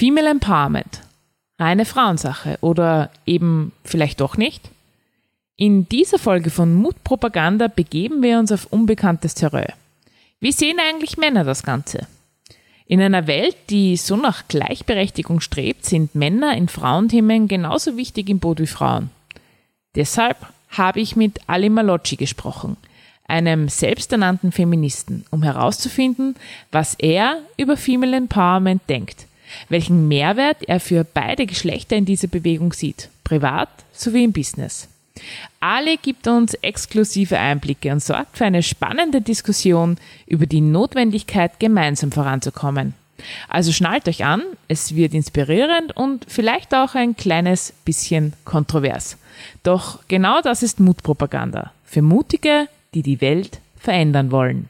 Female 0.00 0.30
Empowerment. 0.30 1.02
Reine 1.58 1.84
Frauensache 1.84 2.56
oder 2.62 3.10
eben 3.26 3.72
vielleicht 3.84 4.22
doch 4.22 4.38
nicht? 4.38 4.70
In 5.56 5.90
dieser 5.90 6.18
Folge 6.18 6.48
von 6.48 6.72
Mutpropaganda 6.72 7.68
begeben 7.68 8.22
wir 8.22 8.38
uns 8.38 8.50
auf 8.50 8.64
unbekanntes 8.72 9.34
Terrain. 9.34 9.74
Wie 10.40 10.52
sehen 10.52 10.78
eigentlich 10.80 11.18
Männer 11.18 11.44
das 11.44 11.64
Ganze? 11.64 12.06
In 12.86 13.02
einer 13.02 13.26
Welt, 13.26 13.54
die 13.68 13.98
so 13.98 14.16
nach 14.16 14.48
Gleichberechtigung 14.48 15.40
strebt, 15.40 15.84
sind 15.84 16.14
Männer 16.14 16.56
in 16.56 16.68
Frauenthemen 16.68 17.46
genauso 17.46 17.98
wichtig 17.98 18.30
im 18.30 18.38
Boot 18.38 18.58
wie 18.58 18.66
Frauen. 18.66 19.10
Deshalb 19.96 20.38
habe 20.70 21.00
ich 21.00 21.14
mit 21.14 21.40
Ali 21.46 21.68
Malocci 21.68 22.16
gesprochen, 22.16 22.78
einem 23.28 23.68
selbsternannten 23.68 24.50
Feministen, 24.50 25.26
um 25.30 25.42
herauszufinden, 25.42 26.36
was 26.72 26.94
er 26.94 27.42
über 27.58 27.76
Female 27.76 28.16
Empowerment 28.16 28.80
denkt 28.88 29.26
welchen 29.68 30.08
Mehrwert 30.08 30.62
er 30.66 30.80
für 30.80 31.04
beide 31.04 31.46
Geschlechter 31.46 31.96
in 31.96 32.04
dieser 32.04 32.28
Bewegung 32.28 32.72
sieht, 32.72 33.08
privat 33.24 33.68
sowie 33.92 34.24
im 34.24 34.32
Business. 34.32 34.88
Ali 35.60 35.98
gibt 36.00 36.26
uns 36.26 36.54
exklusive 36.54 37.38
Einblicke 37.38 37.92
und 37.92 38.02
sorgt 38.02 38.38
für 38.38 38.44
eine 38.44 38.62
spannende 38.62 39.20
Diskussion 39.20 39.98
über 40.26 40.46
die 40.46 40.60
Notwendigkeit, 40.60 41.60
gemeinsam 41.60 42.12
voranzukommen. 42.12 42.94
Also 43.48 43.72
schnallt 43.72 44.08
euch 44.08 44.24
an, 44.24 44.42
es 44.68 44.94
wird 44.94 45.12
inspirierend 45.12 45.94
und 45.94 46.24
vielleicht 46.28 46.74
auch 46.74 46.94
ein 46.94 47.16
kleines 47.16 47.74
bisschen 47.84 48.32
kontrovers. 48.44 49.18
Doch 49.62 50.00
genau 50.08 50.40
das 50.40 50.62
ist 50.62 50.80
Mutpropaganda. 50.80 51.72
Für 51.84 52.02
Mutige, 52.02 52.68
die 52.94 53.02
die 53.02 53.20
Welt 53.20 53.60
verändern 53.78 54.30
wollen. 54.30 54.68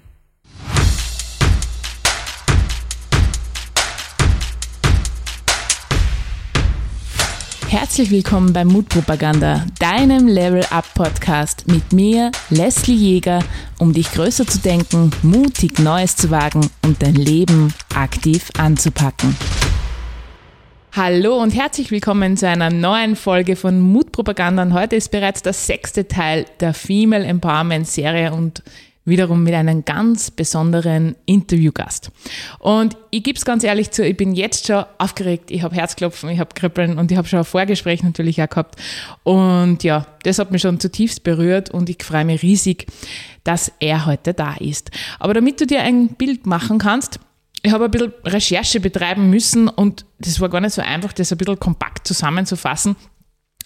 Herzlich 7.70 8.10
willkommen 8.10 8.52
bei 8.52 8.64
Mutpropaganda, 8.64 9.64
deinem 9.78 10.26
Level 10.26 10.64
Up 10.70 10.92
Podcast 10.92 11.68
mit 11.68 11.92
mir, 11.92 12.32
Leslie 12.48 12.96
Jäger, 12.96 13.44
um 13.78 13.92
dich 13.92 14.10
größer 14.10 14.44
zu 14.44 14.58
denken, 14.58 15.12
mutig 15.22 15.78
Neues 15.78 16.16
zu 16.16 16.32
wagen 16.32 16.68
und 16.84 17.00
dein 17.00 17.14
Leben 17.14 17.72
aktiv 17.94 18.50
anzupacken. 18.58 19.36
Hallo 20.96 21.40
und 21.40 21.52
herzlich 21.52 21.92
willkommen 21.92 22.36
zu 22.36 22.48
einer 22.48 22.70
neuen 22.70 23.14
Folge 23.14 23.54
von 23.54 23.78
Mutpropaganda. 23.78 24.64
Und 24.64 24.74
heute 24.74 24.96
ist 24.96 25.12
bereits 25.12 25.40
der 25.42 25.52
sechste 25.52 26.08
Teil 26.08 26.46
der 26.58 26.74
Female 26.74 27.24
Empowerment 27.24 27.86
Serie 27.86 28.32
und 28.32 28.64
wiederum 29.10 29.42
mit 29.42 29.54
einem 29.54 29.84
ganz 29.84 30.30
besonderen 30.30 31.16
Interviewgast. 31.26 32.10
Und 32.58 32.96
ich 33.10 33.22
gebe 33.22 33.36
es 33.36 33.44
ganz 33.44 33.64
ehrlich 33.64 33.90
zu, 33.90 34.04
ich 34.04 34.16
bin 34.16 34.34
jetzt 34.34 34.66
schon 34.66 34.84
aufgeregt, 34.98 35.50
ich 35.50 35.62
habe 35.62 35.74
Herzklopfen, 35.74 36.30
ich 36.30 36.38
habe 36.38 36.54
Kribbeln 36.54 36.98
und 36.98 37.10
ich 37.10 37.18
habe 37.18 37.28
schon 37.28 37.40
ein 37.40 37.44
Vorgespräch 37.44 38.02
natürlich 38.02 38.42
auch 38.42 38.48
gehabt. 38.48 38.76
Und 39.22 39.84
ja, 39.84 40.06
das 40.22 40.38
hat 40.38 40.50
mich 40.50 40.62
schon 40.62 40.80
zutiefst 40.80 41.22
berührt 41.22 41.70
und 41.70 41.90
ich 41.90 42.02
freue 42.02 42.24
mich 42.24 42.42
riesig, 42.42 42.86
dass 43.44 43.72
er 43.80 44.06
heute 44.06 44.32
da 44.32 44.54
ist. 44.54 44.90
Aber 45.18 45.34
damit 45.34 45.60
du 45.60 45.66
dir 45.66 45.82
ein 45.82 46.08
Bild 46.08 46.46
machen 46.46 46.78
kannst, 46.78 47.20
ich 47.62 47.72
habe 47.72 47.86
ein 47.86 47.90
bisschen 47.90 48.12
Recherche 48.24 48.80
betreiben 48.80 49.28
müssen 49.28 49.68
und 49.68 50.06
das 50.18 50.40
war 50.40 50.48
gar 50.48 50.60
nicht 50.60 50.72
so 50.72 50.80
einfach, 50.80 51.12
das 51.12 51.30
ein 51.30 51.38
bisschen 51.38 51.58
kompakt 51.58 52.06
zusammenzufassen 52.06 52.96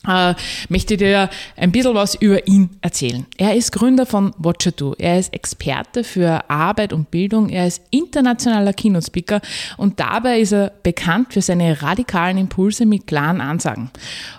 äh, 0.07 0.35
möchte 0.69 0.97
dir 0.97 1.31
ein 1.57 1.73
bisschen 1.73 1.95
was 1.95 2.15
über 2.15 2.47
ihn 2.47 2.71
erzählen. 2.81 3.27
Er 3.37 3.55
ist 3.55 3.73
Gründer 3.73 4.07
von 4.07 4.35
Watcher. 4.39 4.73
Er 4.99 5.19
ist 5.19 5.33
Experte 5.33 6.05
für 6.05 6.49
Arbeit 6.49 6.93
und 6.93 7.11
Bildung. 7.11 7.49
Er 7.49 7.67
ist 7.67 7.83
internationaler 7.91 8.73
Kinospeaker 8.73 9.41
und 9.77 10.01
dabei 10.01 10.41
ist 10.41 10.53
er 10.53 10.73
bekannt 10.83 11.33
für 11.33 11.43
seine 11.43 11.83
radikalen 11.83 12.39
Impulse 12.39 12.87
mit 12.87 13.07
klaren 13.07 13.41
Ansagen. 13.41 13.91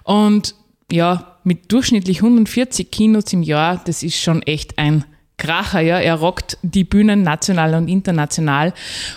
Und 0.03 0.55
ja, 0.91 1.37
mit 1.43 1.71
durchschnittlich 1.71 2.17
140 2.17 2.91
Kinos 2.91 3.31
im 3.33 3.43
Jahr, 3.43 3.81
das 3.85 4.03
ist 4.03 4.17
schon 4.17 4.41
echt 4.43 4.77
ein 4.77 5.05
Kracher, 5.37 5.81
ja. 5.81 5.99
Er 5.99 6.15
rockt 6.15 6.57
die 6.61 6.85
Bühnen 6.85 7.21
national 7.21 7.75
und 7.75 7.89
international. 7.89 8.73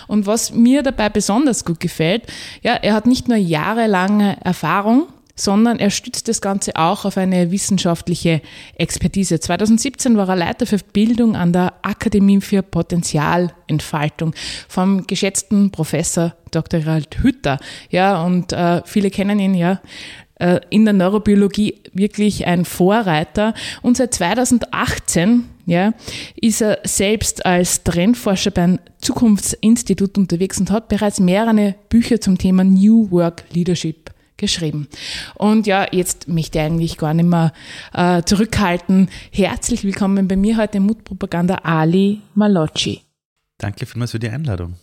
Und 0.07 0.25
was 0.25 0.51
mir 0.53 0.83
dabei 0.83 1.09
besonders 1.09 1.63
gut 1.63 1.79
gefällt, 1.79 2.23
ja, 2.61 2.73
er 2.73 2.93
hat 2.93 3.07
nicht 3.07 3.29
nur 3.29 3.37
jahrelange 3.37 4.37
Erfahrung, 4.43 5.07
sondern 5.39 5.79
er 5.79 5.89
stützt 5.89 6.27
das 6.27 6.41
Ganze 6.41 6.75
auch 6.75 7.05
auf 7.05 7.17
eine 7.17 7.51
wissenschaftliche 7.51 8.41
Expertise. 8.75 9.39
2017 9.39 10.17
war 10.17 10.29
er 10.29 10.35
Leiter 10.35 10.65
für 10.65 10.77
Bildung 10.77 11.35
an 11.35 11.53
der 11.53 11.73
Akademie 11.81 12.41
für 12.41 12.61
Potenzialentfaltung 12.61 14.33
vom 14.67 15.07
geschätzten 15.07 15.71
Professor 15.71 16.35
Dr. 16.51 16.81
Gerald 16.81 17.23
Hütter. 17.23 17.59
Ja, 17.89 18.23
und 18.23 18.51
äh, 18.53 18.81
viele 18.85 19.09
kennen 19.09 19.39
ihn 19.39 19.53
ja 19.53 19.79
äh, 20.35 20.59
in 20.69 20.85
der 20.85 20.93
Neurobiologie 20.93 21.75
wirklich 21.93 22.45
ein 22.45 22.65
Vorreiter. 22.65 23.53
Und 23.81 23.97
seit 23.97 24.13
2018 24.13 25.45
ja, 25.65 25.93
ist 26.35 26.61
er 26.61 26.79
selbst 26.83 27.45
als 27.45 27.83
Trendforscher 27.83 28.51
beim 28.51 28.79
Zukunftsinstitut 28.99 30.17
unterwegs 30.17 30.59
und 30.59 30.71
hat 30.71 30.89
bereits 30.89 31.19
mehrere 31.19 31.75
Bücher 31.89 32.19
zum 32.19 32.37
Thema 32.37 32.63
New 32.63 33.09
Work 33.11 33.45
Leadership 33.53 34.11
geschrieben. 34.39 34.87
Und 35.35 35.67
ja, 35.67 35.85
jetzt 35.91 36.27
möchte 36.27 36.57
ich 36.57 36.65
eigentlich 36.65 36.97
gar 36.97 37.13
nicht 37.13 37.29
mehr 37.29 37.53
äh, 37.93 38.23
zurückhalten. 38.23 39.09
Herzlich 39.31 39.83
willkommen 39.83 40.27
bei 40.27 40.35
mir 40.35 40.57
heute 40.57 40.79
Mutpropaganda 40.79 41.55
Ali 41.63 42.21
Malocci. 42.33 43.01
Danke 43.59 43.85
vielmals 43.85 44.11
für 44.11 44.19
die 44.19 44.29
Einladung. 44.29 44.75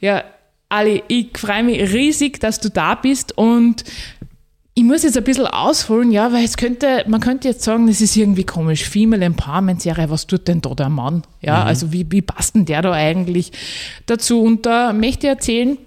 Ja, 0.00 0.22
Ali, 0.68 1.02
ich 1.08 1.36
freue 1.36 1.64
mich 1.64 1.92
riesig, 1.92 2.38
dass 2.40 2.60
du 2.60 2.68
da 2.68 2.94
bist 2.94 3.36
und 3.36 3.84
ich 4.78 4.84
muss 4.84 5.02
jetzt 5.02 5.16
ein 5.16 5.24
bisschen 5.24 5.46
ausholen, 5.46 6.12
ja, 6.12 6.32
weil 6.32 6.44
es 6.44 6.56
könnte, 6.56 7.04
man 7.08 7.20
könnte 7.20 7.48
jetzt 7.48 7.64
sagen, 7.64 7.88
das 7.88 8.00
ist 8.00 8.16
irgendwie 8.16 8.44
komisch. 8.44 8.84
Female 8.84 9.24
Empowerment 9.24 9.82
Serie, 9.82 10.08
was 10.08 10.28
tut 10.28 10.46
denn 10.46 10.60
da 10.60 10.72
der 10.72 10.88
Mann? 10.88 11.22
Ja, 11.40 11.62
mhm. 11.62 11.66
also 11.66 11.92
wie, 11.92 12.06
wie 12.12 12.22
passt 12.22 12.54
denn 12.54 12.64
der 12.64 12.82
da 12.82 12.92
eigentlich 12.92 13.50
dazu? 14.06 14.40
Und 14.40 14.66
da 14.66 14.92
möchte 14.92 15.26
ich 15.26 15.32
erzählen, 15.32 15.76
äh, 15.76 15.80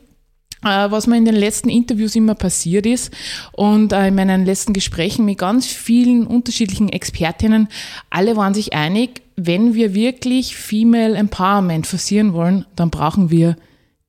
was 0.61 1.07
mir 1.07 1.17
in 1.17 1.25
den 1.25 1.35
letzten 1.35 1.69
Interviews 1.69 2.15
immer 2.15 2.35
passiert 2.35 2.85
ist 2.85 3.11
und 3.51 3.93
äh, 3.93 4.07
in 4.07 4.15
meinen 4.15 4.45
letzten 4.45 4.73
Gesprächen 4.73 5.25
mit 5.25 5.39
ganz 5.39 5.65
vielen 5.65 6.27
unterschiedlichen 6.27 6.89
Expertinnen, 6.89 7.67
alle 8.09 8.35
waren 8.35 8.53
sich 8.53 8.73
einig, 8.73 9.21
wenn 9.35 9.73
wir 9.73 9.93
wirklich 9.93 10.55
Female 10.55 11.15
Empowerment 11.15 11.87
forcieren 11.87 12.33
wollen, 12.33 12.65
dann 12.75 12.89
brauchen 12.89 13.31
wir 13.31 13.55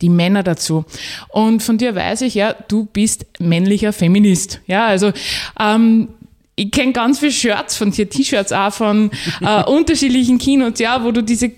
die 0.03 0.09
Männer 0.09 0.43
dazu. 0.43 0.85
Und 1.29 1.63
von 1.63 1.79
dir 1.79 1.95
weiß 1.95 2.23
ich, 2.23 2.35
ja, 2.35 2.55
du 2.69 2.87
bist 2.87 3.25
männlicher 3.39 3.93
Feminist. 3.93 4.61
Ja, 4.67 4.87
also 4.87 5.13
ähm, 5.59 6.09
ich 6.57 6.71
kenne 6.71 6.93
ganz 6.93 7.21
viele 7.21 7.33
Shirts 7.33 7.77
von 7.77 7.93
dir, 7.93 8.11
T-Shirts 8.11 8.53
auch 8.53 8.73
von 8.73 9.11
äh, 9.41 9.65
unterschiedlichen 9.71 10.39
Kinos, 10.39 10.79
ja, 10.79 11.03
wo 11.05 11.13
du 11.13 11.23
diese 11.23 11.53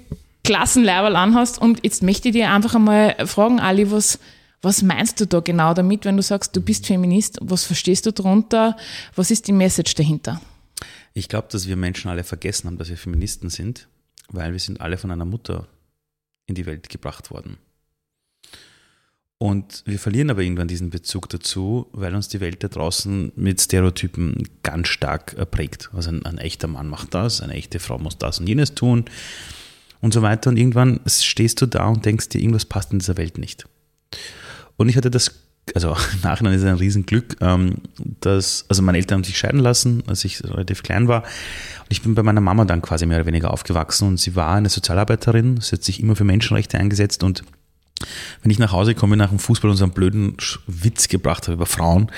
Klassenlevel 0.44 1.16
anhast. 1.16 1.60
Und 1.60 1.80
jetzt 1.82 2.02
möchte 2.02 2.28
ich 2.28 2.34
dir 2.34 2.50
einfach 2.50 2.74
einmal 2.74 3.16
fragen, 3.26 3.60
Ali, 3.60 3.90
was, 3.90 4.18
was 4.64 4.82
meinst 4.82 5.20
du 5.20 5.26
da 5.26 5.40
genau 5.40 5.74
damit, 5.74 6.04
wenn 6.04 6.16
du 6.16 6.22
sagst, 6.22 6.56
du 6.56 6.60
bist 6.60 6.86
Feminist? 6.86 7.38
Was 7.40 7.64
verstehst 7.64 8.06
du 8.06 8.12
darunter? 8.12 8.76
Was 9.14 9.30
ist 9.30 9.46
die 9.46 9.52
Message 9.52 9.94
dahinter? 9.94 10.40
Ich 11.12 11.28
glaube, 11.28 11.48
dass 11.50 11.68
wir 11.68 11.76
Menschen 11.76 12.10
alle 12.10 12.24
vergessen 12.24 12.66
haben, 12.66 12.78
dass 12.78 12.88
wir 12.88 12.96
Feministen 12.96 13.50
sind, 13.50 13.86
weil 14.28 14.52
wir 14.52 14.58
sind 14.58 14.80
alle 14.80 14.96
von 14.96 15.10
einer 15.10 15.24
Mutter 15.24 15.68
in 16.46 16.54
die 16.54 16.66
Welt 16.66 16.88
gebracht 16.88 17.30
worden. 17.30 17.58
Und 19.38 19.82
wir 19.84 19.98
verlieren 19.98 20.30
aber 20.30 20.42
irgendwann 20.42 20.68
diesen 20.68 20.90
Bezug 20.90 21.28
dazu, 21.28 21.86
weil 21.92 22.14
uns 22.14 22.28
die 22.28 22.40
Welt 22.40 22.64
da 22.64 22.68
draußen 22.68 23.32
mit 23.36 23.60
Stereotypen 23.60 24.48
ganz 24.62 24.88
stark 24.88 25.50
prägt. 25.50 25.90
Also 25.92 26.10
ein, 26.10 26.24
ein, 26.24 26.38
echter 26.38 26.66
Mann 26.66 26.88
macht 26.88 27.14
das, 27.14 27.40
eine 27.40 27.54
echte 27.54 27.78
Frau 27.78 27.98
muss 27.98 28.16
das 28.16 28.40
und 28.40 28.46
jenes 28.46 28.74
tun 28.74 29.04
und 30.00 30.14
so 30.14 30.22
weiter. 30.22 30.50
Und 30.50 30.56
irgendwann 30.56 31.00
stehst 31.06 31.60
du 31.60 31.66
da 31.66 31.88
und 31.88 32.06
denkst 32.06 32.30
dir, 32.30 32.40
irgendwas 32.40 32.64
passt 32.64 32.92
in 32.92 33.00
dieser 33.00 33.16
Welt 33.16 33.36
nicht. 33.38 33.66
Und 34.76 34.88
ich 34.88 34.96
hatte 34.96 35.10
das, 35.10 35.32
also 35.74 35.90
im 36.12 36.20
Nachhinein 36.22 36.54
ist 36.54 36.62
es 36.62 36.68
ein 36.68 36.76
Riesenglück, 36.76 37.36
ähm, 37.40 37.76
dass, 38.20 38.64
also 38.68 38.82
meine 38.82 38.98
Eltern 38.98 39.18
haben 39.18 39.24
sich 39.24 39.38
scheiden 39.38 39.60
lassen, 39.60 40.02
als 40.06 40.24
ich 40.24 40.42
relativ 40.44 40.82
klein 40.82 41.08
war. 41.08 41.22
Und 41.22 41.90
ich 41.90 42.02
bin 42.02 42.14
bei 42.14 42.22
meiner 42.22 42.40
Mama 42.40 42.64
dann 42.64 42.82
quasi 42.82 43.06
mehr 43.06 43.18
oder 43.18 43.26
weniger 43.26 43.52
aufgewachsen 43.52 44.08
und 44.08 44.20
sie 44.20 44.36
war 44.36 44.54
eine 44.54 44.68
Sozialarbeiterin, 44.68 45.60
sie 45.60 45.72
hat 45.72 45.82
sich 45.84 46.00
immer 46.00 46.16
für 46.16 46.24
Menschenrechte 46.24 46.78
eingesetzt 46.78 47.22
und 47.22 47.44
wenn 48.42 48.50
ich 48.50 48.58
nach 48.58 48.72
Hause 48.72 48.94
komme 48.94 49.16
nach 49.16 49.30
dem 49.30 49.38
Fußball 49.38 49.70
und 49.70 49.76
so 49.76 49.84
einen 49.84 49.92
blöden 49.92 50.36
Witz 50.66 51.08
gebracht 51.08 51.44
habe 51.44 51.54
über 51.54 51.66
Frauen, 51.66 52.10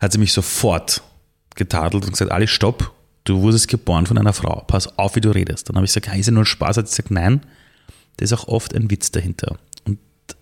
hat 0.00 0.12
sie 0.12 0.18
mich 0.18 0.32
sofort 0.32 1.02
getadelt 1.54 2.04
und 2.04 2.12
gesagt, 2.12 2.30
alles 2.30 2.50
stopp, 2.50 2.92
du 3.24 3.40
wurdest 3.40 3.68
geboren 3.68 4.06
von 4.06 4.18
einer 4.18 4.34
Frau, 4.34 4.64
pass 4.66 4.98
auf, 4.98 5.16
wie 5.16 5.20
du 5.20 5.30
redest. 5.30 5.68
Dann 5.68 5.76
habe 5.76 5.86
ich 5.86 5.94
gesagt, 5.94 6.14
ist 6.16 6.26
ja 6.26 6.32
nur 6.32 6.46
Spaß, 6.46 6.76
hat 6.76 6.88
sie 6.88 6.96
gesagt, 6.96 7.10
nein, 7.10 7.40
da 8.18 8.24
ist 8.24 8.32
auch 8.32 8.48
oft 8.48 8.74
ein 8.74 8.90
Witz 8.90 9.10
dahinter 9.10 9.58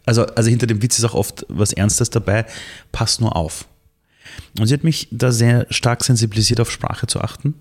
also, 0.04 0.26
also 0.26 0.50
hinter 0.50 0.66
dem 0.66 0.82
Witz 0.82 0.98
ist 0.98 1.04
auch 1.04 1.14
oft 1.14 1.46
was 1.48 1.72
Ernstes 1.72 2.10
dabei, 2.10 2.46
pass 2.92 3.20
nur 3.20 3.36
auf. 3.36 3.66
Und 4.58 4.66
sie 4.66 4.74
hat 4.74 4.84
mich 4.84 5.08
da 5.10 5.32
sehr 5.32 5.66
stark 5.70 6.04
sensibilisiert, 6.04 6.60
auf 6.60 6.70
Sprache 6.70 7.06
zu 7.06 7.20
achten. 7.20 7.54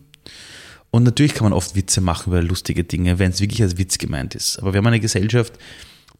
Und 0.92 1.04
natürlich 1.04 1.33
kann 1.33 1.44
man 1.44 1.54
oft 1.54 1.75
Witze 1.75 2.01
machen 2.01 2.30
über 2.30 2.42
lustige 2.42 2.83
Dinge, 2.83 3.19
wenn 3.19 3.31
es 3.31 3.42
wirklich 3.42 3.62
als 3.62 3.77
Witz 3.77 3.98
gemeint 3.98 4.33
ist. 4.33 4.60
Aber 4.60 4.74
wir 4.74 4.77
haben 4.77 4.88
eine 4.88 5.00
Gesellschaft, 5.00 5.54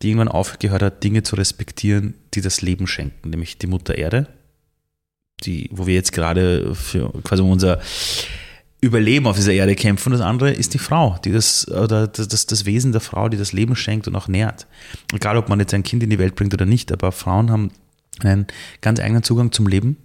die 0.02 0.10
irgendwann 0.10 0.28
aufgehört 0.28 0.82
hat, 0.82 1.04
Dinge 1.04 1.24
zu 1.24 1.36
respektieren, 1.36 2.16
die 2.34 2.42
das 2.42 2.62
Leben 2.62 2.88
schenken, 2.88 3.30
nämlich 3.30 3.58
die 3.58 3.68
Mutter 3.68 3.96
Erde, 3.96 4.28
die, 5.44 5.70
wo 5.72 5.88
wir 5.88 5.94
jetzt 5.94 6.12
gerade 6.12 6.76
für 6.76 7.12
quasi 7.24 7.42
unser 7.42 7.80
Überleben 8.86 9.28
auf 9.28 9.36
dieser 9.36 9.54
Erde 9.54 9.76
kämpfen. 9.76 10.12
Das 10.12 10.22
andere 10.22 10.52
ist 10.52 10.74
die 10.74 10.80
Frau, 10.80 11.18
die 11.26 11.32
das, 11.32 11.68
oder 11.70 12.08
das, 12.08 12.46
das 12.46 12.66
Wesen 12.66 12.92
der 12.92 13.02
Frau, 13.02 13.30
die 13.30 13.38
das 13.38 13.52
Leben 13.52 13.76
schenkt 13.76 14.08
und 14.08 14.16
auch 14.16 14.28
nährt. 14.28 14.68
Egal, 15.14 15.38
ob 15.38 15.50
man 15.50 15.60
jetzt 15.60 15.74
ein 15.74 15.84
Kind 15.84 16.04
in 16.04 16.10
die 16.10 16.20
Welt 16.20 16.36
bringt 16.36 16.54
oder 16.54 16.66
nicht, 16.66 16.92
aber 16.92 17.12
Frauen 17.12 17.52
haben 17.52 17.72
einen 18.20 18.48
ganz 18.82 19.00
eigenen 19.00 19.24
Zugang 19.24 19.52
zum 19.52 19.68
Leben 19.68 19.98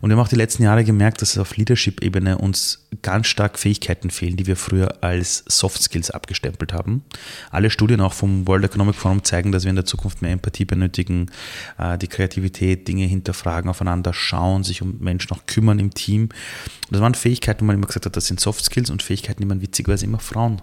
und 0.00 0.10
wir 0.10 0.16
haben 0.16 0.24
auch 0.24 0.28
die 0.28 0.36
letzten 0.36 0.62
Jahre 0.62 0.84
gemerkt, 0.84 1.22
dass 1.22 1.36
auf 1.38 1.56
Leadership-Ebene 1.56 2.38
uns 2.38 2.86
ganz 3.02 3.26
stark 3.26 3.58
Fähigkeiten 3.58 4.10
fehlen, 4.10 4.36
die 4.36 4.46
wir 4.46 4.56
früher 4.56 5.02
als 5.02 5.44
Soft 5.48 5.82
Skills 5.82 6.10
abgestempelt 6.10 6.72
haben. 6.72 7.04
Alle 7.50 7.70
Studien 7.70 8.00
auch 8.00 8.12
vom 8.12 8.46
World 8.46 8.64
Economic 8.64 8.94
Forum 8.94 9.24
zeigen, 9.24 9.50
dass 9.50 9.64
wir 9.64 9.70
in 9.70 9.76
der 9.76 9.84
Zukunft 9.84 10.22
mehr 10.22 10.30
Empathie 10.30 10.64
benötigen, 10.64 11.30
äh, 11.78 11.98
die 11.98 12.06
Kreativität, 12.06 12.86
Dinge 12.86 13.04
hinterfragen, 13.06 13.68
aufeinander 13.68 14.12
schauen, 14.14 14.62
sich 14.62 14.82
um 14.82 14.98
Menschen 15.00 15.32
auch 15.32 15.46
kümmern 15.46 15.78
im 15.78 15.92
Team. 15.92 16.22
Und 16.22 16.92
das 16.92 17.00
waren 17.00 17.14
Fähigkeiten, 17.14 17.62
wo 17.62 17.64
man 17.66 17.76
immer 17.76 17.86
gesagt 17.86 18.06
hat, 18.06 18.16
das 18.16 18.26
sind 18.26 18.38
Soft 18.40 18.64
Skills 18.64 18.90
und 18.90 19.02
Fähigkeiten, 19.02 19.42
die 19.42 19.48
man 19.48 19.60
witzigerweise 19.60 20.04
immer 20.04 20.20
Frauen 20.20 20.62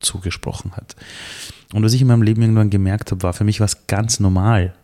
zugesprochen 0.00 0.72
hat. 0.72 0.96
Und 1.72 1.84
was 1.84 1.92
ich 1.92 2.00
in 2.00 2.08
meinem 2.08 2.22
Leben 2.22 2.42
irgendwann 2.42 2.70
gemerkt 2.70 3.10
habe, 3.10 3.22
war 3.22 3.32
für 3.32 3.44
mich 3.44 3.60
was 3.60 3.86
ganz 3.86 4.18
normal, 4.18 4.74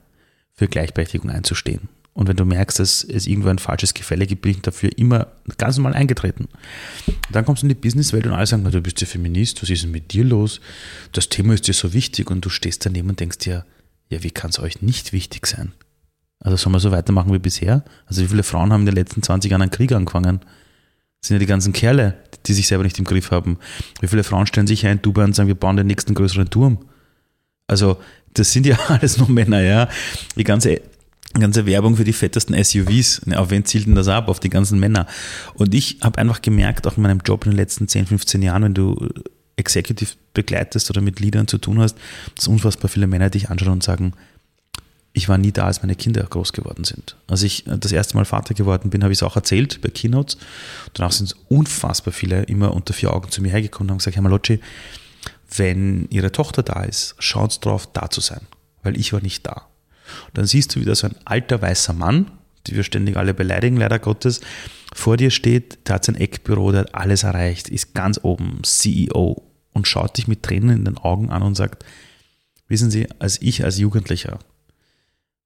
für 0.55 0.69
Gleichberechtigung 0.69 1.31
einzustehen. 1.31 1.88
Und 2.19 2.26
wenn 2.26 2.37
du 2.37 2.44
merkst, 2.44 2.81
dass 2.81 3.05
es 3.05 3.29
irgendwo 3.29 3.49
ein 3.49 3.61
falsches 3.61 3.94
Gefälle 3.94 4.26
gibt, 4.26 4.43
bin 4.43 4.50
ich 4.50 4.61
dafür 4.61 4.91
immer 4.99 5.29
ganz 5.56 5.76
normal 5.76 5.94
eingetreten. 5.94 6.49
Dann 7.31 7.44
kommst 7.44 7.62
du 7.62 7.67
in 7.67 7.69
die 7.69 7.76
Businesswelt 7.76 8.26
und 8.26 8.32
alle 8.32 8.44
sagen, 8.44 8.65
na, 8.65 8.70
du 8.70 8.81
bist 8.81 9.00
ja 9.00 9.06
Feminist, 9.06 9.62
was 9.62 9.70
ist 9.70 9.85
denn 9.85 9.93
mit 9.93 10.12
dir 10.12 10.25
los? 10.25 10.61
Das 11.12 11.29
Thema 11.29 11.55
ist 11.55 11.69
dir 11.69 11.75
so 11.75 11.93
wichtig 11.93 12.29
und 12.29 12.44
du 12.44 12.49
stehst 12.49 12.85
daneben 12.85 13.09
und 13.09 13.20
denkst 13.20 13.38
dir, 13.38 13.65
ja, 14.09 14.20
wie 14.25 14.32
kann 14.32 14.50
es 14.50 14.59
euch 14.59 14.82
nicht 14.82 15.12
wichtig 15.12 15.47
sein? 15.47 15.70
Also 16.41 16.56
sollen 16.56 16.75
wir 16.75 16.81
so 16.81 16.91
weitermachen 16.91 17.32
wie 17.32 17.38
bisher? 17.38 17.85
Also 18.06 18.20
wie 18.23 18.26
viele 18.26 18.43
Frauen 18.43 18.73
haben 18.73 18.81
in 18.81 18.87
den 18.87 18.97
letzten 18.97 19.23
20 19.23 19.53
Jahren 19.53 19.62
einen 19.62 19.70
Krieg 19.70 19.93
angefangen? 19.93 20.41
Das 21.20 21.29
sind 21.29 21.37
ja 21.37 21.38
die 21.38 21.47
ganzen 21.47 21.73
Kerle, 21.73 22.17
die 22.47 22.53
sich 22.53 22.67
selber 22.67 22.82
nicht 22.82 22.99
im 22.99 23.05
Griff 23.05 23.31
haben. 23.31 23.59
Wie 24.00 24.09
viele 24.09 24.25
Frauen 24.25 24.49
stellen 24.49 24.67
sich 24.67 24.85
ein 24.85 25.00
Dubai 25.00 25.23
und 25.23 25.37
sagen, 25.37 25.47
wir 25.47 25.55
bauen 25.55 25.76
den 25.76 25.87
nächsten 25.87 26.15
größeren 26.15 26.50
Turm? 26.50 26.79
Also 27.69 27.99
das 28.35 28.50
sind 28.50 28.67
ja 28.67 28.76
alles 28.88 29.19
nur 29.19 29.31
Männer, 29.31 29.61
ja. 29.61 29.88
Die 30.37 30.43
ganze 30.43 30.81
ganze 31.34 31.66
Werbung 31.66 31.96
für 31.96 32.04
die 32.04 32.12
fettesten 32.12 32.62
SUVs. 32.62 33.22
Auf 33.34 33.50
wen 33.50 33.64
zielt 33.64 33.86
denn 33.86 33.94
das 33.94 34.08
ab? 34.08 34.28
Auf 34.28 34.40
die 34.40 34.48
ganzen 34.48 34.78
Männer. 34.78 35.06
Und 35.54 35.75
ich 35.75 35.98
habe 36.02 36.19
einfach 36.19 36.42
gemerkt, 36.42 36.86
auch 36.86 36.96
in 36.96 37.02
meinem 37.02 37.20
Job 37.25 37.44
in 37.44 37.52
den 37.52 37.56
letzten 37.56 37.88
10, 37.88 38.06
15 38.06 38.42
Jahren, 38.42 38.62
wenn 38.62 38.75
du 38.75 39.08
Executive 39.56 40.12
begleitest 40.34 40.88
oder 40.90 41.00
mit 41.00 41.20
Leadern 41.20 41.48
zu 41.48 41.58
tun 41.58 41.80
hast, 41.80 41.96
dass 42.36 42.48
unfassbar 42.48 42.88
viele 42.88 43.06
Männer 43.06 43.30
dich 43.30 43.50
anschauen 43.50 43.75
und 43.75 43.82
sagen, 43.82 44.14
ich 45.12 45.28
war 45.28 45.38
nie 45.38 45.52
da, 45.52 45.66
als 45.66 45.82
meine 45.82 45.96
Kinder 45.96 46.22
groß 46.22 46.52
geworden 46.52 46.84
sind. 46.84 47.16
Als 47.26 47.42
ich 47.42 47.64
das 47.66 47.90
erste 47.90 48.16
Mal 48.16 48.24
Vater 48.24 48.54
geworden 48.54 48.90
bin, 48.90 49.02
habe 49.02 49.12
ich 49.12 49.19
es 49.19 49.22
auch 49.22 49.36
erzählt 49.36 49.81
bei 49.82 49.88
Keynotes. 49.88 50.38
Danach 50.94 51.12
sind 51.12 51.34
unfassbar 51.48 52.12
viele 52.12 52.44
immer 52.44 52.72
unter 52.72 52.94
vier 52.94 53.12
Augen 53.12 53.31
zu 53.31 53.42
mir 53.42 53.50
hergekommen 53.50 53.88
und 53.88 53.92
haben 53.92 53.98
gesagt, 53.98 54.16
Herr 54.16 54.22
Malocci, 54.22 54.60
wenn 55.56 56.06
Ihre 56.10 56.31
Tochter 56.31 56.62
da 56.62 56.84
ist, 56.84 57.16
schauen 57.19 57.50
Sie 57.50 57.58
drauf, 57.60 57.88
da 57.92 58.10
zu 58.10 58.20
sein, 58.20 58.42
weil 58.82 58.96
ich 58.96 59.12
war 59.12 59.20
nicht 59.20 59.46
da. 59.46 59.68
Dann 60.34 60.46
siehst 60.46 60.75
du 60.75 60.81
wieder 60.81 60.94
so 60.94 61.06
ein 61.06 61.16
alter 61.25 61.60
weißer 61.60 61.93
Mann, 61.93 62.31
die 62.66 62.76
wir 62.76 62.82
ständig 62.82 63.16
alle 63.16 63.34
beleidigen, 63.34 63.76
leider 63.76 63.99
Gottes, 63.99 64.40
vor 64.94 65.16
dir 65.16 65.31
steht, 65.31 65.88
der 65.88 65.96
hat 65.96 66.05
sein 66.05 66.16
Eckbüro, 66.16 66.72
der 66.72 66.82
hat 66.82 66.94
alles 66.94 67.22
erreicht, 67.22 67.69
ist 67.69 67.94
ganz 67.94 68.20
oben, 68.22 68.60
CEO 68.62 69.43
und 69.72 69.87
schaut 69.87 70.16
dich 70.16 70.28
mit 70.28 70.43
Tränen 70.43 70.70
in 70.70 70.84
den 70.84 70.99
Augen 70.99 71.31
an 71.31 71.43
und 71.43 71.55
sagt, 71.55 71.84
wissen 72.69 72.90
Sie, 72.90 73.06
als 73.19 73.40
ich 73.40 73.64
als 73.64 73.78
Jugendlicher 73.78 74.38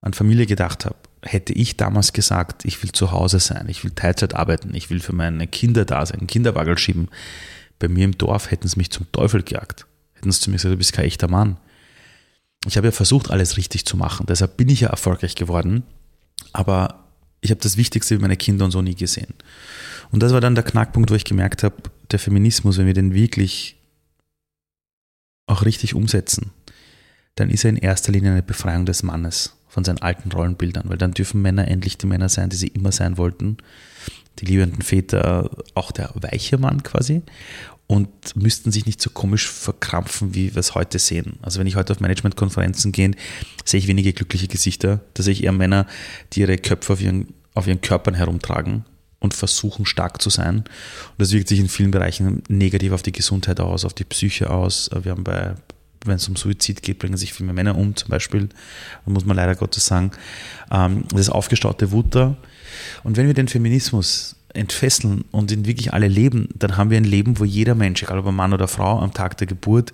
an 0.01 0.13
Familie 0.13 0.45
gedacht 0.45 0.85
habe, 0.85 0.97
hätte 1.21 1.53
ich 1.53 1.77
damals 1.77 2.11
gesagt, 2.13 2.65
ich 2.65 2.81
will 2.83 2.91
zu 2.91 3.11
Hause 3.11 3.39
sein, 3.39 3.67
ich 3.69 3.83
will 3.83 3.91
Teilzeit 3.91 4.35
arbeiten, 4.35 4.73
ich 4.75 4.89
will 4.89 4.99
für 4.99 5.13
meine 5.13 5.47
Kinder 5.47 5.85
da 5.85 6.05
sein, 6.05 6.27
Kinderwagel 6.27 6.77
schieben. 6.77 7.09
Bei 7.79 7.87
mir 7.87 8.05
im 8.05 8.17
Dorf 8.17 8.51
hätten 8.51 8.67
sie 8.67 8.77
mich 8.77 8.91
zum 8.91 9.09
Teufel 9.11 9.43
gejagt. 9.43 9.85
Hätten 10.13 10.31
sie 10.31 10.39
zu 10.39 10.49
mir 10.49 10.57
gesagt, 10.57 10.73
du 10.73 10.77
bist 10.77 10.93
kein 10.93 11.05
echter 11.05 11.29
Mann 11.29 11.57
ich 12.65 12.77
habe 12.77 12.87
ja 12.87 12.91
versucht, 12.91 13.31
alles 13.31 13.57
richtig 13.57 13.85
zu 13.85 13.97
machen. 13.97 14.25
Deshalb 14.27 14.57
bin 14.57 14.69
ich 14.69 14.81
ja 14.81 14.89
erfolgreich 14.89 15.35
geworden. 15.35 15.83
Aber 16.53 17.05
ich 17.41 17.51
habe 17.51 17.61
das 17.61 17.77
Wichtigste 17.77 18.15
wie 18.15 18.21
meine 18.21 18.37
Kinder 18.37 18.65
und 18.65 18.71
so 18.71 18.81
nie 18.81 18.95
gesehen. 18.95 19.33
Und 20.11 20.23
das 20.23 20.31
war 20.31 20.41
dann 20.41 20.55
der 20.55 20.63
Knackpunkt, 20.63 21.11
wo 21.11 21.15
ich 21.15 21.25
gemerkt 21.25 21.63
habe, 21.63 21.75
der 22.11 22.19
Feminismus, 22.19 22.77
wenn 22.77 22.85
wir 22.85 22.93
den 22.93 23.13
wirklich 23.13 23.75
auch 25.47 25.65
richtig 25.65 25.93
umsetzen, 25.93 26.51
dann 27.35 27.49
ist 27.49 27.65
er 27.65 27.71
in 27.71 27.77
erster 27.77 28.11
Linie 28.11 28.31
eine 28.31 28.43
Befreiung 28.43 28.85
des 28.85 29.03
Mannes 29.03 29.57
von 29.67 29.83
seinen 29.83 30.01
alten 30.01 30.31
Rollenbildern, 30.31 30.87
weil 30.87 30.97
dann 30.97 31.13
dürfen 31.13 31.41
Männer 31.41 31.67
endlich 31.67 31.97
die 31.97 32.05
Männer 32.05 32.29
sein, 32.29 32.49
die 32.49 32.55
sie 32.55 32.67
immer 32.67 32.91
sein 32.91 33.17
wollten. 33.17 33.57
Die 34.39 34.45
liebenden 34.45 34.81
Väter, 34.81 35.49
auch 35.73 35.91
der 35.91 36.11
weiche 36.15 36.57
Mann 36.57 36.83
quasi 36.83 37.23
und 37.87 38.35
müssten 38.35 38.71
sich 38.71 38.85
nicht 38.85 39.01
so 39.01 39.09
komisch 39.09 39.49
verkrampfen, 39.49 40.33
wie 40.33 40.55
wir 40.55 40.59
es 40.59 40.73
heute 40.73 40.99
sehen. 40.99 41.37
Also 41.41 41.59
wenn 41.59 41.67
ich 41.67 41.75
heute 41.75 41.93
auf 41.93 41.99
Managementkonferenzen 41.99 42.91
gehe, 42.91 43.11
sehe 43.65 43.79
ich 43.79 43.87
wenige 43.87 44.13
glückliche 44.13 44.47
Gesichter. 44.47 45.01
Da 45.13 45.23
sehe 45.23 45.33
ich 45.33 45.43
eher 45.43 45.51
Männer, 45.51 45.85
die 46.31 46.41
ihre 46.41 46.57
Köpfe 46.57 46.93
auf 46.93 47.01
ihren, 47.01 47.33
auf 47.53 47.67
ihren 47.67 47.81
Körpern 47.81 48.13
herumtragen 48.13 48.85
und 49.19 49.33
versuchen 49.33 49.85
stark 49.85 50.21
zu 50.21 50.29
sein. 50.29 50.57
Und 50.57 50.65
das 51.17 51.31
wirkt 51.31 51.47
sich 51.47 51.59
in 51.59 51.69
vielen 51.69 51.91
Bereichen 51.91 52.43
negativ 52.47 52.93
auf 52.93 53.01
die 53.01 53.11
Gesundheit 53.11 53.59
aus, 53.59 53.85
auf 53.85 53.93
die 53.93 54.05
Psyche 54.05 54.49
aus. 54.49 54.89
Wir 55.01 55.11
haben 55.11 55.23
bei, 55.23 55.55
wenn 56.05 56.15
es 56.15 56.27
um 56.27 56.35
Suizid 56.35 56.81
geht, 56.81 56.99
bringen 56.99 57.17
sich 57.17 57.33
viel 57.33 57.45
mehr 57.45 57.55
Männer 57.55 57.77
um, 57.77 57.95
zum 57.95 58.09
Beispiel. 58.09 58.49
Da 59.05 59.11
muss 59.11 59.25
man 59.25 59.37
leider 59.37 59.55
Gottes 59.55 59.85
sagen. 59.85 60.11
Ähm, 60.71 61.05
das 61.13 61.29
aufgestaute 61.29 61.91
Wut 61.91 62.15
da. 62.15 62.37
Und 63.03 63.17
wenn 63.17 63.27
wir 63.27 63.33
den 63.33 63.47
Feminismus 63.47 64.35
entfesseln 64.53 65.25
und 65.31 65.51
ihn 65.51 65.65
wirklich 65.65 65.93
alle 65.93 66.07
leben, 66.07 66.49
dann 66.55 66.77
haben 66.77 66.89
wir 66.89 66.97
ein 66.97 67.03
Leben, 67.03 67.39
wo 67.39 67.45
jeder 67.45 67.75
Mensch, 67.75 68.03
egal 68.03 68.19
ob 68.19 68.27
ein 68.27 68.35
Mann 68.35 68.53
oder 68.53 68.67
Frau, 68.67 68.99
am 68.99 69.13
Tag 69.13 69.37
der 69.37 69.47
Geburt, 69.47 69.93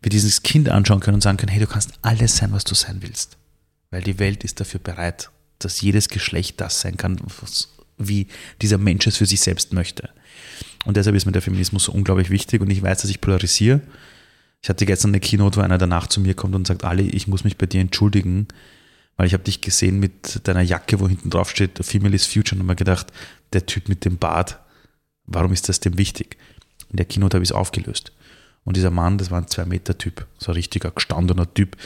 wir 0.00 0.10
dieses 0.10 0.42
Kind 0.42 0.68
anschauen 0.68 1.00
können 1.00 1.16
und 1.16 1.22
sagen 1.22 1.38
können, 1.38 1.52
hey, 1.52 1.60
du 1.60 1.66
kannst 1.66 1.92
alles 2.02 2.36
sein, 2.36 2.52
was 2.52 2.64
du 2.64 2.74
sein 2.74 2.98
willst. 3.00 3.36
Weil 3.90 4.02
die 4.02 4.18
Welt 4.18 4.44
ist 4.44 4.60
dafür 4.60 4.80
bereit, 4.80 5.30
dass 5.58 5.80
jedes 5.80 6.08
Geschlecht 6.08 6.60
das 6.60 6.80
sein 6.80 6.96
kann, 6.96 7.20
wie 7.98 8.28
dieser 8.62 8.78
Mensch 8.78 9.06
es 9.06 9.16
für 9.16 9.26
sich 9.26 9.40
selbst 9.40 9.72
möchte. 9.72 10.10
Und 10.84 10.96
deshalb 10.96 11.16
ist 11.16 11.26
mir 11.26 11.32
der 11.32 11.42
Feminismus 11.42 11.84
so 11.84 11.92
unglaublich 11.92 12.30
wichtig 12.30 12.60
und 12.60 12.70
ich 12.70 12.82
weiß, 12.82 13.02
dass 13.02 13.10
ich 13.10 13.20
polarisiere. 13.20 13.80
Ich 14.62 14.68
hatte 14.68 14.86
gestern 14.86 15.10
eine 15.10 15.20
Keynote, 15.20 15.58
wo 15.58 15.60
einer 15.60 15.78
danach 15.78 16.06
zu 16.06 16.20
mir 16.20 16.34
kommt 16.34 16.54
und 16.54 16.66
sagt, 16.66 16.84
Ali, 16.84 17.08
ich 17.08 17.26
muss 17.26 17.44
mich 17.44 17.56
bei 17.56 17.66
dir 17.66 17.80
entschuldigen, 17.80 18.48
weil 19.16 19.26
ich 19.26 19.32
habe 19.32 19.44
dich 19.44 19.60
gesehen 19.60 19.98
mit 19.98 20.46
deiner 20.46 20.62
Jacke, 20.62 21.00
wo 21.00 21.08
hinten 21.08 21.30
drauf 21.30 21.50
steht, 21.50 21.84
Female 21.84 22.14
is 22.14 22.26
Future, 22.26 22.54
und 22.54 22.60
habe 22.60 22.72
mir 22.72 22.76
gedacht, 22.76 23.08
der 23.52 23.66
Typ 23.66 23.88
mit 23.88 24.04
dem 24.04 24.18
Bart, 24.18 24.58
warum 25.26 25.52
ist 25.52 25.68
das 25.68 25.80
dem 25.80 25.98
wichtig? 25.98 26.36
In 26.90 26.96
der 26.96 27.06
Keynote 27.06 27.36
habe 27.36 27.44
ich 27.44 27.50
es 27.50 27.56
aufgelöst. 27.56 28.12
Und 28.64 28.76
dieser 28.76 28.90
Mann, 28.90 29.18
das 29.18 29.30
war 29.30 29.38
ein 29.38 29.48
Zwei-Meter-Typ, 29.48 30.26
so 30.38 30.52
ein 30.52 30.54
richtiger, 30.54 30.90
gestandener 30.90 31.52
Typ, 31.52 31.76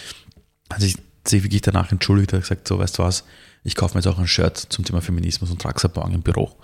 hat 0.71 0.81
sich, 0.81 0.97
sich 1.27 1.43
wirklich 1.43 1.63
danach 1.63 1.93
entschuldigt, 1.93 2.33
hat 2.33 2.41
gesagt, 2.41 2.67
so, 2.67 2.79
weißt 2.79 2.99
du 2.99 3.03
was, 3.03 3.25
ich 3.63 3.77
kaufe 3.77 3.95
mir 3.95 4.01
jetzt 4.01 4.13
auch 4.13 4.19
ein 4.19 4.27
Shirt 4.27 4.57
zum 4.57 4.85
Thema 4.85 5.01
Feminismus 5.01 5.51
und 5.51 5.61
trage 5.61 5.89
im 6.13 6.23
Büro. 6.23 6.57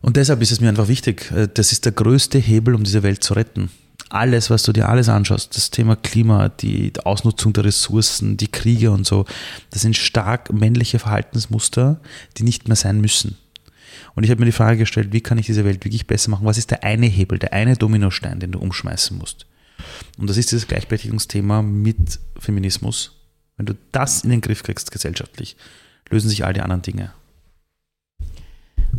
Und 0.00 0.16
deshalb 0.16 0.40
ist 0.40 0.52
es 0.52 0.60
mir 0.60 0.68
einfach 0.68 0.88
wichtig, 0.88 1.30
äh, 1.32 1.48
das 1.52 1.72
ist 1.72 1.84
der 1.84 1.92
größte 1.92 2.38
Hebel, 2.38 2.74
um 2.74 2.84
diese 2.84 3.02
Welt 3.02 3.22
zu 3.22 3.34
retten 3.34 3.70
alles, 4.08 4.50
was 4.50 4.62
du 4.62 4.72
dir 4.72 4.88
alles 4.88 5.08
anschaust, 5.08 5.56
das 5.56 5.70
Thema 5.70 5.96
Klima, 5.96 6.48
die 6.48 6.92
Ausnutzung 7.04 7.52
der 7.52 7.64
Ressourcen, 7.64 8.36
die 8.36 8.48
Kriege 8.48 8.90
und 8.90 9.06
so, 9.06 9.24
das 9.70 9.82
sind 9.82 9.96
stark 9.96 10.52
männliche 10.52 10.98
Verhaltensmuster, 10.98 12.00
die 12.36 12.44
nicht 12.44 12.68
mehr 12.68 12.76
sein 12.76 13.00
müssen. 13.00 13.36
Und 14.16 14.24
ich 14.24 14.30
habe 14.30 14.40
mir 14.40 14.46
die 14.46 14.52
Frage 14.52 14.78
gestellt, 14.78 15.12
wie 15.12 15.20
kann 15.20 15.38
ich 15.38 15.46
diese 15.46 15.64
Welt 15.64 15.84
wirklich 15.84 16.06
besser 16.06 16.30
machen? 16.30 16.46
Was 16.46 16.58
ist 16.58 16.70
der 16.70 16.82
eine 16.82 17.06
Hebel, 17.06 17.38
der 17.38 17.52
eine 17.52 17.76
Dominostein, 17.76 18.40
den 18.40 18.50
du 18.50 18.58
umschmeißen 18.58 19.16
musst? 19.16 19.46
Und 20.18 20.28
das 20.28 20.38
ist 20.38 20.50
dieses 20.50 20.66
Gleichberechtigungsthema 20.66 21.60
mit 21.60 22.18
Feminismus. 22.38 23.12
Wenn 23.58 23.66
du 23.66 23.74
das 23.92 24.24
in 24.24 24.30
den 24.30 24.40
Griff 24.40 24.62
kriegst 24.62 24.90
gesellschaftlich, 24.90 25.56
lösen 26.10 26.30
sich 26.30 26.44
all 26.44 26.54
die 26.54 26.62
anderen 26.62 26.82
Dinge. 26.82 27.12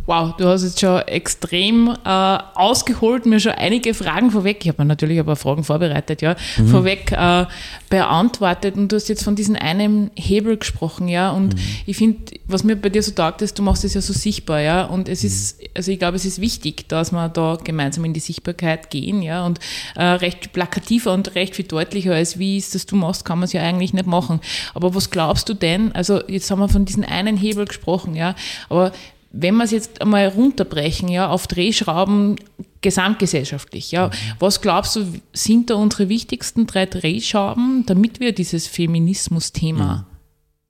Wow, 0.08 0.34
du 0.38 0.46
hast 0.46 0.62
jetzt 0.62 0.80
schon 0.80 1.00
extrem 1.02 1.94
äh, 2.02 2.08
ausgeholt, 2.08 3.26
mir 3.26 3.40
schon 3.40 3.52
einige 3.52 3.92
Fragen 3.92 4.30
vorweg, 4.30 4.60
ich 4.62 4.68
habe 4.68 4.82
mir 4.82 4.86
natürlich 4.86 5.22
paar 5.22 5.36
Fragen 5.36 5.64
vorbereitet, 5.64 6.22
ja, 6.22 6.34
mhm. 6.56 6.68
vorweg 6.68 7.12
äh, 7.12 7.44
beantwortet 7.90 8.76
und 8.76 8.90
du 8.90 8.96
hast 8.96 9.08
jetzt 9.10 9.22
von 9.22 9.36
diesem 9.36 9.54
einen 9.56 10.10
Hebel 10.16 10.56
gesprochen, 10.56 11.08
ja, 11.08 11.30
und 11.30 11.56
mhm. 11.56 11.60
ich 11.84 11.98
finde, 11.98 12.20
was 12.46 12.64
mir 12.64 12.76
bei 12.76 12.88
dir 12.88 13.02
so 13.02 13.10
taugt, 13.10 13.42
ist, 13.42 13.58
du 13.58 13.62
machst 13.62 13.84
es 13.84 13.92
ja 13.92 14.00
so 14.00 14.14
sichtbar, 14.14 14.60
ja, 14.60 14.84
und 14.84 15.10
es 15.10 15.24
mhm. 15.24 15.26
ist, 15.26 15.60
also 15.76 15.92
ich 15.92 15.98
glaube, 15.98 16.16
es 16.16 16.24
ist 16.24 16.40
wichtig, 16.40 16.88
dass 16.88 17.12
wir 17.12 17.28
da 17.28 17.58
gemeinsam 17.62 18.06
in 18.06 18.14
die 18.14 18.20
Sichtbarkeit 18.20 18.88
gehen, 18.88 19.20
ja, 19.20 19.44
und 19.44 19.60
äh, 19.94 20.04
recht 20.04 20.54
plakativer 20.54 21.12
und 21.12 21.34
recht 21.34 21.54
viel 21.54 21.66
deutlicher 21.66 22.14
als 22.14 22.38
wie 22.38 22.56
es 22.56 22.70
das 22.70 22.86
du 22.86 22.96
machst, 22.96 23.26
kann 23.26 23.40
man 23.40 23.44
es 23.44 23.52
ja 23.52 23.60
eigentlich 23.60 23.92
nicht 23.92 24.06
machen. 24.06 24.40
Aber 24.72 24.94
was 24.94 25.10
glaubst 25.10 25.50
du 25.50 25.54
denn, 25.54 25.92
also 25.92 26.22
jetzt 26.28 26.50
haben 26.50 26.60
wir 26.60 26.70
von 26.70 26.86
diesem 26.86 27.04
einen 27.04 27.36
Hebel 27.36 27.66
gesprochen, 27.66 28.14
ja, 28.14 28.34
aber 28.70 28.92
wenn 29.30 29.56
wir 29.56 29.64
es 29.64 29.70
jetzt 29.70 30.00
einmal 30.00 30.28
runterbrechen, 30.28 31.08
ja, 31.08 31.28
auf 31.28 31.46
Drehschrauben 31.46 32.36
gesamtgesellschaftlich. 32.80 33.90
Ja. 33.90 34.10
Was 34.38 34.60
glaubst 34.60 34.96
du, 34.96 35.12
sind 35.32 35.70
da 35.70 35.74
unsere 35.74 36.08
wichtigsten 36.08 36.66
drei 36.66 36.86
Drehscheiben, 36.86 37.84
damit 37.86 38.20
wir 38.20 38.32
dieses 38.32 38.66
Feminismus-Thema 38.66 40.06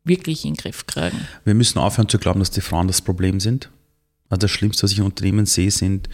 wirklich 0.04 0.44
in 0.44 0.54
den 0.54 0.56
Griff 0.56 0.86
kriegen? 0.86 1.28
Wir 1.44 1.54
müssen 1.54 1.78
aufhören 1.78 2.08
zu 2.08 2.18
glauben, 2.18 2.40
dass 2.40 2.50
die 2.50 2.60
Frauen 2.60 2.88
das 2.88 3.02
Problem 3.02 3.40
sind. 3.40 3.70
Also 4.28 4.40
das 4.40 4.50
Schlimmste, 4.50 4.82
was 4.82 4.92
ich 4.92 4.98
in 4.98 5.04
Unternehmen 5.04 5.46
sehe, 5.46 5.70
sind 5.70 6.08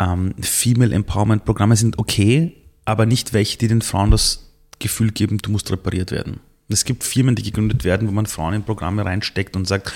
ähm, 0.00 0.34
Female 0.40 0.94
Empowerment 0.94 1.44
Programme 1.44 1.76
sind 1.76 1.98
okay, 1.98 2.56
aber 2.84 3.06
nicht 3.06 3.32
welche, 3.32 3.58
die 3.58 3.68
den 3.68 3.82
Frauen 3.82 4.10
das 4.10 4.52
Gefühl 4.78 5.10
geben, 5.10 5.38
du 5.38 5.50
musst 5.50 5.70
repariert 5.70 6.10
werden. 6.10 6.40
Es 6.68 6.84
gibt 6.84 7.02
Firmen, 7.02 7.34
die 7.34 7.42
gegründet 7.42 7.84
werden, 7.84 8.08
wo 8.08 8.12
man 8.12 8.26
Frauen 8.26 8.54
in 8.54 8.62
Programme 8.62 9.04
reinsteckt 9.04 9.56
und 9.56 9.66
sagt, 9.66 9.92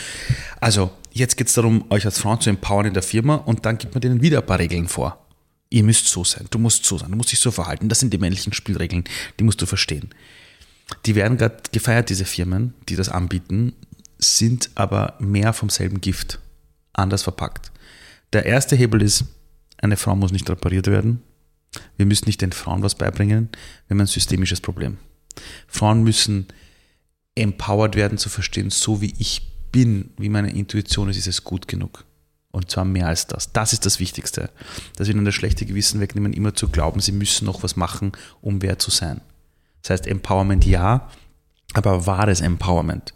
also 0.61 0.91
jetzt 1.13 1.37
geht 1.37 1.49
es 1.49 1.55
darum, 1.55 1.85
euch 1.91 2.07
als 2.07 2.19
Frauen 2.19 2.41
zu 2.41 2.49
empowern 2.49 2.87
in 2.87 2.95
der 2.95 3.03
Firma 3.03 3.37
und 3.37 3.67
dann 3.67 3.79
gibt 3.79 3.95
man 3.95 4.01
denen 4.01 4.23
wieder 4.23 4.39
ein 4.39 4.47
paar 4.47 4.59
Regeln 4.59 4.89
vor. 4.89 5.27
Ihr 5.69 5.85
müsst 5.85 6.09
so 6.09 6.25
sein, 6.25 6.47
du 6.51 6.59
musst 6.59 6.85
so 6.87 6.99
sein, 6.99 7.11
du 7.11 7.17
musst 7.17 7.33
dich 7.33 7.39
so 7.39 7.51
verhalten. 7.51 7.89
Das 7.89 8.01
sind 8.01 8.13
die 8.13 8.19
männlichen 8.19 8.53
Spielregeln, 8.53 9.05
die 9.39 9.45
musst 9.45 9.61
du 9.61 9.67
verstehen. 9.67 10.11
Die 11.07 11.15
werden 11.15 11.39
gerade 11.39 11.59
gefeiert, 11.73 12.11
diese 12.11 12.25
Firmen, 12.25 12.75
die 12.89 12.97
das 12.97 13.09
anbieten, 13.09 13.75
sind 14.19 14.71
aber 14.75 15.15
mehr 15.19 15.53
vom 15.53 15.69
selben 15.69 16.01
Gift, 16.01 16.39
anders 16.93 17.23
verpackt. 17.23 17.71
Der 18.33 18.47
erste 18.47 18.77
Hebel 18.77 19.03
ist, 19.03 19.25
eine 19.79 19.97
Frau 19.97 20.15
muss 20.17 20.33
nicht 20.33 20.49
repariert 20.49 20.87
werden. 20.87 21.23
Wir 21.97 22.07
müssen 22.07 22.27
nicht 22.27 22.41
den 22.41 22.53
Frauen 22.53 22.83
was 22.83 22.95
beibringen, 22.95 23.49
wir 23.87 23.95
haben 23.95 24.01
ein 24.01 24.07
systemisches 24.07 24.61
Problem. 24.61 24.99
Frauen 25.67 26.03
müssen 26.03 26.47
empowered 27.35 27.95
werden 27.95 28.19
zu 28.19 28.29
verstehen, 28.29 28.71
so 28.71 29.01
wie 29.01 29.15
ich 29.19 29.43
bin, 29.73 30.11
wie 30.19 30.29
meine 30.29 30.53
Intuition 30.53 31.09
ist, 31.09 31.17
ist 31.17 31.29
es 31.29 31.45
gut 31.45 31.67
genug. 31.67 32.05
Und 32.51 32.71
zwar 32.71 32.85
mehr 32.85 33.07
als 33.07 33.27
das. 33.27 33.53
Das 33.53 33.73
ist 33.73 33.87
das 33.87 33.99
Wichtigste. 33.99 34.51
Dass 34.97 35.09
wir 35.09 35.15
ihnen 35.15 35.25
das 35.25 35.35
schlechte 35.35 35.65
Gewissen 35.65 36.01
wegnehmen, 36.01 36.35
immer 36.35 36.55
zu 36.55 36.69
glauben, 36.69 37.01
sie 37.01 37.13
müssen 37.13 37.47
noch 37.47 37.63
was 37.63 37.77
machen, 37.77 38.13
um 38.43 38.61
wer 38.61 38.79
zu 38.79 38.91
sein. 38.91 39.23
Das 39.81 39.91
heißt, 39.91 40.07
Empowerment 40.07 40.67
ja, 40.67 41.09
aber 41.73 42.07
wahres 42.07 42.43
Empowerment, 42.43 43.15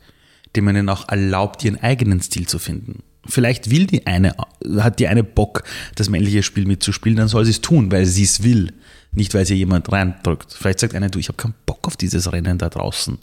dem 0.57 0.65
man 0.65 0.77
ihnen 0.77 0.89
auch 0.89 1.09
erlaubt, 1.09 1.63
ihren 1.63 1.81
eigenen 1.83 2.23
Stil 2.23 2.49
zu 2.49 2.59
finden. 2.59 3.03
Vielleicht 3.27 3.71
will 3.71 3.87
die 3.87 4.07
eine, 4.07 4.35
hat 4.79 4.99
die 4.99 5.09
eine 5.09 5.25
Bock, 5.25 5.65
das 5.97 6.09
männliche 6.09 6.43
Spiel 6.43 6.65
mitzuspielen, 6.65 7.17
dann 7.17 7.29
soll 7.29 7.45
sie 7.45 7.51
es 7.51 7.61
tun, 7.61 7.93
weil 7.93 8.07
sie 8.07 8.23
es 8.23 8.43
will. 8.43 8.73
Nicht, 9.17 9.33
weil 9.33 9.47
sie 9.47 9.55
jemand 9.55 9.91
reindrückt. 9.91 10.53
Vielleicht 10.53 10.79
sagt 10.79 10.95
einer, 10.95 11.09
du, 11.09 11.19
ich 11.19 11.29
habe 11.29 11.39
keinen 11.39 11.55
Bock 11.65 11.87
auf 11.87 11.97
dieses 11.97 12.31
Rennen 12.33 12.59
da 12.59 12.69
draußen. 12.69 13.17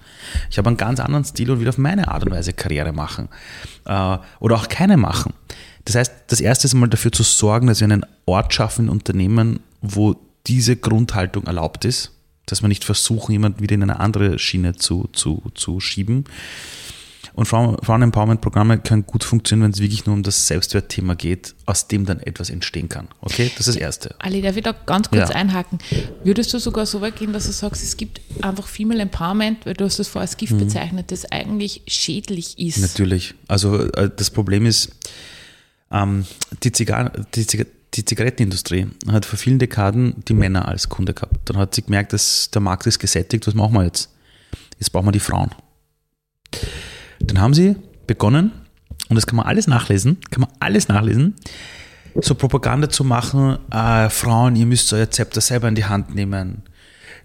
Ich 0.50 0.58
habe 0.58 0.68
einen 0.68 0.78
ganz 0.78 1.00
anderen 1.00 1.24
Stil 1.24 1.52
und 1.52 1.60
will 1.60 1.70
auf 1.70 1.78
meine 1.78 2.08
Art 2.08 2.26
und 2.26 2.32
Weise 2.32 2.52
Karriere 2.52 2.92
machen. 2.92 3.30
Äh, 3.86 4.18
oder 4.40 4.56
auch 4.56 4.68
keine 4.70 4.98
machen. 4.98 5.34
Das 5.86 5.96
heißt, 5.96 6.12
das 6.28 6.42
erste 6.42 6.66
ist 6.66 6.74
mal 6.74 6.88
dafür 6.88 7.12
zu 7.12 7.22
sorgen, 7.22 7.68
dass 7.68 7.80
wir 7.80 7.86
einen 7.86 8.08
Ort 8.26 8.56
schaffen 8.56 8.86
in 8.86 8.90
Unternehmen, 8.90 9.60
wo 9.82 10.16
diese 10.48 10.76
Grundhaltung 10.76 11.46
erlaubt 11.46 11.86
ist. 11.86 12.12
Dass 12.48 12.64
wir 12.64 12.70
nicht 12.70 12.84
versuchen, 12.84 13.32
jemanden 13.32 13.62
wieder 13.62 13.76
in 13.76 13.84
eine 13.84 14.00
andere 14.00 14.40
Schiene 14.40 14.76
zu, 14.76 15.10
zu, 15.14 15.44
zu 15.54 15.80
schieben. 15.80 16.26
Und 17.34 17.46
Frauen-Empowerment-Programme 17.46 18.80
können 18.80 19.06
gut 19.06 19.24
funktionieren, 19.24 19.66
wenn 19.66 19.72
es 19.72 19.80
wirklich 19.80 20.06
nur 20.06 20.16
um 20.16 20.24
das 20.24 20.48
Selbstwertthema 20.48 21.16
geht, 21.16 21.56
aus 21.66 21.88
dem 21.88 22.06
dann 22.06 22.20
etwas 22.20 22.50
entstehen 22.50 22.90
kann. 22.90 23.08
Okay, 23.22 23.52
das 23.58 23.68
ist 23.68 23.76
das 23.76 23.82
Erste. 23.82 24.16
Ali, 24.20 24.42
darf 24.42 24.58
ich 24.58 24.64
da 24.64 24.74
ganz 24.74 25.10
kurz 25.10 25.30
ja. 25.30 25.36
einhaken? 25.36 25.80
Würdest 26.24 26.54
du 26.54 26.60
sogar 26.60 26.86
so 26.86 27.02
weit 27.02 27.16
gehen, 27.16 27.34
dass 27.34 27.46
du 27.46 27.52
sagst, 27.52 27.82
es 27.82 27.98
gibt 27.98 28.22
einfach 28.42 28.68
Female 28.68 29.02
Empowerment, 29.02 29.66
weil 29.66 29.74
du 29.74 29.86
hast 29.86 30.00
das 30.00 30.08
vorher 30.08 30.28
als 30.28 30.38
Gift 30.38 30.54
mhm. 30.54 30.60
bezeichnet, 30.60 31.12
das 31.12 31.26
eigentlich 31.32 31.82
schädlich 31.88 32.60
ist? 32.60 32.80
Natürlich. 32.80 33.34
Also 33.48 33.80
äh, 33.92 34.12
das 34.16 34.30
Problem 34.30 34.66
ist, 34.66 34.92
ähm, 35.92 36.26
die, 36.62 36.72
Zigarren, 36.72 37.12
die, 37.36 37.48
Ziga 37.48 37.66
die 37.94 38.06
Zigarettenindustrie 38.06 38.88
hat 39.12 39.26
vor 39.26 39.38
vielen 39.40 39.60
Dekaden 39.60 40.24
die 40.28 40.34
Männer 40.34 40.68
als 40.68 40.90
Kunde 40.90 41.14
gehabt. 41.14 41.50
Dann 41.50 41.58
hat 41.58 41.76
sie 41.76 41.84
gemerkt, 41.84 42.14
dass 42.14 42.50
der 42.52 42.62
Markt 42.62 42.86
ist 42.88 43.00
gesättigt, 43.00 43.48
was 43.48 43.54
machen 43.54 43.74
wir 43.74 43.86
jetzt? 43.86 44.10
Jetzt 44.80 44.92
brauchen 44.92 45.08
wir 45.08 45.12
die 45.12 45.20
Frauen. 45.20 45.52
Dann 47.24 47.40
haben 47.40 47.54
sie 47.54 47.76
begonnen, 48.08 48.52
und 49.10 49.16
das 49.16 49.26
kann 49.26 49.38
man 49.38 49.46
alles 49.46 49.68
nachlesen, 49.68 50.20
kann 50.30 50.42
man 50.42 50.50
alles 50.60 50.88
nachlesen, 50.88 51.36
so 52.22 52.36
Propaganda 52.36 52.90
zu 52.90 53.04
machen, 53.04 53.58
äh, 53.72 54.10
Frauen, 54.10 54.56
ihr 54.56 54.66
müsst 54.66 54.92
euer 54.94 55.10
Zepter 55.10 55.42
selber 55.42 55.68
in 55.68 55.76
die 55.76 55.86
Hand 55.86 56.14
nehmen. 56.14 56.64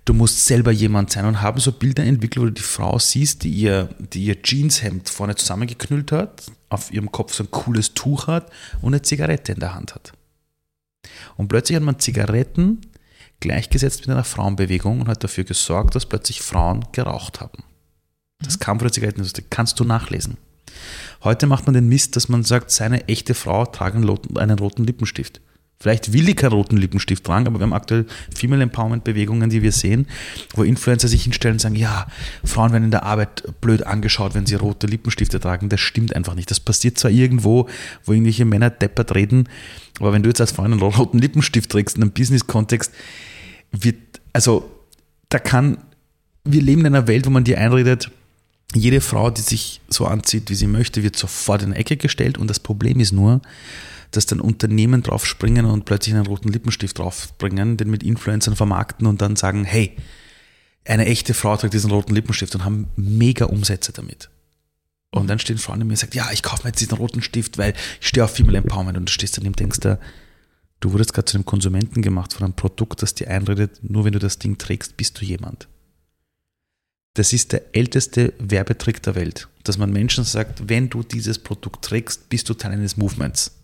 Du 0.05 0.15
musst 0.15 0.47
selber 0.47 0.71
jemand 0.71 1.13
sein 1.13 1.27
und 1.27 1.43
haben 1.43 1.61
so 1.61 1.73
Bilder 1.73 2.05
entwickelt, 2.05 2.43
wo 2.43 2.47
du 2.47 2.53
die 2.53 2.63
Frau 2.63 2.99
siehst, 2.99 3.45
die 3.45 3.51
ihr, 3.51 3.91
die 3.99 4.25
ihr 4.25 4.43
Jeanshemd 4.43 5.09
vorne 5.11 5.35
zusammengeknüllt 5.35 6.13
hat, 6.13 6.45
auf 6.71 6.91
ihrem 6.93 7.13
Kopf 7.13 7.35
so 7.35 7.45
ein 7.45 7.51
cooles 7.51 7.93
Tuch 7.93 8.27
hat 8.27 8.51
und 8.81 8.95
eine 8.95 9.03
Zigarette 9.03 9.53
in 9.53 9.61
der 9.61 9.75
Hand 9.75 9.95
hat. 9.95 10.13
Und 11.37 11.49
plötzlich 11.49 11.77
hat 11.77 11.83
man 11.83 11.99
Zigaretten 11.99 12.81
gleichgesetzt 13.41 14.01
mit 14.01 14.11
einer 14.11 14.25
Frauenbewegung 14.25 15.03
und 15.03 15.09
hat 15.09 15.23
dafür 15.23 15.45
gesorgt, 15.45 15.95
dass 15.95 16.07
plötzlich 16.07 16.41
Frauen 16.41 16.85
geraucht 16.93 17.41
haben. 17.41 17.63
Das 18.43 18.59
kam 18.59 18.79
von 18.79 18.87
der 18.87 18.93
Zigarettenindustrie. 18.93 19.45
Kannst 19.51 19.81
du 19.81 19.85
nachlesen. 19.85 20.37
Heute 21.25 21.47
macht 21.47 21.67
man 21.67 21.75
den 21.75 21.89
Mist, 21.89 22.15
dass 22.17 22.29
man 22.29 22.45
sagt, 22.45 22.71
seine 22.71 23.09
echte 23.09 23.35
Frau 23.35 23.67
trage 23.67 23.97
einen 23.97 24.59
roten 24.59 24.85
Lippenstift. 24.85 25.41
Vielleicht 25.81 26.13
will 26.13 26.29
ich 26.29 26.37
keinen 26.37 26.53
roten 26.53 26.77
Lippenstift 26.77 27.23
tragen, 27.23 27.47
aber 27.47 27.61
wir 27.61 27.63
haben 27.63 27.73
aktuell 27.73 28.07
Female 28.35 28.63
Empowerment 28.65 29.05
Bewegungen, 29.05 29.49
die 29.49 29.63
wir 29.63 29.71
sehen, 29.71 30.09
wo 30.55 30.65
Influencer 30.65 31.07
sich 31.07 31.23
hinstellen 31.23 31.55
und 31.55 31.61
sagen, 31.61 31.77
ja, 31.77 32.09
Frauen 32.45 32.73
werden 32.73 32.85
in 32.85 32.91
der 32.91 33.05
Arbeit 33.05 33.45
blöd 33.61 33.85
angeschaut, 33.85 34.35
wenn 34.35 34.45
sie 34.45 34.57
rote 34.57 34.89
Lippenstifte 34.89 35.39
tragen. 35.39 35.69
Das 35.69 35.81
stimmt 35.81 36.17
einfach 36.17 36.35
nicht. 36.35 36.51
Das 36.51 36.59
passiert 36.59 36.99
zwar 36.99 37.13
irgendwo, 37.13 37.69
wo 38.05 38.13
irgendwelche 38.13 38.45
Männer 38.45 38.71
deppert 38.71 39.15
reden, 39.15 39.49
aber 40.01 40.13
wenn 40.13 40.25
du 40.25 40.31
jetzt 40.31 40.41
als 40.41 40.51
Frau 40.51 40.65
einen 40.65 40.81
roten 40.81 41.19
Lippenstift 41.19 41.71
trägst 41.71 41.97
in 41.97 42.03
einem 42.03 42.13
Business-Kontext, 42.13 42.93
wird, 43.71 43.97
also 44.33 44.69
da 45.29 45.39
kann, 45.39 45.79
wir 46.45 46.63
leben 46.63 46.81
in 46.81 46.87
einer 46.87 47.07
Welt, 47.07 47.25
wo 47.27 47.31
man 47.31 47.45
dir 47.45 47.59
einredet, 47.59 48.11
jede 48.75 49.01
Frau, 49.01 49.31
die 49.31 49.41
sich 49.41 49.81
so 49.89 50.07
anzieht, 50.07 50.51
wie 50.51 50.55
sie 50.55 50.67
möchte, 50.67 51.03
wird 51.03 51.17
sofort 51.17 51.63
in 51.63 51.71
eine 51.71 51.79
Ecke 51.79 51.97
gestellt. 51.97 52.39
Und 52.39 52.49
das 52.49 52.61
Problem 52.61 53.01
ist 53.01 53.13
nur, 53.13 53.41
dass 54.11 54.27
dann 54.27 54.41
Unternehmen 54.41 55.03
drauf 55.03 55.27
springen 55.27 55.65
und 55.65 55.85
plötzlich 55.85 56.15
einen 56.15 56.27
roten 56.27 56.49
Lippenstift 56.49 56.99
draufbringen, 56.99 57.77
den 57.77 57.91
mit 57.91 58.03
Influencern 58.03 58.57
vermarkten 58.57 59.07
und 59.07 59.21
dann 59.23 59.37
sagen, 59.37 59.65
hey, 59.65 59.97
eine 60.87 61.07
echte 61.07 61.35
Frau 61.35 61.57
trägt 61.57 61.75
diesen 61.75 61.91
roten 61.91 62.15
Lippenstift 62.15 62.55
und 62.55 62.65
haben 62.65 62.89
mega 62.97 63.47
Umsätze 63.47 63.93
damit. 63.93 64.31
Und 65.11 65.29
dann 65.29 65.39
stehen 65.39 65.59
Frauen 65.59 65.81
in 65.81 65.87
mir 65.87 65.95
und 65.95 65.99
sagen, 65.99 66.13
ja, 66.15 66.31
ich 66.33 66.43
kaufe 66.43 66.65
mir 66.65 66.71
jetzt 66.71 66.81
diesen 66.81 66.97
roten 66.97 67.23
Stift, 67.23 67.59
weil 67.59 67.75
ich 68.01 68.09
stehe 68.09 68.25
auf 68.25 68.35
Female 68.35 68.59
Empowerment. 68.59 68.97
Und 68.97 69.09
du 69.09 69.13
stehst 69.13 69.37
daneben 69.37 69.53
und 69.53 69.61
denkst 69.61 69.81
da, 69.81 69.99
du 70.81 70.93
wurdest 70.93 71.15
gerade 71.15 71.27
zu 71.27 71.37
einem 71.37 71.47
Konsumenten 71.47 72.03
gemacht 72.03 72.35
von 72.35 72.45
einem 72.45 72.55
Produkt, 72.55 73.03
das 73.03 73.15
dir 73.15 73.29
einredet, 73.29 73.81
nur 73.83 74.05
wenn 74.05 74.13
du 74.13 74.19
das 74.19 74.39
Ding 74.39 74.59
trägst, 74.59 74.97
bist 74.97 75.21
du 75.21 75.25
jemand. 75.25 75.69
Das 77.19 77.33
ist 77.33 77.51
der 77.51 77.75
älteste 77.75 78.33
Werbetrick 78.39 79.03
der 79.03 79.17
Welt, 79.17 79.49
dass 79.65 79.77
man 79.77 79.91
Menschen 79.91 80.23
sagt, 80.23 80.69
wenn 80.69 80.89
du 80.89 81.03
dieses 81.03 81.41
Produkt 81.41 81.85
trägst, 81.85 82.29
bist 82.29 82.49
du 82.49 82.55
Teil 82.55 82.71
eines 82.71 82.97
Movements. 82.97 83.57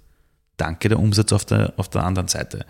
Danke, 0.57 0.89
der 0.89 0.99
Umsatz 0.99 1.31
auf 1.31 1.45
der, 1.45 1.73
auf 1.77 1.89
der 1.89 2.03
anderen 2.03 2.27
Seite. 2.27 2.67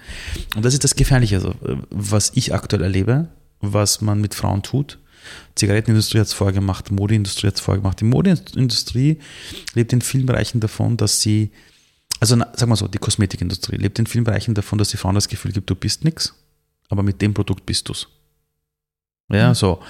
Und 0.54 0.62
das 0.62 0.74
ist 0.74 0.84
das 0.84 0.94
Gefährliche, 0.94 1.36
also, 1.36 1.54
was 1.88 2.32
ich 2.34 2.52
aktuell 2.52 2.82
erlebe, 2.82 3.28
was 3.62 4.02
man 4.02 4.20
mit 4.20 4.34
Frauen 4.34 4.62
tut. 4.62 4.98
Zigarettenindustrie 5.54 6.18
hat 6.18 6.26
es 6.26 6.34
vorher 6.34 6.52
gemacht, 6.52 6.90
Modeindustrie 6.90 7.46
hat 7.46 7.54
es 7.54 7.62
vorher 7.62 7.80
gemacht. 7.80 8.02
Die 8.02 8.04
Modeindustrie 8.04 9.20
lebt 9.72 9.90
in 9.94 10.02
vielen 10.02 10.26
Bereichen 10.26 10.60
davon, 10.60 10.98
dass 10.98 11.22
sie, 11.22 11.50
also 12.20 12.36
sagen 12.36 12.68
wir 12.68 12.76
so, 12.76 12.88
die 12.88 12.98
Kosmetikindustrie 12.98 13.76
lebt 13.76 13.98
in 13.98 14.06
vielen 14.06 14.24
Bereichen 14.24 14.52
davon, 14.52 14.76
dass 14.76 14.90
die 14.90 14.98
Frauen 14.98 15.14
das 15.14 15.28
Gefühl 15.28 15.52
gibt, 15.52 15.70
du 15.70 15.76
bist 15.76 16.04
nichts, 16.04 16.34
aber 16.90 17.02
mit 17.02 17.22
dem 17.22 17.32
Produkt 17.32 17.64
bist 17.64 17.88
du 17.88 17.92
es. 17.92 18.06
Ja, 19.30 19.50
mhm. 19.50 19.54
so. 19.54 19.80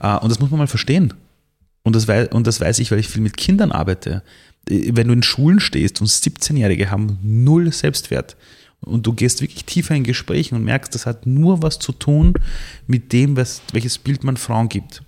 Äh, 0.00 0.16
und 0.18 0.30
das 0.30 0.40
muss 0.40 0.50
man 0.50 0.58
mal 0.58 0.66
verstehen. 0.66 1.14
Und 1.82 1.94
das, 1.94 2.08
weiß, 2.08 2.28
und 2.28 2.46
das 2.46 2.60
weiß 2.60 2.78
ich, 2.78 2.90
weil 2.90 2.98
ich 2.98 3.08
viel 3.08 3.22
mit 3.22 3.36
Kindern 3.36 3.72
arbeite. 3.72 4.22
Äh, 4.68 4.92
wenn 4.94 5.08
du 5.08 5.14
in 5.14 5.22
Schulen 5.22 5.60
stehst 5.60 6.00
und 6.00 6.08
17-Jährige 6.08 6.90
haben 6.90 7.18
null 7.22 7.72
Selbstwert 7.72 8.36
und 8.80 9.06
du 9.06 9.12
gehst 9.12 9.40
wirklich 9.40 9.64
tiefer 9.64 9.94
in 9.94 10.04
Gesprächen 10.04 10.56
und 10.56 10.64
merkst, 10.64 10.94
das 10.94 11.06
hat 11.06 11.26
nur 11.26 11.62
was 11.62 11.78
zu 11.78 11.92
tun 11.92 12.34
mit 12.86 13.12
dem, 13.12 13.36
was, 13.36 13.62
welches 13.72 13.98
Bild 13.98 14.24
man 14.24 14.36
Frauen 14.36 14.68
gibt. 14.68 15.02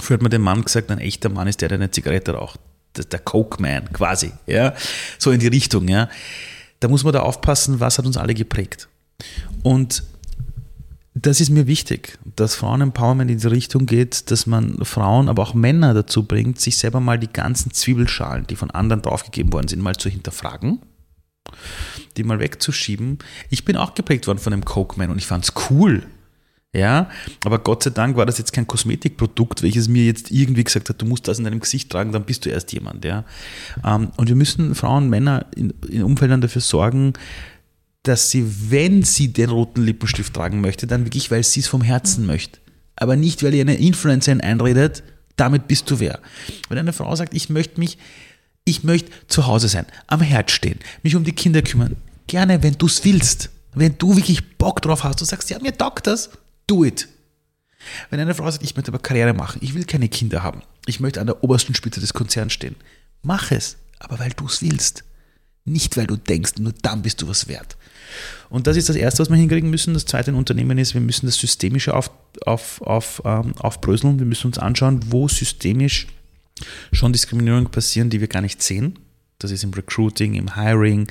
Früher 0.00 0.16
hat 0.16 0.22
man 0.22 0.30
dem 0.30 0.42
Mann 0.42 0.62
gesagt, 0.62 0.90
ein 0.90 0.98
echter 0.98 1.28
Mann 1.28 1.46
ist 1.46 1.60
der, 1.60 1.68
der 1.68 1.78
eine 1.78 1.90
Zigarette 1.90 2.32
raucht. 2.32 2.60
Der 3.10 3.18
Coke 3.18 3.60
Man 3.60 3.92
quasi. 3.92 4.32
Ja? 4.46 4.74
So 5.18 5.32
in 5.32 5.40
die 5.40 5.48
Richtung. 5.48 5.88
Ja? 5.88 6.08
Da 6.80 6.88
muss 6.88 7.02
man 7.02 7.12
da 7.12 7.20
aufpassen, 7.20 7.80
was 7.80 7.98
hat 7.98 8.06
uns 8.06 8.16
alle 8.16 8.34
geprägt. 8.34 8.88
Und 9.62 10.04
das 11.14 11.40
ist 11.40 11.50
mir 11.50 11.68
wichtig, 11.68 12.18
dass 12.34 12.56
Frauen-Empowerment 12.56 13.30
in 13.30 13.38
die 13.38 13.46
Richtung 13.46 13.86
geht, 13.86 14.32
dass 14.32 14.46
man 14.46 14.84
Frauen, 14.84 15.28
aber 15.28 15.44
auch 15.44 15.54
Männer 15.54 15.94
dazu 15.94 16.24
bringt, 16.24 16.60
sich 16.60 16.76
selber 16.76 16.98
mal 16.98 17.18
die 17.18 17.32
ganzen 17.32 17.72
Zwiebelschalen, 17.72 18.48
die 18.48 18.56
von 18.56 18.72
anderen 18.72 19.02
draufgegeben 19.02 19.52
worden 19.52 19.68
sind, 19.68 19.80
mal 19.80 19.94
zu 19.94 20.08
hinterfragen, 20.08 20.80
die 22.16 22.24
mal 22.24 22.40
wegzuschieben. 22.40 23.18
Ich 23.48 23.64
bin 23.64 23.76
auch 23.76 23.94
geprägt 23.94 24.26
worden 24.26 24.38
von 24.38 24.52
einem 24.52 24.64
Coke-Man 24.64 25.10
und 25.10 25.18
ich 25.18 25.26
fand 25.26 25.44
es 25.44 25.52
cool. 25.70 26.04
Ja, 26.74 27.08
aber 27.44 27.60
Gott 27.60 27.84
sei 27.84 27.90
Dank 27.90 28.16
war 28.16 28.26
das 28.26 28.38
jetzt 28.38 28.52
kein 28.52 28.66
Kosmetikprodukt, 28.66 29.62
welches 29.62 29.86
mir 29.86 30.06
jetzt 30.06 30.32
irgendwie 30.32 30.64
gesagt 30.64 30.88
hat, 30.88 31.00
du 31.00 31.06
musst 31.06 31.28
das 31.28 31.38
in 31.38 31.44
deinem 31.44 31.60
Gesicht 31.60 31.88
tragen, 31.88 32.10
dann 32.10 32.24
bist 32.24 32.44
du 32.44 32.50
erst 32.50 32.72
jemand. 32.72 33.04
Ja. 33.04 33.22
Ähm, 33.84 34.10
und 34.16 34.28
wir 34.28 34.34
müssen 34.34 34.74
Frauen, 34.74 35.08
Männer 35.08 35.46
in, 35.54 35.72
in 35.88 36.02
Umfeldern 36.02 36.40
dafür 36.40 36.62
sorgen, 36.62 37.12
dass 38.04 38.30
sie, 38.30 38.70
wenn 38.70 39.02
sie 39.02 39.32
den 39.32 39.50
roten 39.50 39.82
Lippenstift 39.82 40.32
tragen 40.34 40.60
möchte, 40.60 40.86
dann 40.86 41.04
wirklich, 41.04 41.30
weil 41.30 41.42
sie 41.42 41.60
es 41.60 41.66
vom 41.66 41.82
Herzen 41.82 42.26
möchte. 42.26 42.60
Aber 42.96 43.16
nicht, 43.16 43.42
weil 43.42 43.54
ihr 43.54 43.62
eine 43.62 43.76
Influencerin 43.76 44.40
einredet, 44.40 45.02
damit 45.36 45.66
bist 45.66 45.90
du 45.90 45.98
wer. 45.98 46.20
Wenn 46.68 46.78
eine 46.78 46.92
Frau 46.92 47.16
sagt, 47.16 47.34
ich 47.34 47.48
möchte 47.48 47.80
mich, 47.80 47.98
ich 48.64 48.84
möchte 48.84 49.10
zu 49.26 49.46
Hause 49.46 49.68
sein, 49.68 49.86
am 50.06 50.20
Herd 50.20 50.50
stehen, 50.50 50.78
mich 51.02 51.16
um 51.16 51.24
die 51.24 51.32
Kinder 51.32 51.62
kümmern, 51.62 51.96
gerne, 52.26 52.62
wenn 52.62 52.74
du 52.74 52.86
es 52.86 53.04
willst. 53.04 53.50
Wenn 53.74 53.98
du 53.98 54.14
wirklich 54.16 54.56
Bock 54.58 54.82
drauf 54.82 55.02
hast, 55.02 55.20
du 55.20 55.24
sagst, 55.24 55.50
ja, 55.50 55.58
mir 55.58 55.76
taugt 55.76 56.06
das, 56.06 56.30
do 56.66 56.84
it. 56.84 57.08
Wenn 58.10 58.20
eine 58.20 58.34
Frau 58.34 58.50
sagt, 58.50 58.62
ich 58.62 58.76
möchte 58.76 58.90
aber 58.90 59.00
Karriere 59.00 59.34
machen, 59.34 59.58
ich 59.62 59.74
will 59.74 59.84
keine 59.84 60.08
Kinder 60.08 60.42
haben, 60.42 60.62
ich 60.86 61.00
möchte 61.00 61.20
an 61.20 61.26
der 61.26 61.42
obersten 61.42 61.74
Spitze 61.74 62.00
des 62.00 62.14
Konzerns 62.14 62.52
stehen, 62.52 62.76
mach 63.22 63.50
es, 63.50 63.76
aber 63.98 64.18
weil 64.18 64.30
du 64.30 64.46
es 64.46 64.62
willst. 64.62 65.04
Nicht, 65.66 65.96
weil 65.96 66.06
du 66.06 66.16
denkst, 66.16 66.52
nur 66.58 66.74
dann 66.82 67.02
bist 67.02 67.22
du 67.22 67.28
was 67.28 67.48
wert. 67.48 67.76
Und 68.50 68.66
das 68.66 68.76
ist 68.76 68.88
das 68.88 68.96
Erste, 68.96 69.20
was 69.20 69.30
wir 69.30 69.36
hinkriegen 69.36 69.70
müssen. 69.70 69.94
Das 69.94 70.04
Zweite 70.04 70.30
in 70.30 70.36
Unternehmen 70.36 70.76
ist, 70.76 70.94
wir 70.94 71.00
müssen 71.00 71.26
das 71.26 71.36
Systemische 71.36 71.94
auf, 71.94 72.10
auf, 72.44 72.82
auf, 72.82 73.22
ähm, 73.24 73.54
aufbröseln. 73.58 74.18
Wir 74.18 74.26
müssen 74.26 74.48
uns 74.48 74.58
anschauen, 74.58 75.00
wo 75.08 75.26
systemisch 75.26 76.06
schon 76.92 77.12
Diskriminierungen 77.12 77.70
passieren, 77.70 78.10
die 78.10 78.20
wir 78.20 78.28
gar 78.28 78.42
nicht 78.42 78.62
sehen. 78.62 78.98
Das 79.38 79.50
ist 79.50 79.64
im 79.64 79.72
Recruiting, 79.72 80.34
im 80.34 80.54
Hiring, 80.54 81.08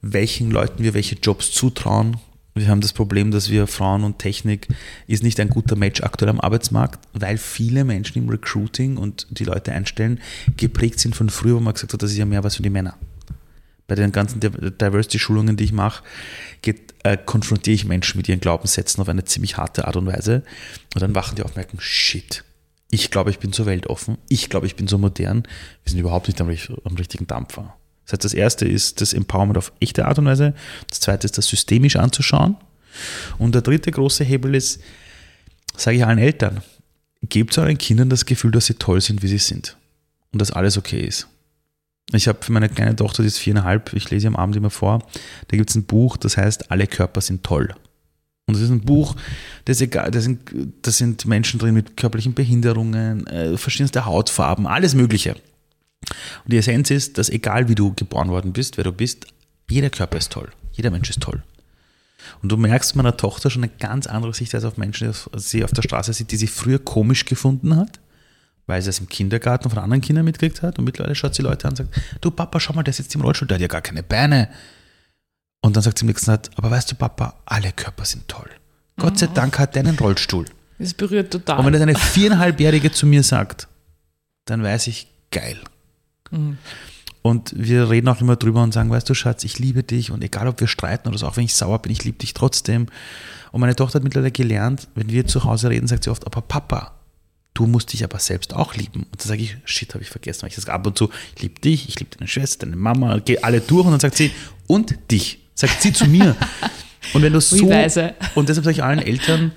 welchen 0.00 0.50
Leuten 0.50 0.82
wir 0.82 0.94
welche 0.94 1.16
Jobs 1.16 1.52
zutrauen. 1.52 2.16
Wir 2.54 2.68
haben 2.68 2.80
das 2.80 2.92
Problem, 2.92 3.32
dass 3.32 3.50
wir 3.50 3.66
Frauen 3.66 4.04
und 4.04 4.20
Technik 4.20 4.68
ist 5.08 5.24
nicht 5.24 5.40
ein 5.40 5.48
guter 5.50 5.74
Match 5.74 6.02
aktuell 6.02 6.30
am 6.30 6.40
Arbeitsmarkt, 6.40 7.00
weil 7.12 7.36
viele 7.36 7.84
Menschen 7.84 8.22
im 8.22 8.28
Recruiting 8.28 8.96
und 8.96 9.26
die 9.30 9.44
Leute 9.44 9.72
einstellen 9.72 10.20
geprägt 10.56 11.00
sind 11.00 11.16
von 11.16 11.28
früher, 11.28 11.56
wo 11.56 11.60
man 11.60 11.74
gesagt 11.74 11.92
hat, 11.92 12.02
das 12.02 12.12
ist 12.12 12.16
ja 12.16 12.24
mehr 12.24 12.44
was 12.44 12.54
für 12.54 12.62
die 12.62 12.70
Männer 12.70 12.96
bei 13.86 13.94
den 13.94 14.12
ganzen 14.12 14.40
Diversity-Schulungen, 14.40 15.56
die 15.56 15.64
ich 15.64 15.72
mache, 15.72 16.02
geht, 16.62 16.94
äh, 17.02 17.18
konfrontiere 17.18 17.74
ich 17.74 17.84
Menschen 17.84 18.16
mit 18.16 18.28
ihren 18.28 18.40
Glaubenssätzen 18.40 19.00
auf 19.02 19.08
eine 19.08 19.24
ziemlich 19.24 19.56
harte 19.56 19.86
Art 19.86 19.96
und 19.96 20.06
Weise. 20.06 20.42
Und 20.94 21.02
dann 21.02 21.14
wachen 21.14 21.36
die 21.36 21.42
auf 21.42 21.50
und 21.50 21.56
merken, 21.56 21.78
shit, 21.80 22.44
ich 22.90 23.10
glaube, 23.10 23.30
ich 23.30 23.38
bin 23.38 23.52
so 23.52 23.66
weltoffen, 23.66 24.18
ich 24.28 24.48
glaube, 24.48 24.66
ich 24.66 24.76
bin 24.76 24.88
so 24.88 24.98
modern, 24.98 25.42
wir 25.82 25.90
sind 25.90 25.98
überhaupt 25.98 26.28
nicht 26.28 26.40
am, 26.40 26.48
am 26.84 26.94
richtigen 26.94 27.26
Dampfer. 27.26 27.76
Das 28.04 28.12
heißt, 28.12 28.24
das 28.24 28.34
erste 28.34 28.66
ist 28.66 29.00
das 29.00 29.12
Empowerment 29.12 29.58
auf 29.58 29.72
echte 29.80 30.06
Art 30.06 30.18
und 30.18 30.26
Weise, 30.26 30.54
das 30.88 31.00
zweite 31.00 31.26
ist 31.26 31.36
das 31.36 31.46
systemisch 31.46 31.96
anzuschauen. 31.96 32.56
Und 33.38 33.54
der 33.54 33.62
dritte 33.62 33.90
große 33.90 34.24
Hebel 34.24 34.54
ist, 34.54 34.80
sage 35.76 35.96
ich 35.96 36.06
allen 36.06 36.18
Eltern, 36.18 36.62
gebt 37.22 37.56
euren 37.58 37.78
Kindern 37.78 38.10
das 38.10 38.26
Gefühl, 38.26 38.52
dass 38.52 38.66
sie 38.66 38.74
toll 38.74 39.00
sind, 39.00 39.22
wie 39.22 39.28
sie 39.28 39.38
sind. 39.38 39.76
Und 40.32 40.40
dass 40.40 40.50
alles 40.50 40.76
okay 40.76 41.00
ist. 41.00 41.28
Ich 42.12 42.28
habe 42.28 42.42
für 42.42 42.52
meine 42.52 42.68
kleine 42.68 42.94
Tochter, 42.94 43.22
die 43.22 43.28
ist 43.28 43.38
viereinhalb, 43.38 43.92
ich 43.94 44.10
lese 44.10 44.28
am 44.28 44.36
Abend 44.36 44.56
immer 44.56 44.70
vor, 44.70 45.06
da 45.48 45.56
gibt 45.56 45.70
es 45.70 45.76
ein 45.76 45.84
Buch, 45.84 46.16
das 46.16 46.36
heißt 46.36 46.70
Alle 46.70 46.86
Körper 46.86 47.20
sind 47.20 47.42
toll. 47.42 47.74
Und 48.46 48.54
das 48.54 48.62
ist 48.62 48.70
ein 48.70 48.82
Buch, 48.82 49.16
das 49.64 49.80
egal, 49.80 50.10
da 50.10 50.20
sind, 50.20 50.40
das 50.82 50.98
sind 50.98 51.24
Menschen 51.24 51.58
drin 51.58 51.72
mit 51.72 51.96
körperlichen 51.96 52.34
Behinderungen, 52.34 53.26
äh, 53.26 53.56
verschiedenste 53.56 54.04
Hautfarben, 54.04 54.66
alles 54.66 54.94
Mögliche. 54.94 55.32
Und 55.32 56.52
die 56.52 56.58
Essenz 56.58 56.90
ist, 56.90 57.16
dass 57.16 57.30
egal 57.30 57.70
wie 57.70 57.74
du 57.74 57.94
geboren 57.94 58.28
worden 58.28 58.52
bist, 58.52 58.76
wer 58.76 58.84
du 58.84 58.92
bist, 58.92 59.26
jeder 59.70 59.88
Körper 59.88 60.18
ist 60.18 60.30
toll. 60.30 60.52
Jeder 60.72 60.90
Mensch 60.90 61.08
ist 61.08 61.22
toll. 61.22 61.42
Und 62.42 62.52
du 62.52 62.58
merkst 62.58 62.96
meiner 62.96 63.16
Tochter 63.16 63.48
schon 63.48 63.64
eine 63.64 63.72
ganz 63.78 64.06
andere 64.06 64.34
Sicht 64.34 64.54
als 64.54 64.64
auf 64.64 64.76
Menschen, 64.76 65.10
die 65.10 65.38
sie 65.38 65.64
auf 65.64 65.72
der 65.72 65.82
Straße 65.82 66.12
sieht, 66.12 66.30
die 66.30 66.36
sie 66.36 66.46
früher 66.46 66.78
komisch 66.78 67.24
gefunden 67.24 67.76
hat 67.76 67.98
weil 68.66 68.80
sie 68.82 68.90
es 68.90 68.98
im 68.98 69.08
Kindergarten 69.08 69.70
von 69.70 69.78
anderen 69.78 70.00
Kindern 70.00 70.24
mitgekriegt 70.24 70.62
hat 70.62 70.78
und 70.78 70.84
mittlerweile 70.84 71.14
schaut 71.14 71.34
sie 71.34 71.42
Leute 71.42 71.66
an 71.66 71.72
und 71.72 71.76
sagt, 71.76 72.00
du 72.20 72.30
Papa, 72.30 72.60
schau 72.60 72.72
mal, 72.72 72.82
der 72.82 72.94
sitzt 72.94 73.14
im 73.14 73.20
Rollstuhl, 73.20 73.48
der 73.48 73.56
hat 73.56 73.62
ja 73.62 73.68
gar 73.68 73.82
keine 73.82 74.02
Beine. 74.02 74.48
Und 75.60 75.76
dann 75.76 75.82
sagt 75.82 75.98
sie 75.98 76.04
im 76.04 76.08
nächsten 76.08 76.26
Satz, 76.26 76.50
aber 76.56 76.70
weißt 76.70 76.92
du 76.92 76.94
Papa, 76.96 77.34
alle 77.46 77.72
Körper 77.72 78.04
sind 78.04 78.28
toll. 78.28 78.50
Mhm. 78.96 79.02
Gott 79.02 79.18
sei 79.18 79.26
mhm. 79.26 79.34
Dank 79.34 79.58
hat 79.58 79.74
der 79.74 79.84
einen 79.84 79.98
Rollstuhl. 79.98 80.46
Das 80.78 80.94
berührt 80.94 81.32
total. 81.32 81.58
Und 81.58 81.66
wenn 81.66 81.72
das 81.72 81.82
eine 81.82 81.94
viereinhalbjährige 81.94 82.90
zu 82.90 83.06
mir 83.06 83.22
sagt, 83.22 83.68
dann 84.44 84.62
weiß 84.62 84.88
ich, 84.88 85.08
geil. 85.30 85.58
Mhm. 86.30 86.58
Und 87.22 87.54
wir 87.56 87.88
reden 87.88 88.08
auch 88.08 88.20
immer 88.20 88.36
drüber 88.36 88.62
und 88.62 88.74
sagen, 88.74 88.90
weißt 88.90 89.08
du, 89.08 89.14
Schatz, 89.14 89.44
ich 89.44 89.58
liebe 89.58 89.82
dich 89.82 90.10
und 90.10 90.22
egal 90.22 90.46
ob 90.46 90.60
wir 90.60 90.68
streiten 90.68 91.08
oder 91.08 91.16
so, 91.16 91.26
auch 91.26 91.38
wenn 91.38 91.44
ich 91.44 91.54
sauer 91.54 91.80
bin, 91.80 91.90
ich 91.90 92.04
liebe 92.04 92.18
dich 92.18 92.34
trotzdem. 92.34 92.86
Und 93.50 93.60
meine 93.62 93.74
Tochter 93.74 93.96
hat 93.96 94.04
mittlerweile 94.04 94.30
gelernt, 94.30 94.88
wenn 94.94 95.08
wir 95.08 95.26
zu 95.26 95.44
Hause 95.44 95.70
reden, 95.70 95.86
sagt 95.86 96.04
sie 96.04 96.10
oft, 96.10 96.26
aber 96.26 96.42
Papa, 96.42 96.92
du 97.54 97.66
musst 97.66 97.92
dich 97.92 98.04
aber 98.04 98.18
selbst 98.18 98.52
auch 98.52 98.74
lieben. 98.74 99.06
Und 99.10 99.22
da 99.22 99.28
sage 99.28 99.42
ich, 99.42 99.56
shit, 99.64 99.94
habe 99.94 100.02
ich 100.02 100.10
vergessen. 100.10 100.42
Weil 100.42 100.48
ich 100.50 100.56
sage 100.56 100.72
ab 100.72 100.86
und 100.86 100.98
zu, 100.98 101.08
ich 101.36 101.42
liebe 101.42 101.60
dich, 101.60 101.88
ich 101.88 101.98
liebe 101.98 102.16
deine 102.16 102.28
Schwester, 102.28 102.66
deine 102.66 102.76
Mama, 102.76 103.18
gehe 103.18 103.42
alle 103.42 103.60
durch 103.60 103.86
und 103.86 103.92
dann 103.92 104.00
sagt 104.00 104.16
sie, 104.16 104.32
und 104.66 104.96
dich. 105.10 105.38
Sagt 105.54 105.80
sie 105.80 105.92
zu 105.92 106.06
mir. 106.06 106.36
Und 107.12 107.22
wenn 107.22 107.32
du 107.32 107.40
so, 107.40 107.66
und 108.34 108.48
deshalb 108.48 108.64
sage 108.64 108.72
ich 108.72 108.82
allen 108.82 108.98
Eltern, 108.98 109.52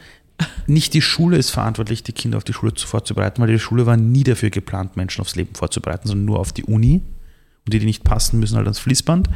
nicht 0.68 0.94
die 0.94 1.02
Schule 1.02 1.38
ist 1.38 1.50
verantwortlich, 1.50 2.04
die 2.04 2.12
Kinder 2.12 2.38
auf 2.38 2.44
die 2.44 2.54
Schule 2.54 2.72
vorzubereiten, 2.76 3.42
weil 3.42 3.48
die 3.48 3.58
Schule 3.58 3.88
war 3.88 3.98
nie 3.98 4.24
dafür 4.24 4.52
geplant, 4.52 4.96
Menschen 4.96 5.22
aufs 5.22 5.36
Leben 5.36 5.56
vorzubereiten, 5.56 6.08
sondern 6.08 6.26
nur 6.26 6.40
auf 6.40 6.54
die 6.54 6.66
Uni. 6.66 7.02
Und 7.66 7.74
die, 7.74 7.80
die 7.80 7.86
nicht 7.86 8.04
passen, 8.04 8.40
müssen 8.40 8.58
halt 8.58 8.68
ans 8.68 8.80
Fließband. 8.80 9.30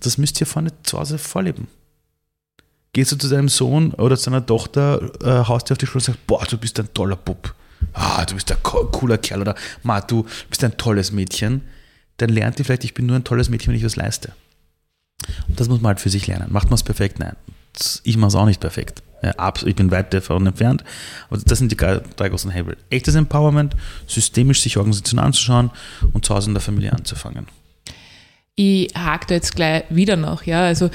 Das 0.00 0.18
müsst 0.18 0.40
ihr 0.40 0.46
vorne 0.46 0.72
zu 0.82 0.98
Hause 0.98 1.18
vorleben. 1.18 1.68
Gehst 2.92 3.12
du 3.12 3.16
zu 3.16 3.28
deinem 3.28 3.48
Sohn 3.48 3.92
oder 3.92 4.16
zu 4.16 4.30
deiner 4.30 4.44
Tochter, 4.44 5.12
äh, 5.22 5.46
haust 5.46 5.68
dir 5.68 5.74
auf 5.74 5.78
die 5.78 5.86
Schule 5.86 6.00
und 6.00 6.06
sagst, 6.06 6.26
boah, 6.26 6.44
du 6.44 6.58
bist 6.58 6.80
ein 6.80 6.92
toller 6.92 7.16
Bub 7.16 7.54
ah, 7.92 8.24
du 8.24 8.34
bist 8.34 8.50
ein 8.50 8.58
cooler 8.62 9.18
Kerl 9.18 9.40
oder 9.40 9.54
Ma, 9.82 10.00
du 10.00 10.26
bist 10.48 10.62
ein 10.64 10.76
tolles 10.76 11.12
Mädchen, 11.12 11.62
dann 12.16 12.30
lernt 12.30 12.58
ihr 12.58 12.64
vielleicht, 12.64 12.84
ich 12.84 12.94
bin 12.94 13.06
nur 13.06 13.16
ein 13.16 13.24
tolles 13.24 13.48
Mädchen, 13.48 13.72
wenn 13.72 13.78
ich 13.78 13.84
was 13.84 13.96
leiste. 13.96 14.32
Und 15.48 15.58
das 15.58 15.68
muss 15.68 15.80
man 15.80 15.90
halt 15.90 16.00
für 16.00 16.10
sich 16.10 16.26
lernen. 16.26 16.52
Macht 16.52 16.68
man 16.68 16.74
es 16.74 16.82
perfekt? 16.82 17.18
Nein. 17.18 17.36
Ich 18.02 18.16
mache 18.16 18.28
es 18.28 18.34
auch 18.34 18.46
nicht 18.46 18.60
perfekt. 18.60 19.02
Ich 19.64 19.76
bin 19.76 19.90
weit 19.90 20.14
davon 20.14 20.46
entfernt. 20.46 20.84
Aber 21.28 21.40
das 21.44 21.58
sind 21.58 21.70
die 21.70 21.76
drei 21.76 22.28
großen 22.28 22.50
Hebel. 22.50 22.76
Echtes 22.90 23.14
Empowerment, 23.14 23.76
systemisch 24.06 24.62
sich 24.62 24.76
Organisationen 24.76 25.24
anzuschauen 25.24 25.70
und 26.12 26.24
zu 26.24 26.34
Hause 26.34 26.50
in 26.50 26.54
der 26.54 26.60
Familie 26.60 26.92
anzufangen 26.92 27.46
ich 28.58 28.92
hake 28.92 29.26
da 29.28 29.34
jetzt 29.34 29.54
gleich 29.54 29.84
wieder 29.88 30.16
nach, 30.16 30.42
ja, 30.44 30.62
also 30.62 30.90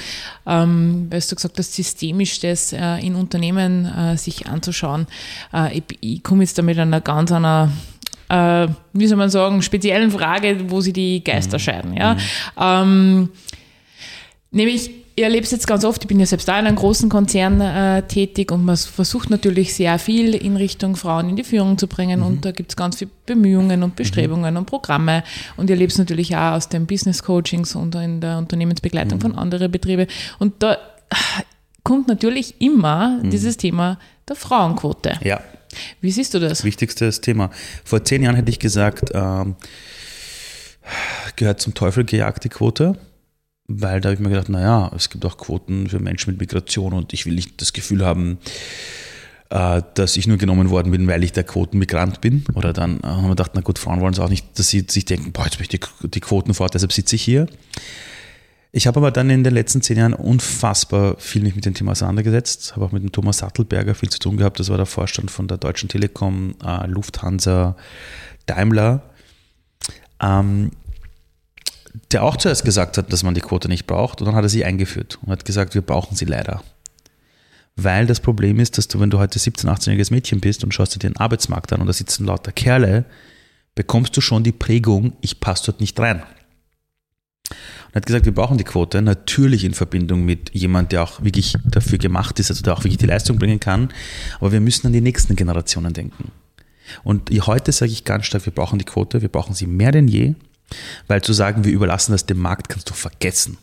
ähm, 0.46 1.06
weil 1.08 1.20
du 1.20 1.34
gesagt 1.34 1.58
hast, 1.58 1.72
systemisch 1.72 2.38
das 2.40 2.74
äh, 2.74 2.98
in 2.98 3.14
Unternehmen 3.14 3.86
äh, 3.86 4.18
sich 4.18 4.46
anzuschauen. 4.46 5.06
Äh, 5.52 5.78
ich, 5.78 5.84
ich 6.00 6.22
komme 6.22 6.42
jetzt 6.42 6.58
da 6.58 6.62
mit 6.62 6.78
einer 6.78 7.00
ganz 7.00 7.32
einer 7.32 7.72
äh, 8.28 8.68
wie 8.92 9.06
soll 9.06 9.16
man 9.16 9.30
sagen, 9.30 9.62
speziellen 9.62 10.10
Frage, 10.10 10.70
wo 10.70 10.82
sie 10.82 10.92
die 10.92 11.24
Geister 11.24 11.56
mhm. 11.56 11.62
scheiden, 11.62 11.96
ja. 11.96 12.14
Mhm. 12.14 12.20
Ähm, 12.60 13.28
nämlich 14.50 14.90
ich 15.16 15.22
erlebe 15.22 15.44
es 15.44 15.52
jetzt 15.52 15.66
ganz 15.66 15.84
oft, 15.84 16.02
ich 16.02 16.08
bin 16.08 16.18
ja 16.18 16.26
selbst 16.26 16.48
da 16.48 16.58
in 16.58 16.66
einem 16.66 16.76
großen 16.76 17.08
Konzern 17.08 17.60
äh, 17.60 18.02
tätig 18.02 18.50
und 18.50 18.64
man 18.64 18.76
versucht 18.76 19.30
natürlich 19.30 19.74
sehr 19.74 19.98
viel 19.98 20.34
in 20.34 20.56
Richtung 20.56 20.96
Frauen 20.96 21.28
in 21.28 21.36
die 21.36 21.44
Führung 21.44 21.78
zu 21.78 21.86
bringen 21.86 22.20
mhm. 22.20 22.26
und 22.26 22.44
da 22.44 22.50
gibt 22.50 22.72
es 22.72 22.76
ganz 22.76 22.96
viele 22.96 23.10
Bemühungen 23.24 23.84
und 23.84 23.94
Bestrebungen 23.94 24.54
mhm. 24.54 24.60
und 24.60 24.66
Programme 24.66 25.22
und 25.56 25.66
ich 25.66 25.70
erlebe 25.70 25.92
es 25.92 25.98
natürlich 25.98 26.36
auch 26.36 26.54
aus 26.54 26.68
den 26.68 26.86
Business 26.86 27.22
Coachings 27.22 27.76
und 27.76 27.94
in 27.94 28.20
der 28.20 28.38
Unternehmensbegleitung 28.38 29.18
mhm. 29.18 29.22
von 29.22 29.34
anderen 29.36 29.70
Betrieben 29.70 30.08
und 30.40 30.54
da 30.62 30.78
kommt 31.84 32.08
natürlich 32.08 32.60
immer 32.60 33.20
mhm. 33.22 33.30
dieses 33.30 33.56
Thema 33.56 33.98
der 34.28 34.34
Frauenquote. 34.34 35.20
Ja. 35.22 35.40
Wie 36.00 36.10
siehst 36.10 36.34
du 36.34 36.40
das? 36.40 36.50
Das 36.50 36.64
wichtigste 36.64 37.10
Thema. 37.10 37.50
Vor 37.84 38.04
zehn 38.04 38.22
Jahren 38.22 38.36
hätte 38.36 38.50
ich 38.50 38.58
gesagt, 38.58 39.10
ähm, 39.12 39.56
gehört 41.36 41.60
zum 41.60 41.74
Teufel 41.74 42.04
gejagte 42.04 42.48
Quote 42.48 42.96
weil 43.66 44.00
da 44.00 44.08
habe 44.08 44.14
ich 44.14 44.20
mir 44.20 44.28
gedacht, 44.28 44.48
naja, 44.48 44.90
es 44.94 45.10
gibt 45.10 45.24
auch 45.24 45.38
Quoten 45.38 45.88
für 45.88 45.98
Menschen 45.98 46.30
mit 46.30 46.40
Migration 46.40 46.92
und 46.92 47.12
ich 47.12 47.26
will 47.26 47.34
nicht 47.34 47.60
das 47.60 47.72
Gefühl 47.72 48.04
haben, 48.04 48.38
äh, 49.50 49.82
dass 49.94 50.16
ich 50.16 50.26
nur 50.26 50.36
genommen 50.36 50.70
worden 50.70 50.90
bin, 50.90 51.06
weil 51.06 51.24
ich 51.24 51.32
der 51.32 51.44
Quotenmigrant 51.44 52.20
bin. 52.20 52.44
Oder 52.54 52.72
dann 52.72 53.00
haben 53.02 53.22
wir 53.22 53.30
gedacht, 53.30 53.52
na 53.54 53.62
gut, 53.62 53.78
Frauen 53.78 54.00
wollen 54.00 54.12
es 54.12 54.18
auch 54.18 54.28
nicht, 54.28 54.58
dass 54.58 54.68
sie 54.68 54.84
sich 54.88 55.04
denken, 55.04 55.32
boah, 55.32 55.44
jetzt 55.44 55.58
möchte 55.58 55.76
ich 55.76 56.10
die 56.10 56.20
Quoten 56.20 56.52
fort, 56.54 56.74
deshalb 56.74 56.92
sitze 56.92 57.16
ich 57.16 57.22
hier. 57.22 57.46
Ich 58.76 58.88
habe 58.88 58.98
aber 58.98 59.12
dann 59.12 59.30
in 59.30 59.44
den 59.44 59.54
letzten 59.54 59.82
zehn 59.82 59.96
Jahren 59.96 60.14
unfassbar 60.14 61.14
viel 61.18 61.42
mich 61.42 61.54
mit 61.54 61.64
dem 61.64 61.74
Thema 61.74 61.92
auseinandergesetzt, 61.92 62.74
habe 62.74 62.84
auch 62.84 62.90
mit 62.90 63.04
dem 63.04 63.12
Thomas 63.12 63.38
Sattelberger 63.38 63.94
viel 63.94 64.10
zu 64.10 64.18
tun 64.18 64.36
gehabt, 64.36 64.58
das 64.58 64.68
war 64.68 64.76
der 64.76 64.86
Vorstand 64.86 65.30
von 65.30 65.46
der 65.46 65.58
Deutschen 65.58 65.88
Telekom, 65.88 66.56
äh, 66.64 66.88
Lufthansa, 66.88 67.76
Daimler. 68.46 69.02
Ähm, 70.20 70.72
der 72.12 72.22
auch 72.22 72.36
zuerst 72.36 72.64
gesagt 72.64 72.98
hat, 72.98 73.12
dass 73.12 73.22
man 73.22 73.34
die 73.34 73.40
Quote 73.40 73.68
nicht 73.68 73.86
braucht 73.86 74.20
und 74.20 74.26
dann 74.26 74.34
hat 74.34 74.44
er 74.44 74.48
sie 74.48 74.64
eingeführt 74.64 75.18
und 75.22 75.30
hat 75.30 75.44
gesagt, 75.44 75.74
wir 75.74 75.82
brauchen 75.82 76.16
sie 76.16 76.24
leider. 76.24 76.62
Weil 77.76 78.06
das 78.06 78.20
Problem 78.20 78.60
ist, 78.60 78.78
dass 78.78 78.88
du, 78.88 79.00
wenn 79.00 79.10
du 79.10 79.18
heute 79.18 79.38
17-, 79.38 79.66
18-jähriges 79.66 80.12
Mädchen 80.12 80.40
bist 80.40 80.62
und 80.62 80.72
schaust 80.72 80.94
dir 80.94 81.00
den 81.00 81.16
Arbeitsmarkt 81.16 81.72
an 81.72 81.80
und 81.80 81.86
da 81.86 81.92
sitzen 81.92 82.26
lauter 82.26 82.52
Kerle, 82.52 83.04
bekommst 83.74 84.16
du 84.16 84.20
schon 84.20 84.44
die 84.44 84.52
Prägung, 84.52 85.14
ich 85.20 85.40
passe 85.40 85.66
dort 85.66 85.80
nicht 85.80 85.98
rein. 85.98 86.22
Und 87.50 87.92
er 87.92 87.96
hat 87.96 88.06
gesagt, 88.06 88.24
wir 88.24 88.34
brauchen 88.34 88.58
die 88.58 88.64
Quote, 88.64 89.02
natürlich 89.02 89.64
in 89.64 89.74
Verbindung 89.74 90.24
mit 90.24 90.54
jemand, 90.54 90.92
der 90.92 91.02
auch 91.02 91.22
wirklich 91.22 91.56
dafür 91.64 91.98
gemacht 91.98 92.38
ist, 92.38 92.50
also 92.50 92.62
der 92.62 92.74
auch 92.74 92.80
wirklich 92.84 92.98
die 92.98 93.06
Leistung 93.06 93.38
bringen 93.38 93.60
kann, 93.60 93.92
aber 94.38 94.52
wir 94.52 94.60
müssen 94.60 94.86
an 94.86 94.92
die 94.92 95.00
nächsten 95.00 95.36
Generationen 95.36 95.92
denken. 95.92 96.30
Und 97.02 97.30
heute 97.46 97.72
sage 97.72 97.92
ich 97.92 98.04
ganz 98.04 98.26
stark, 98.26 98.46
wir 98.46 98.52
brauchen 98.52 98.78
die 98.78 98.84
Quote, 98.84 99.22
wir 99.22 99.28
brauchen 99.28 99.54
sie 99.54 99.66
mehr 99.66 99.90
denn 99.90 100.06
je, 100.06 100.34
weil 101.06 101.22
zu 101.22 101.32
sagen, 101.32 101.64
wir 101.64 101.72
überlassen 101.72 102.12
das 102.12 102.26
dem 102.26 102.38
Markt, 102.38 102.68
kannst 102.68 102.90
du 102.90 102.94
vergessen. 102.94 103.58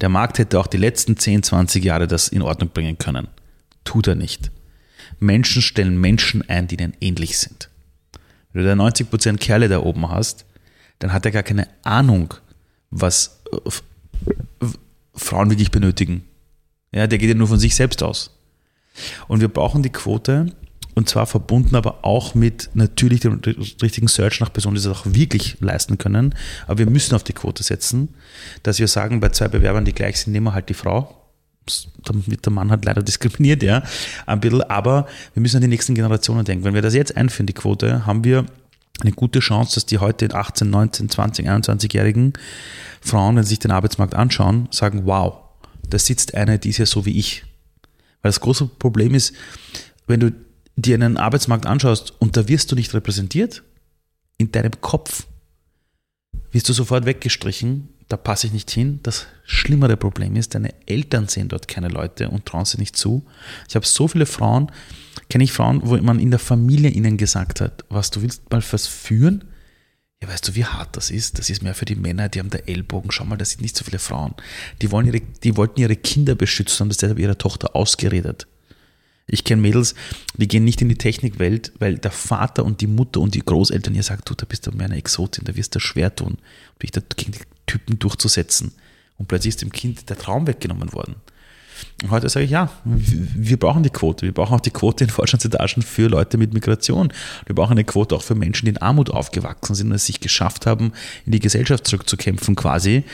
Der 0.00 0.08
Markt 0.08 0.38
hätte 0.38 0.58
auch 0.58 0.66
die 0.66 0.76
letzten 0.76 1.16
10, 1.16 1.44
20 1.44 1.84
Jahre 1.84 2.06
das 2.06 2.28
in 2.28 2.42
Ordnung 2.42 2.70
bringen 2.70 2.98
können. 2.98 3.28
Tut 3.84 4.08
er 4.08 4.14
nicht. 4.14 4.50
Menschen 5.20 5.62
stellen 5.62 6.00
Menschen 6.00 6.48
ein, 6.48 6.66
die 6.66 6.76
ihnen 6.76 6.94
ähnlich 7.00 7.38
sind. 7.38 7.70
Wenn 8.52 8.62
du 8.62 8.68
da 8.68 8.82
90% 8.82 9.38
Kerle 9.38 9.68
da 9.68 9.80
oben 9.80 10.08
hast, 10.10 10.44
dann 10.98 11.12
hat 11.12 11.24
er 11.24 11.32
gar 11.32 11.42
keine 11.42 11.68
Ahnung, 11.82 12.34
was 12.90 13.40
äh, 13.52 13.70
Frauen 15.14 15.50
wirklich 15.50 15.70
benötigen. 15.70 16.24
Ja, 16.92 17.06
der 17.06 17.18
geht 17.18 17.28
ja 17.28 17.34
nur 17.34 17.48
von 17.48 17.58
sich 17.58 17.74
selbst 17.74 18.02
aus. 18.02 18.38
Und 19.26 19.40
wir 19.40 19.48
brauchen 19.48 19.82
die 19.82 19.90
Quote, 19.90 20.46
und 20.94 21.08
zwar 21.08 21.26
verbunden 21.26 21.74
aber 21.74 22.04
auch 22.04 22.34
mit 22.34 22.70
natürlich 22.74 23.20
dem 23.20 23.40
richtigen 23.82 24.08
Search 24.08 24.40
nach 24.40 24.52
Personen, 24.52 24.76
die 24.76 24.82
das 24.82 24.96
auch 24.96 25.06
wirklich 25.06 25.56
leisten 25.60 25.98
können. 25.98 26.34
Aber 26.66 26.78
wir 26.78 26.90
müssen 26.90 27.14
auf 27.14 27.24
die 27.24 27.32
Quote 27.32 27.62
setzen, 27.62 28.14
dass 28.62 28.78
wir 28.78 28.88
sagen, 28.88 29.20
bei 29.20 29.30
zwei 29.30 29.48
Bewerbern, 29.48 29.84
die 29.84 29.92
gleich 29.92 30.20
sind, 30.20 30.32
nehmen 30.32 30.46
wir 30.46 30.54
halt 30.54 30.68
die 30.68 30.74
Frau. 30.74 31.20
Damit 32.04 32.44
der 32.44 32.52
Mann 32.52 32.70
halt 32.70 32.84
leider 32.84 33.02
diskriminiert, 33.04 33.62
ja, 33.62 33.82
ein 34.26 34.40
bisschen. 34.40 34.62
Aber 34.62 35.06
wir 35.32 35.40
müssen 35.40 35.56
an 35.56 35.62
die 35.62 35.68
nächsten 35.68 35.94
Generationen 35.94 36.44
denken. 36.44 36.64
Wenn 36.64 36.74
wir 36.74 36.82
das 36.82 36.94
jetzt 36.94 37.16
einführen, 37.16 37.46
die 37.46 37.54
Quote, 37.54 38.06
haben 38.06 38.22
wir 38.22 38.46
eine 39.00 39.12
gute 39.12 39.40
Chance, 39.40 39.74
dass 39.74 39.86
die 39.86 39.98
heute 39.98 40.32
18, 40.32 40.70
19, 40.70 41.08
20, 41.08 41.48
21-jährigen 41.48 42.34
Frauen, 43.00 43.36
wenn 43.36 43.42
sie 43.42 43.50
sich 43.50 43.58
den 43.58 43.72
Arbeitsmarkt 43.72 44.14
anschauen, 44.14 44.68
sagen, 44.70 45.02
wow, 45.06 45.34
da 45.88 45.98
sitzt 45.98 46.34
eine, 46.34 46.58
die 46.58 46.68
ist 46.70 46.78
ja 46.78 46.86
so 46.86 47.04
wie 47.04 47.18
ich. 47.18 47.44
Weil 48.22 48.28
das 48.28 48.40
große 48.40 48.66
Problem 48.66 49.14
ist, 49.14 49.34
wenn 50.06 50.20
du 50.20 50.32
dir 50.76 50.94
einen 50.94 51.16
Arbeitsmarkt 51.16 51.66
anschaust 51.66 52.14
und 52.20 52.36
da 52.36 52.48
wirst 52.48 52.72
du 52.72 52.76
nicht 52.76 52.94
repräsentiert, 52.94 53.62
in 54.36 54.52
deinem 54.52 54.80
Kopf 54.80 55.26
wirst 56.50 56.68
du 56.68 56.72
sofort 56.72 57.06
weggestrichen, 57.06 57.88
da 58.08 58.16
passe 58.16 58.46
ich 58.46 58.52
nicht 58.52 58.70
hin. 58.70 59.00
Das 59.02 59.26
schlimmere 59.44 59.96
Problem 59.96 60.36
ist, 60.36 60.54
deine 60.54 60.74
Eltern 60.86 61.28
sehen 61.28 61.48
dort 61.48 61.68
keine 61.68 61.88
Leute 61.88 62.28
und 62.28 62.46
trauen 62.46 62.64
sie 62.64 62.78
nicht 62.78 62.96
zu. 62.96 63.24
Ich 63.68 63.76
habe 63.76 63.86
so 63.86 64.08
viele 64.08 64.26
Frauen, 64.26 64.70
kenne 65.28 65.44
ich 65.44 65.52
Frauen, 65.52 65.80
wo 65.84 65.96
man 65.96 66.18
in 66.18 66.30
der 66.30 66.38
Familie 66.38 66.90
ihnen 66.90 67.16
gesagt 67.16 67.60
hat, 67.60 67.84
was 67.88 68.10
du 68.10 68.22
willst 68.22 68.50
mal 68.50 68.62
was 68.70 68.86
führen? 68.86 69.44
Ja, 70.22 70.28
weißt 70.28 70.48
du, 70.48 70.54
wie 70.54 70.64
hart 70.64 70.96
das 70.96 71.10
ist? 71.10 71.38
Das 71.38 71.50
ist 71.50 71.62
mehr 71.62 71.74
für 71.74 71.84
die 71.86 71.96
Männer, 71.96 72.28
die 72.28 72.38
haben 72.38 72.50
der 72.50 72.68
Ellbogen. 72.68 73.10
Schau 73.10 73.24
mal, 73.24 73.36
das 73.36 73.50
sind 73.50 73.62
nicht 73.62 73.76
so 73.76 73.84
viele 73.84 73.98
Frauen. 73.98 74.34
Die, 74.80 74.90
wollen 74.90 75.06
ihre, 75.06 75.20
die 75.20 75.56
wollten 75.56 75.80
ihre 75.80 75.96
Kinder 75.96 76.34
beschützen, 76.34 76.80
haben 76.80 76.88
das 76.88 76.98
deshalb 76.98 77.18
ihrer 77.18 77.38
Tochter 77.38 77.74
ausgeredet. 77.74 78.46
Ich 79.26 79.44
kenne 79.44 79.62
Mädels, 79.62 79.94
die 80.36 80.48
gehen 80.48 80.64
nicht 80.64 80.82
in 80.82 80.88
die 80.88 80.96
Technikwelt, 80.96 81.72
weil 81.78 81.96
der 81.96 82.10
Vater 82.10 82.64
und 82.64 82.80
die 82.80 82.86
Mutter 82.86 83.20
und 83.20 83.34
die 83.34 83.40
Großeltern 83.40 83.94
ihr 83.94 84.02
sagen, 84.02 84.22
du, 84.26 84.34
da 84.34 84.44
bist 84.44 84.66
du 84.66 84.72
mehr 84.72 84.86
eine 84.86 84.96
Exotin, 84.96 85.44
da 85.44 85.56
wirst 85.56 85.74
du 85.74 85.80
schwer 85.80 86.14
tun, 86.14 86.38
dich 86.82 86.90
da 86.90 87.00
gegen 87.16 87.32
die 87.32 87.40
Typen 87.66 87.98
durchzusetzen. 87.98 88.72
Und 89.16 89.28
plötzlich 89.28 89.50
ist 89.50 89.62
dem 89.62 89.72
Kind 89.72 90.10
der 90.10 90.18
Traum 90.18 90.46
weggenommen 90.46 90.92
worden. 90.92 91.16
Und 92.02 92.10
heute 92.10 92.28
sage 92.28 92.44
ich, 92.44 92.50
ja, 92.50 92.70
wir 92.84 93.58
brauchen 93.58 93.82
die 93.82 93.90
Quote. 93.90 94.26
Wir 94.26 94.32
brauchen 94.32 94.54
auch 94.54 94.60
die 94.60 94.70
Quote 94.70 95.04
in 95.04 95.10
Vorstandsetagen 95.10 95.82
für 95.82 96.08
Leute 96.08 96.38
mit 96.38 96.52
Migration. 96.52 97.12
Wir 97.46 97.54
brauchen 97.54 97.72
eine 97.72 97.84
Quote 97.84 98.14
auch 98.14 98.22
für 98.22 98.34
Menschen, 98.34 98.66
die 98.66 98.72
in 98.72 98.78
Armut 98.78 99.10
aufgewachsen 99.10 99.74
sind 99.74 99.88
und 99.88 99.94
es 99.94 100.06
sich 100.06 100.20
geschafft 100.20 100.66
haben, 100.66 100.92
in 101.26 101.32
die 101.32 101.40
Gesellschaft 101.40 101.86
zurückzukämpfen 101.86 102.56
quasi. 102.56 103.04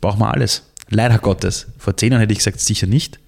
Brauchen 0.00 0.20
wir 0.20 0.32
alles. 0.32 0.64
Leider 0.88 1.18
Gottes. 1.18 1.66
Vor 1.78 1.96
zehn 1.96 2.12
Jahren 2.12 2.20
hätte 2.20 2.32
ich 2.32 2.38
gesagt, 2.38 2.60
sicher 2.60 2.86
nicht. 2.86 3.20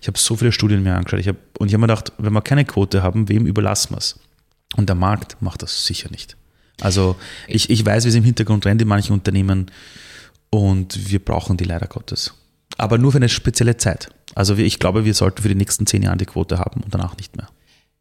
Ich 0.00 0.08
habe 0.08 0.18
so 0.18 0.36
viele 0.36 0.52
Studien 0.52 0.82
mir 0.82 0.94
angeschaut. 0.94 1.20
Ich 1.20 1.28
hab, 1.28 1.36
und 1.58 1.68
ich 1.68 1.74
habe 1.74 1.80
mir 1.80 1.88
gedacht, 1.88 2.12
wenn 2.18 2.32
wir 2.32 2.42
keine 2.42 2.64
Quote 2.64 3.02
haben, 3.02 3.28
wem 3.28 3.46
überlassen 3.46 3.94
wir 3.94 3.98
es? 3.98 4.18
Und 4.76 4.88
der 4.88 4.96
Markt 4.96 5.40
macht 5.40 5.62
das 5.62 5.86
sicher 5.86 6.10
nicht. 6.10 6.36
Also 6.80 7.16
ich, 7.46 7.70
ich 7.70 7.84
weiß, 7.84 8.04
wie 8.04 8.08
es 8.08 8.14
im 8.14 8.24
Hintergrund 8.24 8.64
rennt 8.66 8.80
in 8.82 8.88
manchen 8.88 9.12
Unternehmen 9.12 9.70
und 10.50 11.10
wir 11.10 11.24
brauchen 11.24 11.56
die 11.56 11.64
leider 11.64 11.86
Gottes. 11.86 12.34
Aber 12.76 12.98
nur 12.98 13.12
für 13.12 13.18
eine 13.18 13.28
spezielle 13.28 13.76
Zeit. 13.76 14.08
Also 14.34 14.56
ich 14.56 14.78
glaube, 14.78 15.04
wir 15.04 15.14
sollten 15.14 15.42
für 15.42 15.48
die 15.48 15.54
nächsten 15.54 15.86
zehn 15.86 16.02
Jahre 16.02 16.16
die 16.16 16.26
Quote 16.26 16.58
haben 16.58 16.82
und 16.82 16.94
danach 16.94 17.16
nicht 17.16 17.36
mehr. 17.36 17.48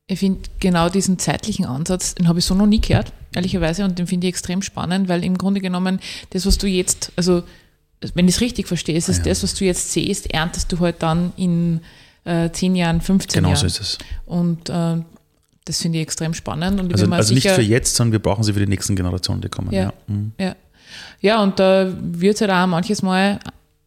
Ich 0.10 0.20
finde 0.20 0.42
genau 0.60 0.88
diesen 0.88 1.20
zeitlichen 1.20 1.66
Ansatz, 1.66 2.16
den 2.16 2.28
habe 2.30 2.40
ich 2.40 2.46
so 2.46 2.56
noch 2.56 2.66
nie 2.66 2.80
gehört, 2.80 3.12
ehrlicherweise, 3.36 3.84
und 3.84 4.00
den 4.00 4.08
finde 4.08 4.28
ich 4.28 4.30
extrem 4.30 4.62
spannend, 4.62 5.10
weil 5.10 5.24
im 5.26 5.38
Grunde 5.38 5.60
genommen 5.60 6.00
das, 6.30 6.46
was 6.46 6.58
du 6.58 6.68
jetzt, 6.68 7.12
also 7.18 7.44
wenn 8.14 8.28
ich 8.28 8.36
es 8.36 8.42
richtig 8.42 8.68
verstehe, 8.68 8.96
ist 8.96 9.10
es 9.10 9.18
ja. 9.18 9.24
das, 9.24 9.44
was 9.44 9.56
du 9.56 9.66
jetzt 9.66 9.92
siehst, 9.92 10.32
erntest 10.32 10.72
du 10.72 10.80
halt 10.80 11.02
dann 11.02 11.34
in 11.36 11.82
äh, 12.26 12.52
10 12.52 12.76
Jahren, 12.76 13.02
15 13.02 13.40
genau 13.40 13.50
Jahren. 13.50 13.60
Genau 13.60 13.60
so 13.60 13.66
ist 13.68 13.80
es. 13.82 13.98
Und 14.26 14.70
äh, 14.70 15.04
das 15.66 15.82
finde 15.82 15.98
ich 15.98 16.04
extrem 16.04 16.34
spannend. 16.34 16.80
Und 16.80 16.92
also 16.94 17.12
also 17.12 17.34
nicht 17.34 17.50
für 17.50 17.62
jetzt, 17.62 17.96
sondern 17.96 18.14
wir 18.14 18.20
brauchen 18.20 18.44
sie 18.44 18.54
für 18.54 18.60
die 18.60 18.68
nächsten 18.68 18.96
Generationen, 18.96 19.42
die 19.42 19.50
kommen. 19.50 19.72
Ja, 19.72 19.84
ja. 19.84 19.94
Mhm. 20.08 20.32
ja. 20.40 20.56
ja 21.22 21.44
und 21.44 21.60
da 21.60 21.92
wird 22.00 22.36
es 22.36 22.42
halt 22.42 22.52
auch 22.52 22.68
manches 22.68 23.02
Mal, 23.02 23.40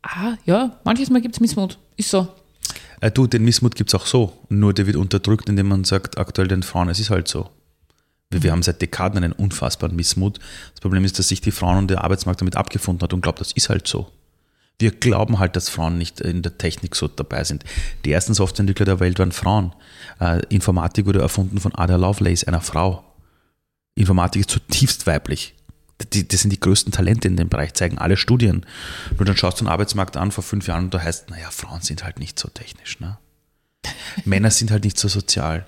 ah, 0.03 0.35
ja, 0.45 0.79
manches 0.85 1.11
Mal 1.11 1.21
gibt 1.21 1.37
es 1.37 1.41
Missmut. 1.41 1.79
Ist 1.97 2.11
so. 2.11 2.29
Äh, 3.01 3.11
du, 3.11 3.27
den 3.27 3.45
Missmut 3.45 3.75
gibt 3.75 3.91
es 3.91 3.95
auch 3.95 4.07
so. 4.07 4.33
Nur 4.49 4.75
der 4.75 4.87
wird 4.87 4.97
unterdrückt, 4.97 5.49
indem 5.49 5.69
man 5.69 5.85
sagt, 5.85 6.19
aktuell 6.19 6.49
den 6.49 6.63
Frauen, 6.63 6.89
es 6.89 6.99
ist 6.99 7.11
halt 7.11 7.29
so. 7.29 7.49
Wir, 8.33 8.53
haben 8.53 8.63
seit 8.63 8.81
Dekaden 8.81 9.23
einen 9.23 9.33
unfassbaren 9.33 9.97
Missmut. 9.97 10.39
Das 10.73 10.81
Problem 10.81 11.05
ist, 11.05 11.19
dass 11.19 11.29
sich 11.29 11.41
die 11.41 11.51
Frauen 11.51 11.79
und 11.79 11.91
der 11.91 12.05
Arbeitsmarkt 12.05 12.41
damit 12.41 12.57
abgefunden 12.57 13.03
hat 13.03 13.13
und 13.13 13.23
glaubt, 13.23 13.41
das 13.41 13.53
ist 13.53 13.69
halt 13.69 13.89
so. 13.89 14.11
Wir 14.79 14.93
glauben 14.93 15.41
halt, 15.41 15.57
dass 15.57 15.69
Frauen 15.69 15.99
nicht 15.99 16.21
in 16.21 16.41
der 16.41 16.57
Technik 16.57 16.95
so 16.95 17.09
dabei 17.09 17.45
sind. 17.45 17.65
Die 18.05 18.13
ersten 18.13 18.33
Softwareentwickler 18.33 18.87
der 18.87 19.01
Welt 19.01 19.19
waren 19.19 19.33
Frauen. 19.33 19.75
Äh, 20.21 20.43
Informatik 20.49 21.07
wurde 21.07 21.21
erfunden 21.21 21.59
von 21.59 21.75
Ada 21.75 21.97
Lovelace, 21.97 22.45
einer 22.45 22.61
Frau. 22.61 23.05
Informatik 23.97 24.41
ist 24.41 24.51
zutiefst 24.51 25.07
weiblich. 25.07 25.55
Das 25.99 26.41
sind 26.41 26.51
die 26.51 26.61
größten 26.61 26.93
Talente 26.93 27.29
in 27.29 27.37
dem 27.37 27.51
Bereich, 27.51 27.75
zeigen 27.75 27.99
alle 27.99 28.17
Studien. 28.17 28.65
Nur 29.19 29.27
dann 29.27 29.37
schaust 29.37 29.61
du 29.61 29.65
den 29.65 29.71
Arbeitsmarkt 29.71 30.17
an 30.17 30.31
vor 30.31 30.45
fünf 30.45 30.67
Jahren 30.67 30.85
und 30.85 30.95
da 30.95 31.03
heißt, 31.03 31.29
naja, 31.29 31.51
Frauen 31.51 31.83
sind 31.83 32.05
halt 32.05 32.19
nicht 32.19 32.39
so 32.39 32.49
technisch. 32.49 33.01
Ne? 33.01 33.19
Männer 34.25 34.51
sind 34.51 34.71
halt 34.71 34.85
nicht 34.85 34.99
so 34.99 35.09
sozial 35.09 35.67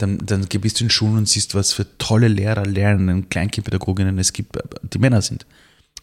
dann, 0.00 0.18
dann 0.24 0.46
bist 0.46 0.80
du 0.80 0.84
in 0.84 0.90
Schulen 0.90 1.18
und 1.18 1.28
siehst, 1.28 1.54
was 1.54 1.72
für 1.72 1.86
tolle 1.98 2.28
Lehrer, 2.28 2.64
Lehrerinnen, 2.64 3.28
Kleinkindpädagoginnen 3.28 4.18
es 4.18 4.32
gibt, 4.32 4.58
die 4.82 4.98
Männer 4.98 5.22
sind. 5.22 5.46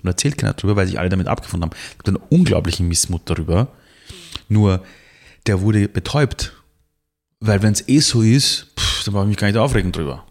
Und 0.01 0.07
erzählt 0.07 0.37
keiner 0.37 0.53
darüber, 0.53 0.75
weil 0.75 0.87
sich 0.87 0.99
alle 0.99 1.09
damit 1.09 1.27
abgefunden 1.27 1.69
haben. 1.69 1.77
Es 1.89 1.97
gibt 1.97 2.09
einen 2.09 2.27
unglaublichen 2.29 2.87
Missmut 2.87 3.21
darüber. 3.25 3.69
Nur, 4.49 4.83
der 5.47 5.61
wurde 5.61 5.87
betäubt. 5.87 6.53
Weil 7.39 7.61
wenn 7.61 7.73
es 7.73 7.87
eh 7.87 7.99
so 7.99 8.21
ist, 8.21 8.67
pff, 8.79 9.03
dann 9.05 9.13
brauche 9.13 9.23
ich 9.23 9.29
mich 9.29 9.37
gar 9.37 9.47
nicht 9.47 9.57
aufregen 9.57 9.91
drüber. 9.91 10.23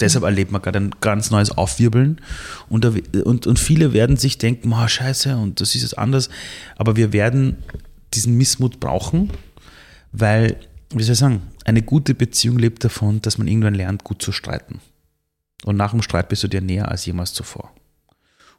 Deshalb 0.00 0.24
erlebt 0.24 0.52
man 0.52 0.60
gerade 0.60 0.78
ein 0.78 0.94
ganz 1.00 1.30
neues 1.30 1.50
Aufwirbeln 1.50 2.20
und, 2.68 2.84
und, 3.24 3.46
und 3.46 3.58
viele 3.58 3.94
werden 3.94 4.18
sich 4.18 4.36
denken, 4.36 4.72
oh, 4.72 4.86
scheiße, 4.86 5.36
und 5.36 5.60
das 5.60 5.74
ist 5.74 5.82
jetzt 5.82 5.96
anders. 5.96 6.28
Aber 6.76 6.96
wir 6.96 7.14
werden 7.14 7.56
diesen 8.12 8.36
Missmut 8.36 8.78
brauchen, 8.78 9.30
weil 10.12 10.60
wie 10.90 11.02
soll 11.02 11.14
ich 11.14 11.18
sagen, 11.18 11.42
eine 11.64 11.82
gute 11.82 12.14
Beziehung 12.14 12.58
lebt 12.58 12.84
davon, 12.84 13.20
dass 13.22 13.38
man 13.38 13.48
irgendwann 13.48 13.74
lernt, 13.74 14.04
gut 14.04 14.22
zu 14.22 14.32
streiten. 14.32 14.80
Und 15.64 15.76
nach 15.76 15.90
dem 15.90 16.02
Streit 16.02 16.28
bist 16.28 16.42
du 16.42 16.48
dir 16.48 16.60
näher 16.60 16.90
als 16.90 17.06
jemals 17.06 17.32
zuvor. 17.32 17.72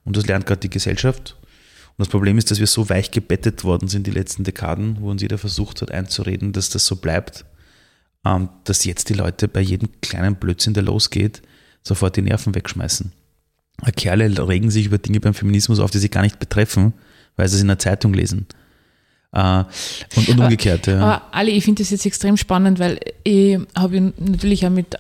Und 0.04 0.18
das 0.18 0.26
lernt 0.28 0.46
gerade 0.46 0.62
die 0.62 0.70
Gesellschaft. 0.70 1.38
Und 1.42 2.00
das 2.00 2.10
Problem 2.10 2.38
ist, 2.38 2.52
dass 2.52 2.60
wir 2.60 2.68
so 2.68 2.90
weich 2.90 3.12
gebettet 3.12 3.64
worden 3.64 3.88
sind 3.88 4.08
die 4.08 4.12
letzten 4.12 4.44
Dekaden, 4.44 4.98
wo 5.00 5.10
uns 5.10 5.22
jeder 5.22 5.38
versucht 5.38 5.82
hat 5.82 5.92
einzureden, 5.92 6.54
dass 6.54 6.70
das 6.70 6.86
so 6.86 6.98
bleibt, 6.98 7.46
ähm, 8.26 8.50
dass 8.66 8.86
jetzt 8.86 9.10
die 9.10 9.14
Leute 9.14 9.48
bei 9.48 9.62
jedem 9.62 9.90
kleinen 10.02 10.36
Blödsinn, 10.36 10.74
der 10.74 10.84
losgeht, 10.84 11.42
sofort 11.84 12.18
die 12.18 12.22
Nerven 12.22 12.56
wegschmeißen. 12.56 13.12
Kerle 13.96 14.48
regen 14.48 14.72
sich 14.72 14.88
über 14.88 14.98
Dinge 14.98 15.20
beim 15.20 15.34
Feminismus 15.34 15.80
auf, 15.80 15.92
die 15.92 16.00
sie 16.00 16.10
gar 16.10 16.24
nicht 16.24 16.40
betreffen, 16.40 16.94
weil 17.36 17.48
sie 17.48 17.56
es 17.56 17.62
in 17.62 17.68
der 17.68 17.80
Zeitung 17.80 18.14
lesen. 18.14 18.48
Äh, 19.34 19.64
und, 20.16 20.30
und 20.30 20.40
umgekehrt. 20.40 20.88
Aber, 20.88 20.98
ja. 20.98 21.04
aber 21.04 21.22
Ali, 21.32 21.52
ich 21.52 21.66
finde 21.66 21.84
das 21.84 21.92
jetzt 21.92 22.06
extrem 22.06 22.38
spannend, 22.38 22.80
weil 22.80 23.00
ich 23.24 23.60
habe 23.76 24.14
natürlich 24.18 24.66
auch 24.66 24.72
mit 24.72 24.98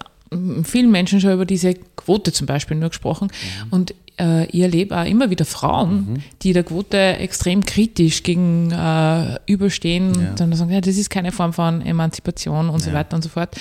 vielen 0.63 0.91
Menschen 0.91 1.21
schon 1.21 1.31
über 1.31 1.45
diese 1.45 1.73
Quote 1.95 2.33
zum 2.33 2.47
Beispiel 2.47 2.75
nur 2.77 2.89
gesprochen 2.89 3.29
mhm. 3.31 3.67
und 3.71 3.93
äh, 4.19 4.45
ich 4.47 4.61
erlebe 4.61 4.97
auch 4.97 5.05
immer 5.05 5.29
wieder 5.29 5.45
Frauen, 5.45 5.95
mhm. 5.95 6.23
die 6.41 6.53
der 6.53 6.63
Quote 6.63 6.97
extrem 6.97 7.63
kritisch 7.63 8.23
gegenüberstehen 8.23 10.15
äh, 10.15 10.23
ja. 10.23 10.29
und 10.29 10.39
dann 10.39 10.53
sagen, 10.53 10.71
ja, 10.71 10.81
das 10.81 10.97
ist 10.97 11.09
keine 11.09 11.31
Form 11.31 11.53
von 11.53 11.81
Emanzipation 11.81 12.69
und 12.69 12.79
ja. 12.79 12.85
so 12.87 12.93
weiter 12.93 13.15
und 13.15 13.21
so 13.21 13.29
fort. 13.29 13.55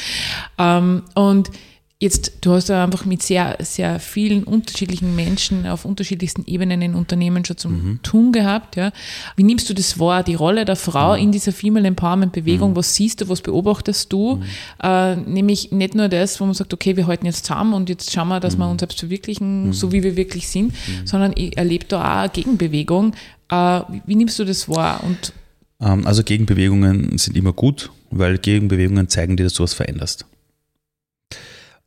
Ähm, 0.59 1.03
und 1.15 1.51
Jetzt, 1.99 2.33
du 2.43 2.53
hast 2.53 2.69
ja 2.69 2.85
einfach 2.85 3.07
mit 3.07 3.23
sehr, 3.23 3.57
sehr 3.61 3.99
vielen 4.01 4.45
unterschiedlichen 4.45 5.17
Menschen 5.17 5.67
auf 5.67 5.87
unterschiedlichsten 5.87 6.45
Ebenen 6.47 6.83
in 6.83 6.95
Unternehmen 6.95 7.43
schon 7.47 7.57
zum 7.57 7.73
mhm. 7.73 8.03
Tun 8.03 8.33
gehabt. 8.33 8.77
Ja. 8.77 8.93
Wie 9.35 9.45
nimmst 9.45 9.71
du 9.71 9.73
das 9.73 9.99
wahr, 9.99 10.23
die 10.23 10.35
Rolle 10.35 10.67
der 10.67 10.77
Frau 10.77 11.15
mhm. 11.15 11.23
in 11.23 11.33
dieser 11.33 11.53
Female 11.53 11.89
Empowerment 11.89 12.33
Bewegung? 12.33 12.73
Mhm. 12.73 12.77
Was 12.77 12.95
siehst 12.95 13.23
du, 13.23 13.31
was 13.31 13.41
beobachtest 13.41 14.13
du? 14.13 14.37
Mhm. 14.37 14.43
Äh, 14.83 15.17
nämlich 15.17 15.73
nicht 15.73 15.95
nur 15.95 16.11
das, 16.11 16.39
wo 16.39 16.45
man 16.45 16.53
sagt, 16.53 16.75
okay, 16.75 16.99
wir 16.99 17.07
halten 17.07 17.25
jetzt 17.25 17.47
zusammen 17.47 17.73
und 17.73 17.89
jetzt 17.89 18.13
schauen 18.13 18.29
wir, 18.29 18.41
dass 18.41 18.59
wir 18.59 18.67
mhm. 18.67 18.73
uns 18.73 18.81
selbst 18.81 19.01
verwirklichen, 19.01 19.69
mhm. 19.69 19.73
so 19.73 19.91
wie 19.91 20.03
wir 20.03 20.17
wirklich 20.17 20.49
sind, 20.49 20.75
sondern 21.07 21.33
ich 21.35 21.57
erlebe 21.57 21.87
da 21.87 22.01
auch 22.01 22.19
eine 22.25 22.29
Gegenbewegung. 22.29 23.15
Äh, 23.49 23.55
wie, 23.89 24.03
wie 24.05 24.17
nimmst 24.17 24.39
du 24.39 24.45
das 24.45 24.69
wahr? 24.69 25.03
Und 25.03 25.33
ähm, 25.81 26.07
also 26.07 26.23
Gegenbewegungen 26.23 27.17
sind 27.17 27.39
immer 27.39 27.55
gut, 27.55 27.91
weil 28.11 28.37
Gegenbewegungen 28.37 29.09
zeigen 29.09 29.39
dir, 29.39 29.45
dass 29.45 29.55
du 29.55 29.63
was 29.63 29.73
veränderst. 29.73 30.27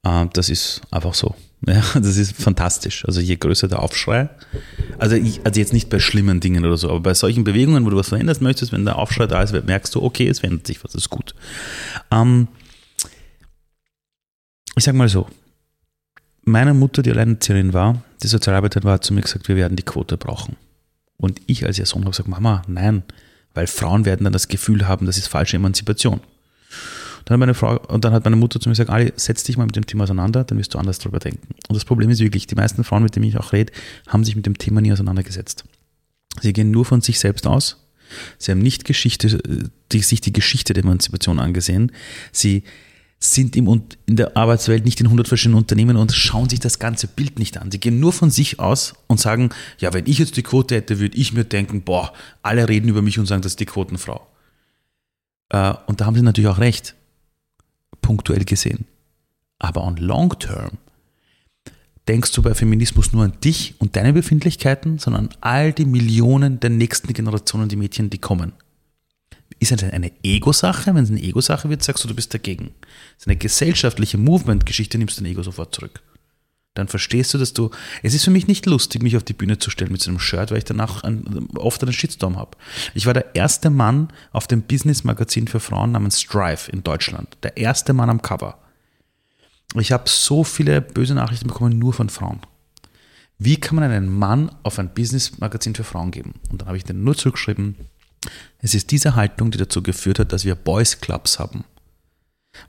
Äh, 0.03 0.25
das 0.33 0.49
ist 0.49 0.81
einfach 0.91 1.13
so. 1.13 1.35
Ja, 1.67 1.83
das 1.93 2.15
ist 2.15 2.41
fantastisch. 2.41 3.03
Also 3.05 3.19
je 3.19 3.35
größer 3.35 3.67
der 3.67 3.81
Aufschrei, 3.81 4.29
Also, 4.97 5.17
ich, 5.17 5.41
also 5.43 5.59
jetzt 5.59 5.73
nicht 5.73 5.89
bei 5.89 5.99
schlimmen 5.99 6.39
Dingen 6.39 6.63
oder 6.63 6.77
so, 6.77 6.89
aber 6.89 7.01
bei 7.01 7.13
solchen 7.13 7.43
Bewegungen, 7.43 7.85
wo 7.85 7.89
du 7.89 7.97
was 7.97 8.07
verändern 8.07 8.37
möchtest, 8.39 8.71
wenn 8.71 8.85
der 8.85 8.97
Aufschrei 8.97 9.27
da 9.27 9.43
ist, 9.43 9.51
merkst 9.51 9.93
du, 9.93 10.01
okay, 10.01 10.29
es 10.29 10.39
verändert 10.39 10.67
sich 10.67 10.81
was, 10.85 10.95
ist 10.95 11.09
gut. 11.09 11.35
Ähm, 12.11 12.47
ich 14.77 14.85
sag 14.85 14.95
mal 14.95 15.09
so, 15.09 15.27
meine 16.43 16.73
Mutter, 16.73 17.01
die 17.01 17.11
Alleinerzieherin 17.11 17.73
war, 17.73 18.01
die 18.23 18.27
Sozialarbeiterin 18.27 18.85
war, 18.85 18.93
hat 18.93 19.03
zu 19.03 19.13
mir 19.13 19.21
gesagt, 19.21 19.49
wir 19.49 19.57
werden 19.57 19.75
die 19.75 19.83
Quote 19.83 20.15
brauchen. 20.15 20.55
Und 21.17 21.41
ich 21.45 21.65
als 21.65 21.77
ihr 21.77 21.85
Sohn 21.85 22.03
habe 22.03 22.11
gesagt, 22.11 22.29
Mama, 22.29 22.61
nein, 22.67 23.03
weil 23.53 23.67
Frauen 23.67 24.05
werden 24.05 24.23
dann 24.23 24.33
das 24.33 24.47
Gefühl 24.47 24.87
haben, 24.87 25.05
das 25.05 25.17
ist 25.17 25.27
falsche 25.27 25.57
Emanzipation. 25.57 26.21
Dann 27.29 27.35
hat 27.35 27.39
meine 27.41 27.53
Frau, 27.53 27.77
und 27.77 28.03
dann 28.03 28.11
hat 28.11 28.23
meine 28.23 28.37
Mutter 28.37 28.59
zu 28.59 28.69
mir 28.69 28.73
gesagt, 28.73 28.89
Ali, 28.89 29.13
setz 29.15 29.43
dich 29.43 29.55
mal 29.55 29.67
mit 29.67 29.75
dem 29.75 29.85
Thema 29.85 30.05
auseinander, 30.05 30.43
dann 30.43 30.57
wirst 30.57 30.73
du 30.73 30.79
anders 30.79 30.97
drüber 30.97 31.19
denken. 31.19 31.47
Und 31.67 31.75
das 31.75 31.85
Problem 31.85 32.09
ist 32.09 32.19
wirklich, 32.21 32.47
die 32.47 32.55
meisten 32.55 32.83
Frauen, 32.83 33.03
mit 33.03 33.15
denen 33.15 33.25
ich 33.25 33.37
auch 33.37 33.53
rede, 33.53 33.71
haben 34.07 34.23
sich 34.23 34.35
mit 34.35 34.47
dem 34.47 34.57
Thema 34.57 34.81
nie 34.81 34.91
auseinandergesetzt. 34.91 35.63
Sie 36.41 36.53
gehen 36.53 36.71
nur 36.71 36.85
von 36.85 37.01
sich 37.01 37.19
selbst 37.19 37.45
aus. 37.45 37.85
Sie 38.39 38.49
haben 38.49 38.57
nicht 38.57 38.83
Geschichte, 38.83 39.69
die, 39.91 39.99
sich 39.99 40.21
die 40.21 40.33
Geschichte 40.33 40.73
der 40.73 40.83
Emanzipation 40.83 41.39
angesehen. 41.39 41.91
Sie 42.31 42.63
sind 43.19 43.55
im, 43.55 43.83
in 44.07 44.15
der 44.15 44.35
Arbeitswelt 44.35 44.83
nicht 44.83 44.99
in 44.99 45.05
100 45.05 45.27
verschiedenen 45.27 45.59
Unternehmen 45.59 45.97
und 45.97 46.11
schauen 46.11 46.49
sich 46.49 46.61
das 46.61 46.79
ganze 46.79 47.05
Bild 47.05 47.37
nicht 47.37 47.59
an. 47.59 47.69
Sie 47.69 47.79
gehen 47.79 47.99
nur 47.99 48.11
von 48.11 48.31
sich 48.31 48.59
aus 48.59 48.95
und 49.05 49.19
sagen, 49.19 49.51
ja, 49.77 49.93
wenn 49.93 50.07
ich 50.07 50.17
jetzt 50.17 50.35
die 50.35 50.41
Quote 50.41 50.73
hätte, 50.73 50.97
würde 50.97 51.15
ich 51.15 51.31
mir 51.31 51.43
denken, 51.43 51.83
boah, 51.83 52.11
alle 52.41 52.67
reden 52.67 52.89
über 52.89 53.03
mich 53.03 53.19
und 53.19 53.27
sagen, 53.27 53.43
das 53.43 53.51
ist 53.51 53.59
die 53.59 53.67
Quotenfrau. 53.67 54.25
Äh, 55.49 55.73
und 55.85 56.01
da 56.01 56.07
haben 56.07 56.15
sie 56.15 56.23
natürlich 56.23 56.49
auch 56.49 56.57
recht, 56.57 56.95
punktuell 58.09 58.43
gesehen. 58.43 58.85
Aber 59.59 59.83
on 59.83 59.97
long 59.97 60.29
term 60.39 60.79
denkst 62.07 62.31
du 62.31 62.41
bei 62.41 62.55
Feminismus 62.55 63.13
nur 63.13 63.23
an 63.23 63.33
dich 63.43 63.75
und 63.77 63.95
deine 63.95 64.13
Befindlichkeiten, 64.13 64.97
sondern 64.97 65.27
an 65.27 65.35
all 65.41 65.73
die 65.73 65.85
Millionen 65.85 66.59
der 66.59 66.71
nächsten 66.71 67.13
Generationen, 67.13 67.69
die 67.69 67.75
Mädchen, 67.75 68.09
die 68.09 68.17
kommen. 68.17 68.53
Ist 69.59 69.71
es 69.71 69.83
eine 69.83 70.11
Ego-Sache? 70.23 70.95
Wenn 70.95 71.03
es 71.03 71.11
eine 71.11 71.21
Ego-Sache 71.21 71.69
wird, 71.69 71.83
sagst 71.83 72.03
du, 72.03 72.07
du 72.07 72.15
bist 72.15 72.33
dagegen. 72.33 72.71
Ist 73.15 73.27
eine 73.27 73.35
gesellschaftliche 73.35 74.17
Movement-Geschichte, 74.17 74.97
nimmst 74.97 75.19
dein 75.19 75.27
Ego 75.27 75.43
sofort 75.43 75.75
zurück. 75.75 76.01
Dann 76.75 76.87
verstehst 76.87 77.33
du, 77.33 77.37
dass 77.37 77.53
du. 77.53 77.71
Es 78.03 78.13
ist 78.13 78.23
für 78.23 78.31
mich 78.31 78.47
nicht 78.47 78.65
lustig, 78.65 79.01
mich 79.01 79.17
auf 79.17 79.23
die 79.23 79.33
Bühne 79.33 79.57
zu 79.57 79.69
stellen 79.69 79.91
mit 79.91 80.01
so 80.01 80.11
einem 80.11 80.19
Shirt, 80.19 80.51
weil 80.51 80.59
ich 80.59 80.65
danach 80.65 81.03
ein, 81.03 81.49
oft 81.55 81.81
einen 81.81 81.93
Shitstorm 81.93 82.37
habe. 82.37 82.57
Ich 82.93 83.05
war 83.05 83.13
der 83.13 83.35
erste 83.35 83.69
Mann 83.69 84.13
auf 84.31 84.47
dem 84.47 84.61
Business-Magazin 84.61 85.47
für 85.47 85.59
Frauen 85.59 85.91
namens 85.91 86.21
Strive 86.21 86.71
in 86.71 86.83
Deutschland. 86.83 87.37
Der 87.43 87.57
erste 87.57 87.93
Mann 87.93 88.09
am 88.09 88.21
Cover. 88.21 88.59
Ich 89.75 89.91
habe 89.91 90.07
so 90.07 90.43
viele 90.43 90.81
böse 90.81 91.15
Nachrichten 91.15 91.47
bekommen, 91.47 91.77
nur 91.77 91.93
von 91.93 92.09
Frauen. 92.09 92.39
Wie 93.37 93.57
kann 93.57 93.75
man 93.75 93.89
einen 93.89 94.09
Mann 94.09 94.51
auf 94.63 94.79
ein 94.79 94.93
Business-Magazin 94.93 95.75
für 95.75 95.83
Frauen 95.83 96.11
geben? 96.11 96.35
Und 96.51 96.61
dann 96.61 96.67
habe 96.67 96.77
ich 96.77 96.83
den 96.83 97.03
nur 97.03 97.15
zurückgeschrieben, 97.15 97.75
es 98.59 98.73
ist 98.73 98.91
diese 98.91 99.15
Haltung, 99.15 99.51
die 99.51 99.57
dazu 99.57 99.81
geführt 99.81 100.19
hat, 100.19 100.33
dass 100.33 100.43
wir 100.43 100.55
Boys 100.55 100.99
Clubs 100.99 101.39
haben. 101.39 101.63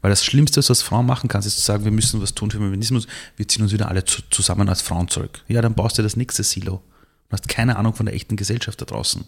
Weil 0.00 0.11
das 0.11 0.24
Schlimmste, 0.24 0.62
was 0.66 0.83
Frauen 0.83 1.07
machen 1.07 1.29
kannst, 1.29 1.46
ist 1.46 1.57
zu 1.57 1.62
sagen, 1.62 1.85
wir 1.85 1.92
müssen 1.92 2.20
was 2.22 2.35
tun 2.35 2.50
für 2.50 2.59
Feminismus, 2.59 3.07
wir 3.37 3.46
ziehen 3.48 3.62
uns 3.62 3.72
wieder 3.72 3.88
alle 3.88 4.05
zusammen 4.05 4.68
als 4.68 4.83
Frauen 4.83 5.09
zurück. 5.09 5.42
Ja, 5.48 5.62
dann 5.62 5.74
baust 5.74 5.98
du 5.98 6.03
das 6.03 6.16
nächste 6.16 6.42
Silo. 6.42 6.83
Du 7.29 7.33
hast 7.35 7.48
keine 7.48 7.76
Ahnung 7.76 7.94
von 7.94 8.07
der 8.07 8.14
echten 8.14 8.37
Gesellschaft 8.37 8.81
da 8.81 8.85
draußen. 8.85 9.24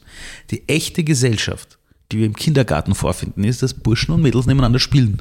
Die 0.51 0.68
echte 0.68 1.05
Gesellschaft, 1.05 1.79
die 2.11 2.18
wir 2.18 2.27
im 2.27 2.35
Kindergarten 2.35 2.94
vorfinden, 2.94 3.44
ist, 3.44 3.62
dass 3.62 3.75
Burschen 3.75 4.12
und 4.12 4.22
Mädels 4.22 4.46
nebeneinander 4.46 4.81
spielen. 4.81 5.18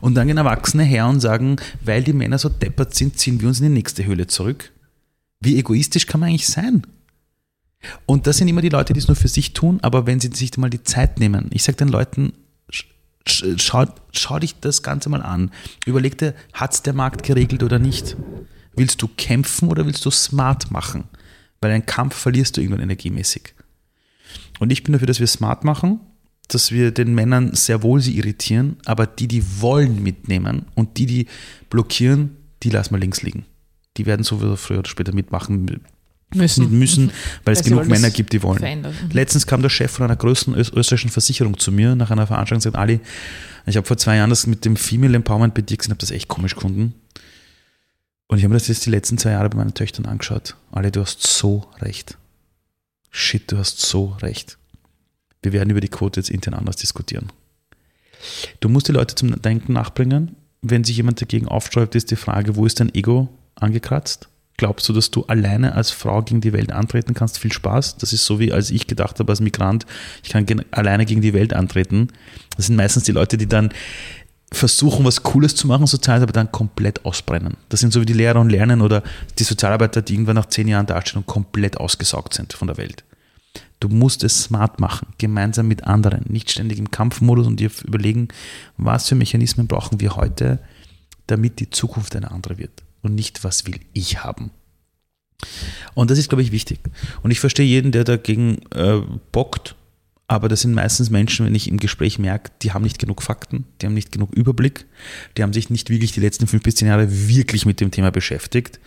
Und 0.00 0.14
dann 0.14 0.26
gehen 0.26 0.36
Erwachsene 0.36 0.82
her 0.82 1.06
und 1.06 1.20
sagen, 1.20 1.56
weil 1.82 2.02
die 2.02 2.12
Männer 2.12 2.38
so 2.38 2.48
deppert 2.48 2.94
sind, 2.94 3.18
ziehen 3.18 3.40
wir 3.40 3.48
uns 3.48 3.60
in 3.60 3.66
die 3.66 3.72
nächste 3.72 4.04
Höhle 4.04 4.26
zurück. 4.26 4.72
Wie 5.40 5.58
egoistisch 5.58 6.06
kann 6.06 6.20
man 6.20 6.30
eigentlich 6.30 6.48
sein? 6.48 6.86
Und 8.06 8.26
das 8.26 8.38
sind 8.38 8.48
immer 8.48 8.62
die 8.62 8.70
Leute, 8.70 8.94
die 8.94 8.98
es 8.98 9.08
nur 9.08 9.16
für 9.16 9.28
sich 9.28 9.52
tun, 9.52 9.78
aber 9.82 10.06
wenn 10.06 10.20
sie 10.20 10.30
sich 10.32 10.56
mal 10.56 10.70
die 10.70 10.82
Zeit 10.82 11.20
nehmen, 11.20 11.50
ich 11.50 11.62
sage 11.62 11.76
den 11.76 11.88
Leuten, 11.88 12.32
schau, 13.26 13.86
schau 14.12 14.38
dich 14.38 14.60
das 14.60 14.82
Ganze 14.82 15.08
mal 15.08 15.22
an. 15.22 15.50
Überleg 15.86 16.18
dir, 16.18 16.34
hat 16.52 16.74
es 16.74 16.82
der 16.82 16.92
Markt 16.92 17.22
geregelt 17.22 17.62
oder 17.62 17.78
nicht? 17.78 18.16
Willst 18.76 19.02
du 19.02 19.08
kämpfen 19.08 19.68
oder 19.68 19.86
willst 19.86 20.04
du 20.04 20.10
smart 20.10 20.70
machen? 20.70 21.04
Weil 21.60 21.70
einen 21.70 21.86
Kampf 21.86 22.16
verlierst 22.16 22.56
du 22.56 22.60
irgendwann 22.60 22.82
energiemäßig. 22.82 23.54
Und 24.58 24.70
ich 24.70 24.82
bin 24.82 24.92
dafür, 24.92 25.06
dass 25.06 25.20
wir 25.20 25.26
smart 25.26 25.64
machen, 25.64 26.00
dass 26.48 26.72
wir 26.72 26.90
den 26.90 27.14
Männern 27.14 27.54
sehr 27.54 27.82
wohl 27.82 28.00
sie 28.00 28.16
irritieren, 28.16 28.76
aber 28.84 29.06
die, 29.06 29.28
die 29.28 29.60
wollen 29.60 30.02
mitnehmen 30.02 30.66
und 30.74 30.98
die, 30.98 31.06
die 31.06 31.26
blockieren, 31.70 32.36
die 32.62 32.70
lassen 32.70 32.94
wir 32.94 32.98
links 32.98 33.22
liegen. 33.22 33.46
Die 33.96 34.06
werden 34.06 34.24
sowieso 34.24 34.56
früher 34.56 34.80
oder 34.80 34.88
später 34.88 35.14
mitmachen, 35.14 35.80
müssen, 36.34 36.78
müssen 36.78 37.10
weil 37.44 37.54
es 37.54 37.62
genug 37.62 37.86
Männer 37.86 38.10
gibt, 38.10 38.32
die 38.32 38.42
wollen. 38.42 38.58
Verändern. 38.58 38.94
Mhm. 39.02 39.10
Letztens 39.10 39.46
kam 39.46 39.62
der 39.62 39.68
Chef 39.68 39.90
von 39.90 40.04
einer 40.04 40.16
größten 40.16 40.54
österreichischen 40.54 41.10
Versicherung 41.10 41.58
zu 41.58 41.72
mir 41.72 41.94
nach 41.94 42.10
einer 42.10 42.26
Veranstaltung 42.26 42.58
und 42.58 42.62
sagt, 42.62 42.76
Ali, 42.76 43.00
ich 43.66 43.76
habe 43.76 43.86
vor 43.86 43.96
zwei 43.96 44.16
Jahren 44.16 44.30
das 44.30 44.46
mit 44.46 44.64
dem 44.64 44.76
Female 44.76 45.16
Empowerment 45.16 45.54
bei 45.54 45.62
dir 45.62 45.76
gesehen, 45.76 45.90
habe 45.90 46.00
das 46.00 46.10
echt 46.10 46.28
komisch 46.28 46.54
gefunden. 46.54 46.94
Und 48.26 48.38
ich 48.38 48.44
habe 48.44 48.52
mir 48.52 48.58
das 48.58 48.68
jetzt 48.68 48.86
die 48.86 48.90
letzten 48.90 49.18
zwei 49.18 49.30
Jahre 49.30 49.50
bei 49.50 49.58
meinen 49.58 49.74
Töchtern 49.74 50.06
angeschaut. 50.06 50.56
Ali, 50.72 50.90
du 50.90 51.00
hast 51.00 51.26
so 51.26 51.68
recht. 51.80 52.16
Shit, 53.10 53.52
du 53.52 53.58
hast 53.58 53.80
so 53.80 54.16
recht. 54.22 54.58
Wir 55.42 55.52
werden 55.52 55.70
über 55.70 55.80
die 55.80 55.88
Quote 55.88 56.20
jetzt 56.20 56.30
intern 56.30 56.54
anders 56.54 56.76
diskutieren. 56.76 57.30
Du 58.60 58.68
musst 58.68 58.88
die 58.88 58.92
Leute 58.92 59.14
zum 59.14 59.40
Denken 59.40 59.74
nachbringen. 59.74 60.36
Wenn 60.62 60.84
sich 60.84 60.96
jemand 60.96 61.20
dagegen 61.20 61.46
aufsträubt, 61.46 61.94
ist 61.94 62.10
die 62.10 62.16
Frage, 62.16 62.56
wo 62.56 62.64
ist 62.64 62.80
dein 62.80 62.94
Ego 62.94 63.28
angekratzt? 63.54 64.28
Glaubst 64.56 64.88
du, 64.88 64.92
dass 64.92 65.10
du 65.10 65.24
alleine 65.24 65.74
als 65.74 65.90
Frau 65.90 66.22
gegen 66.22 66.40
die 66.40 66.52
Welt 66.52 66.72
antreten 66.72 67.14
kannst? 67.14 67.38
Viel 67.38 67.52
Spaß. 67.52 67.96
Das 67.96 68.12
ist 68.12 68.24
so 68.24 68.38
wie 68.38 68.52
als 68.52 68.70
ich 68.70 68.86
gedacht 68.86 69.18
habe 69.18 69.32
als 69.32 69.40
Migrant, 69.40 69.84
ich 70.22 70.30
kann 70.30 70.46
alleine 70.70 71.06
gegen 71.06 71.20
die 71.20 71.34
Welt 71.34 71.52
antreten. 71.52 72.08
Das 72.56 72.66
sind 72.66 72.76
meistens 72.76 73.04
die 73.04 73.12
Leute, 73.12 73.36
die 73.36 73.48
dann 73.48 73.70
versuchen, 74.52 75.04
was 75.04 75.24
Cooles 75.24 75.56
zu 75.56 75.66
machen, 75.66 75.86
sozial, 75.88 76.22
aber 76.22 76.32
dann 76.32 76.52
komplett 76.52 77.04
ausbrennen. 77.04 77.56
Das 77.68 77.80
sind 77.80 77.92
so 77.92 78.00
wie 78.00 78.06
die 78.06 78.12
Lehrer 78.12 78.38
und 78.40 78.50
Lernen 78.50 78.80
oder 78.80 79.02
die 79.40 79.42
Sozialarbeiter, 79.42 80.02
die 80.02 80.14
irgendwann 80.14 80.36
nach 80.36 80.46
zehn 80.46 80.68
Jahren 80.68 80.86
dastehen 80.86 81.18
und 81.18 81.26
komplett 81.26 81.78
ausgesaugt 81.78 82.34
sind 82.34 82.52
von 82.52 82.68
der 82.68 82.76
Welt. 82.76 83.02
Du 83.80 83.88
musst 83.88 84.22
es 84.22 84.44
smart 84.44 84.78
machen, 84.78 85.08
gemeinsam 85.18 85.66
mit 85.66 85.84
anderen, 85.84 86.24
nicht 86.28 86.52
ständig 86.52 86.78
im 86.78 86.92
Kampfmodus 86.92 87.48
und 87.48 87.58
dir 87.58 87.70
überlegen, 87.84 88.28
was 88.76 89.08
für 89.08 89.16
Mechanismen 89.16 89.66
brauchen 89.66 90.00
wir 90.00 90.14
heute, 90.14 90.60
damit 91.26 91.58
die 91.58 91.70
Zukunft 91.70 92.14
eine 92.14 92.30
andere 92.30 92.56
wird 92.58 92.84
und 93.04 93.14
nicht, 93.14 93.44
was 93.44 93.66
will 93.66 93.80
ich 93.92 94.22
haben. 94.24 94.50
Und 95.94 96.10
das 96.10 96.18
ist, 96.18 96.28
glaube 96.28 96.42
ich, 96.42 96.52
wichtig. 96.52 96.80
Und 97.22 97.30
ich 97.30 97.40
verstehe 97.40 97.66
jeden, 97.66 97.92
der 97.92 98.04
dagegen 98.04 98.58
äh, 98.74 99.00
bockt, 99.32 99.76
aber 100.26 100.48
das 100.48 100.62
sind 100.62 100.72
meistens 100.72 101.10
Menschen, 101.10 101.44
wenn 101.44 101.54
ich 101.54 101.68
im 101.68 101.78
Gespräch 101.78 102.18
merke, 102.18 102.50
die 102.62 102.72
haben 102.72 102.82
nicht 102.82 102.98
genug 102.98 103.22
Fakten, 103.22 103.66
die 103.80 103.86
haben 103.86 103.94
nicht 103.94 104.10
genug 104.10 104.32
Überblick, 104.32 104.86
die 105.36 105.42
haben 105.42 105.52
sich 105.52 105.68
nicht 105.68 105.90
wirklich 105.90 106.12
die 106.12 106.20
letzten 106.20 106.46
fünf 106.46 106.62
bis 106.62 106.76
zehn 106.76 106.88
Jahre 106.88 107.28
wirklich 107.28 107.66
mit 107.66 107.80
dem 107.80 107.90
Thema 107.90 108.10
beschäftigt. 108.10 108.80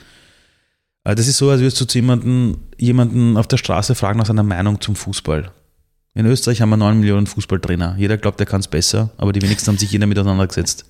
Äh, 1.03 1.15
das 1.15 1.27
ist 1.27 1.38
so, 1.38 1.49
als 1.49 1.62
würdest 1.62 1.80
du 1.80 1.86
zu 1.86 1.99
jemandem, 1.99 2.58
jemanden 2.77 3.38
auf 3.38 3.47
der 3.47 3.58
Straße 3.58 3.95
fragen 3.95 4.19
nach 4.19 4.25
seiner 4.25 4.43
Meinung 4.43 4.82
zum 4.82 4.95
Fußball. 4.95 5.51
In 6.15 6.25
Österreich 6.25 6.62
haben 6.62 6.69
wir 6.69 6.77
neun 6.77 6.99
Millionen 6.99 7.27
Fußballtrainer. 7.27 7.95
Jeder 7.99 8.17
glaubt, 8.17 8.39
er 8.39 8.47
kann 8.47 8.62
es 8.62 8.67
besser, 8.67 9.12
aber 9.17 9.34
die 9.34 9.41
wenigsten 9.43 9.67
haben 9.67 9.77
sich 9.77 9.91
jeder 9.91 10.08
mit 10.08 10.17
auseinandergesetzt. 10.17 10.86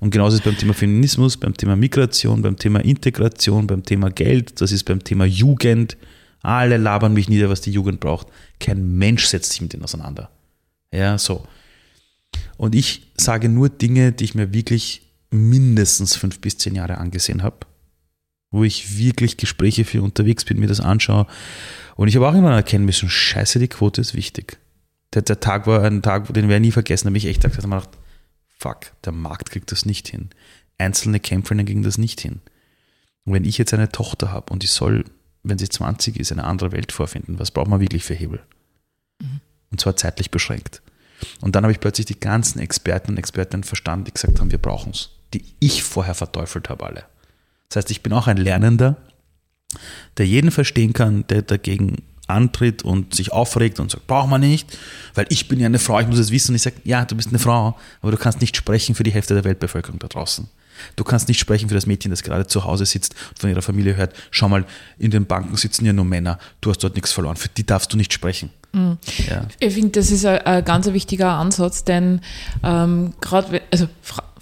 Und 0.00 0.10
genauso 0.10 0.36
ist 0.36 0.40
es 0.40 0.44
beim 0.44 0.58
Thema 0.58 0.74
Feminismus, 0.74 1.36
beim 1.36 1.56
Thema 1.56 1.76
Migration, 1.76 2.42
beim 2.42 2.56
Thema 2.56 2.80
Integration, 2.80 3.66
beim 3.66 3.82
Thema 3.82 4.10
Geld, 4.10 4.60
das 4.60 4.72
ist 4.72 4.84
beim 4.84 5.02
Thema 5.02 5.24
Jugend. 5.24 5.96
Alle 6.42 6.76
labern 6.76 7.14
mich 7.14 7.28
nieder, 7.28 7.48
was 7.48 7.62
die 7.62 7.70
Jugend 7.70 8.00
braucht. 8.00 8.26
Kein 8.60 8.98
Mensch 8.98 9.26
setzt 9.26 9.52
sich 9.52 9.60
mit 9.60 9.72
denen 9.72 9.84
auseinander. 9.84 10.30
Ja, 10.92 11.16
so. 11.18 11.46
Und 12.56 12.74
ich 12.74 13.10
sage 13.16 13.48
nur 13.48 13.68
Dinge, 13.68 14.12
die 14.12 14.24
ich 14.24 14.34
mir 14.34 14.52
wirklich 14.52 15.02
mindestens 15.30 16.16
fünf 16.16 16.40
bis 16.40 16.58
zehn 16.58 16.74
Jahre 16.74 16.98
angesehen 16.98 17.42
habe, 17.42 17.58
wo 18.50 18.62
ich 18.62 18.98
wirklich 18.98 19.36
Gespräche 19.36 19.84
für 19.84 20.02
unterwegs 20.02 20.44
bin, 20.44 20.60
mir 20.60 20.68
das 20.68 20.80
anschaue. 20.80 21.26
Und 21.96 22.08
ich 22.08 22.16
habe 22.16 22.28
auch 22.28 22.34
immer 22.34 22.54
erkennen 22.54 22.84
müssen, 22.84 23.08
scheiße, 23.08 23.58
die 23.58 23.68
Quote 23.68 24.00
ist 24.00 24.14
wichtig. 24.14 24.58
Der, 25.12 25.22
der 25.22 25.40
Tag 25.40 25.66
war 25.66 25.82
ein 25.82 26.02
Tag, 26.02 26.32
den 26.32 26.48
werde 26.48 26.56
ich 26.56 26.68
nie 26.68 26.72
vergessen, 26.72 27.06
da 27.06 27.08
habe 27.10 27.18
ich 27.18 27.26
echt 27.26 27.42
gedacht, 27.42 27.88
fuck, 28.58 28.92
der 29.04 29.12
Markt 29.12 29.50
kriegt 29.50 29.72
das 29.72 29.84
nicht 29.84 30.08
hin. 30.08 30.30
Einzelne 30.78 31.20
Kämpferinnen 31.20 31.66
kriegen 31.66 31.82
das 31.82 31.98
nicht 31.98 32.20
hin. 32.20 32.40
Und 33.24 33.32
wenn 33.32 33.44
ich 33.44 33.58
jetzt 33.58 33.74
eine 33.74 33.90
Tochter 33.90 34.32
habe 34.32 34.52
und 34.52 34.62
die 34.62 34.68
soll, 34.68 35.04
wenn 35.42 35.58
sie 35.58 35.68
20 35.68 36.18
ist, 36.18 36.32
eine 36.32 36.44
andere 36.44 36.72
Welt 36.72 36.92
vorfinden, 36.92 37.38
was 37.38 37.50
braucht 37.50 37.68
man 37.68 37.80
wirklich 37.80 38.04
für 38.04 38.14
Hebel? 38.14 38.40
Mhm. 39.20 39.40
Und 39.70 39.80
zwar 39.80 39.96
zeitlich 39.96 40.30
beschränkt. 40.30 40.82
Und 41.40 41.54
dann 41.54 41.64
habe 41.64 41.72
ich 41.72 41.80
plötzlich 41.80 42.06
die 42.06 42.20
ganzen 42.20 42.58
Experten 42.58 43.12
und 43.12 43.18
Expertinnen 43.18 43.64
verstanden, 43.64 44.06
die 44.06 44.12
gesagt 44.12 44.40
haben, 44.40 44.50
wir 44.50 44.58
brauchen 44.58 44.92
es. 44.92 45.10
Die 45.32 45.44
ich 45.58 45.82
vorher 45.82 46.14
verteufelt 46.14 46.68
habe 46.68 46.84
alle. 46.84 47.04
Das 47.68 47.76
heißt, 47.76 47.90
ich 47.90 48.02
bin 48.02 48.12
auch 48.12 48.26
ein 48.26 48.36
Lernender, 48.36 48.96
der 50.16 50.26
jeden 50.26 50.50
verstehen 50.50 50.92
kann, 50.92 51.26
der 51.26 51.42
dagegen 51.42 52.02
antritt 52.26 52.82
und 52.82 53.14
sich 53.14 53.32
aufregt 53.32 53.80
und 53.80 53.90
sagt, 53.90 54.06
braucht 54.06 54.28
man 54.28 54.40
nicht, 54.40 54.78
weil 55.14 55.26
ich 55.28 55.48
bin 55.48 55.60
ja 55.60 55.66
eine 55.66 55.78
Frau, 55.78 56.00
ich 56.00 56.06
muss 56.06 56.18
es 56.18 56.30
wissen. 56.30 56.52
Und 56.52 56.56
ich 56.56 56.62
sage, 56.62 56.76
ja, 56.84 57.04
du 57.04 57.14
bist 57.16 57.28
eine 57.28 57.38
Frau, 57.38 57.76
aber 58.00 58.10
du 58.10 58.16
kannst 58.16 58.40
nicht 58.40 58.56
sprechen 58.56 58.94
für 58.94 59.02
die 59.02 59.12
Hälfte 59.12 59.34
der 59.34 59.44
Weltbevölkerung 59.44 59.98
da 59.98 60.08
draußen. 60.08 60.48
Du 60.96 61.04
kannst 61.04 61.28
nicht 61.28 61.38
sprechen 61.38 61.68
für 61.68 61.74
das 61.74 61.86
Mädchen, 61.86 62.10
das 62.10 62.22
gerade 62.22 62.46
zu 62.46 62.64
Hause 62.64 62.84
sitzt 62.86 63.14
und 63.30 63.38
von 63.38 63.50
ihrer 63.50 63.62
Familie 63.62 63.96
hört, 63.96 64.14
schau 64.30 64.48
mal, 64.48 64.64
in 64.98 65.10
den 65.10 65.26
Banken 65.26 65.56
sitzen 65.56 65.86
ja 65.86 65.92
nur 65.92 66.04
Männer, 66.04 66.38
du 66.60 66.70
hast 66.70 66.82
dort 66.82 66.94
nichts 66.94 67.12
verloren, 67.12 67.36
für 67.36 67.48
die 67.48 67.64
darfst 67.64 67.92
du 67.92 67.96
nicht 67.96 68.12
sprechen. 68.12 68.50
Mhm. 68.72 68.98
Ja. 69.28 69.46
Ich 69.60 69.74
finde, 69.74 69.90
das 69.90 70.10
ist 70.10 70.24
ein, 70.24 70.38
ein 70.40 70.64
ganz 70.64 70.86
wichtiger 70.86 71.30
Ansatz, 71.34 71.84
denn 71.84 72.20
ähm, 72.62 73.14
gerade, 73.20 73.62
also 73.70 73.88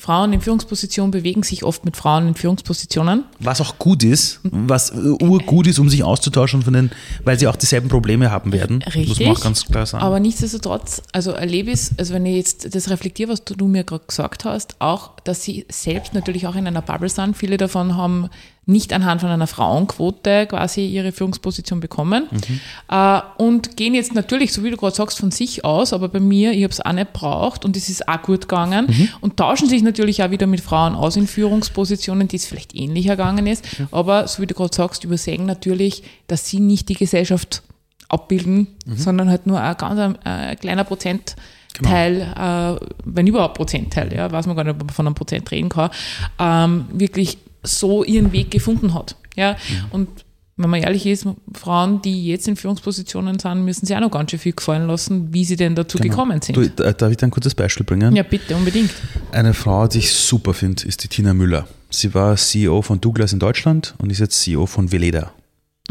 Frauen 0.03 0.33
in 0.33 0.41
Führungspositionen 0.41 1.13
bewegen 1.13 1.45
sich 1.45 1.63
oft 1.63 1.85
mit 1.85 1.97
Frauen 1.97 2.27
in 2.27 2.35
Führungspositionen. 2.35 3.23
Was 3.39 3.61
auch 3.61 3.79
gut 3.79 4.03
ist, 4.03 4.41
was 4.43 4.91
urgut 4.91 5.69
ist, 5.69 5.79
um 5.79 5.89
sich 5.89 6.03
auszutauschen, 6.03 6.63
von 6.63 6.73
den, 6.73 6.91
weil 7.23 7.39
sie 7.39 7.47
auch 7.47 7.55
dieselben 7.55 7.89
Probleme 7.89 8.33
haben 8.33 8.53
werden. 8.53 8.83
Richtig. 8.83 9.09
Muss 9.09 9.21
man 9.21 9.29
auch 9.37 9.41
ganz 9.41 9.65
klar 9.65 9.87
sagen. 9.87 10.03
Aber 10.03 10.19
nichtsdestotrotz, 10.19 11.03
also 11.13 11.31
erlebe 11.31 11.71
ich 11.71 11.75
es, 11.75 11.93
also 11.97 12.15
wenn 12.15 12.27
ich 12.27 12.35
jetzt 12.35 12.75
das 12.75 12.91
reflektiere, 12.91 13.31
was 13.31 13.45
du, 13.45 13.55
du 13.55 13.69
mir 13.69 13.85
gerade 13.85 14.05
gesagt 14.05 14.45
hast, 14.45 14.75
auch, 14.81 15.13
dass 15.23 15.45
sie 15.45 15.67
selbst 15.71 16.15
natürlich 16.15 16.49
auch 16.49 16.57
in 16.57 16.67
einer 16.67 16.83
Bubble 16.83 17.09
sind. 17.09 17.37
Viele 17.37 17.57
davon 17.57 17.97
haben 17.97 18.29
nicht 18.65 18.93
anhand 18.93 19.21
von 19.21 19.31
einer 19.31 19.49
Frauenquote 19.49 20.47
quasi 20.47 20.87
ihre 20.87 21.11
Führungsposition 21.11 21.81
bekommen 21.81 22.29
mhm. 22.31 22.61
äh, 22.89 23.21
und 23.39 23.77
gehen 23.77 23.95
jetzt 23.95 24.15
natürlich, 24.15 24.53
so 24.53 24.63
wie 24.63 24.71
du 24.71 24.77
gerade 24.77 24.95
sagst, 24.95 25.19
von 25.19 25.33
sich 25.33 25.65
aus, 25.65 25.93
aber 25.93 26.09
bei 26.09 26.21
mir, 26.21 26.53
ich 26.53 26.63
habe 26.63 26.73
es 26.73 26.81
auch 26.81 26.93
nicht 26.93 27.13
braucht 27.13 27.65
und 27.65 27.77
es 27.77 27.89
ist 27.89 28.09
auch 28.09 28.23
gut 28.23 28.43
gegangen 28.43 28.87
mhm. 28.89 29.09
und 29.21 29.37
tauschen 29.37 29.69
sich 29.69 29.83
natürlich 29.83 30.23
auch 30.23 30.31
wieder 30.31 30.47
mit 30.47 30.61
Frauen 30.61 30.95
aus 30.95 31.17
in 31.17 31.27
Führungspositionen, 31.27 32.29
die 32.29 32.37
es 32.37 32.47
vielleicht 32.47 32.75
ähnlicher 32.77 33.17
gegangen 33.17 33.49
ist, 33.49 33.65
mhm. 33.79 33.89
aber 33.91 34.29
so 34.29 34.41
wie 34.41 34.47
du 34.47 34.55
gerade 34.55 34.75
sagst, 34.75 35.03
übersehen 35.03 35.45
natürlich, 35.45 36.05
dass 36.29 36.47
sie 36.47 36.61
nicht 36.61 36.89
die 36.89 36.95
Gesellschaft 36.95 37.63
abbilden, 38.09 38.69
mhm. 38.87 38.97
sondern 38.97 39.29
halt 39.29 39.47
nur 39.47 39.61
ein 39.61 39.77
ganz 39.77 39.99
ein, 39.99 40.17
ein 40.23 40.57
kleiner 40.59 40.85
Prozent 40.85 41.37
Genau. 41.75 41.89
Teil, 41.89 42.21
äh, 42.21 42.87
wenn 43.07 43.27
überhaupt 43.27 43.55
Prozentteil, 43.55 44.13
ja, 44.13 44.31
weiß 44.31 44.47
man 44.47 44.57
gar 44.57 44.65
nicht, 44.65 44.75
ob 44.75 44.81
man 44.81 44.91
von 44.91 45.07
einem 45.07 45.15
Prozent 45.15 45.51
reden 45.51 45.71
kann, 45.71 45.91
ähm, 46.39 46.85
wirklich 46.93 47.39
so 47.63 48.05
ihren 48.05 48.33
Weg 48.33 48.51
gefunden 48.51 48.95
hat. 48.95 49.17
Ja? 49.37 49.57
Und 49.91 50.09
wenn 50.57 50.71
man 50.71 50.83
ehrlich 50.83 51.07
ist, 51.07 51.27
Frauen, 51.55 52.03
die 52.03 52.27
jetzt 52.27 52.47
in 52.47 52.57
Führungspositionen 52.57 53.39
sind, 53.39 53.65
müssen 53.65 53.87
sich 53.87 53.97
auch 53.97 54.01
noch 54.01 54.11
ganz 54.11 54.31
schön 54.31 54.39
viel 54.39 54.53
gefallen 54.53 54.87
lassen, 54.87 55.33
wie 55.33 55.45
sie 55.45 55.57
denn 55.57 55.75
dazu 55.75 55.99
genau. 55.99 56.11
gekommen 56.11 56.43
sind. 56.43 56.57
Du, 56.57 56.69
darf 56.69 57.11
ich 57.11 57.17
da 57.17 57.27
ein 57.27 57.31
kurzes 57.31 57.55
Beispiel 57.55 57.85
bringen? 57.87 58.15
Ja, 58.15 58.23
bitte, 58.23 58.55
unbedingt. 58.55 58.91
Eine 59.33 59.55
Frau, 59.55 59.87
die 59.87 59.99
ich 59.99 60.13
super 60.13 60.53
finde, 60.53 60.87
ist 60.87 61.03
die 61.03 61.09
Tina 61.09 61.33
Müller. 61.33 61.67
Sie 61.91 62.15
war 62.15 62.37
CEO 62.37 62.83
von 62.83 63.01
Douglas 63.01 63.33
in 63.33 63.39
Deutschland 63.39 63.95
und 63.99 64.11
ist 64.11 64.19
jetzt 64.19 64.41
CEO 64.41 64.67
von 64.67 64.93
Veleda. 64.93 65.33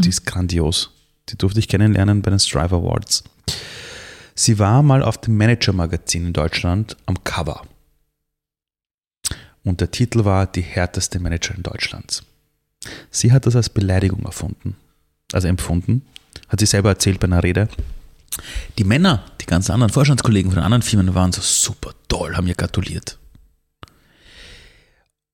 Die 0.00 0.04
mhm. 0.04 0.10
ist 0.10 0.26
grandios. 0.26 0.90
Die 1.28 1.36
durfte 1.36 1.58
ich 1.58 1.68
kennenlernen 1.68 2.22
bei 2.22 2.30
den 2.30 2.38
Strive 2.38 2.76
Awards. 2.76 3.24
Sie 4.34 4.58
war 4.58 4.82
mal 4.82 5.02
auf 5.02 5.18
dem 5.18 5.36
Manager-Magazin 5.36 6.28
in 6.28 6.32
Deutschland 6.32 6.96
am 7.06 7.22
Cover. 7.24 7.62
Und 9.64 9.80
der 9.80 9.90
Titel 9.90 10.24
war 10.24 10.46
Die 10.46 10.62
härteste 10.62 11.20
Managerin 11.20 11.62
Deutschlands. 11.62 12.22
Sie 13.10 13.32
hat 13.32 13.46
das 13.46 13.56
als 13.56 13.68
Beleidigung 13.68 14.24
erfunden, 14.24 14.76
also 15.32 15.46
empfunden, 15.46 16.02
hat 16.48 16.60
sie 16.60 16.66
selber 16.66 16.90
erzählt 16.90 17.20
bei 17.20 17.26
einer 17.26 17.42
Rede. 17.42 17.68
Die 18.78 18.84
Männer, 18.84 19.24
die 19.40 19.46
ganzen 19.46 19.72
anderen 19.72 19.92
Vorstandskollegen 19.92 20.50
von 20.50 20.62
anderen 20.62 20.82
Firmen 20.82 21.14
waren 21.14 21.32
so 21.32 21.42
super 21.42 21.92
toll, 22.08 22.36
haben 22.36 22.46
ihr 22.46 22.54
gratuliert. 22.54 23.18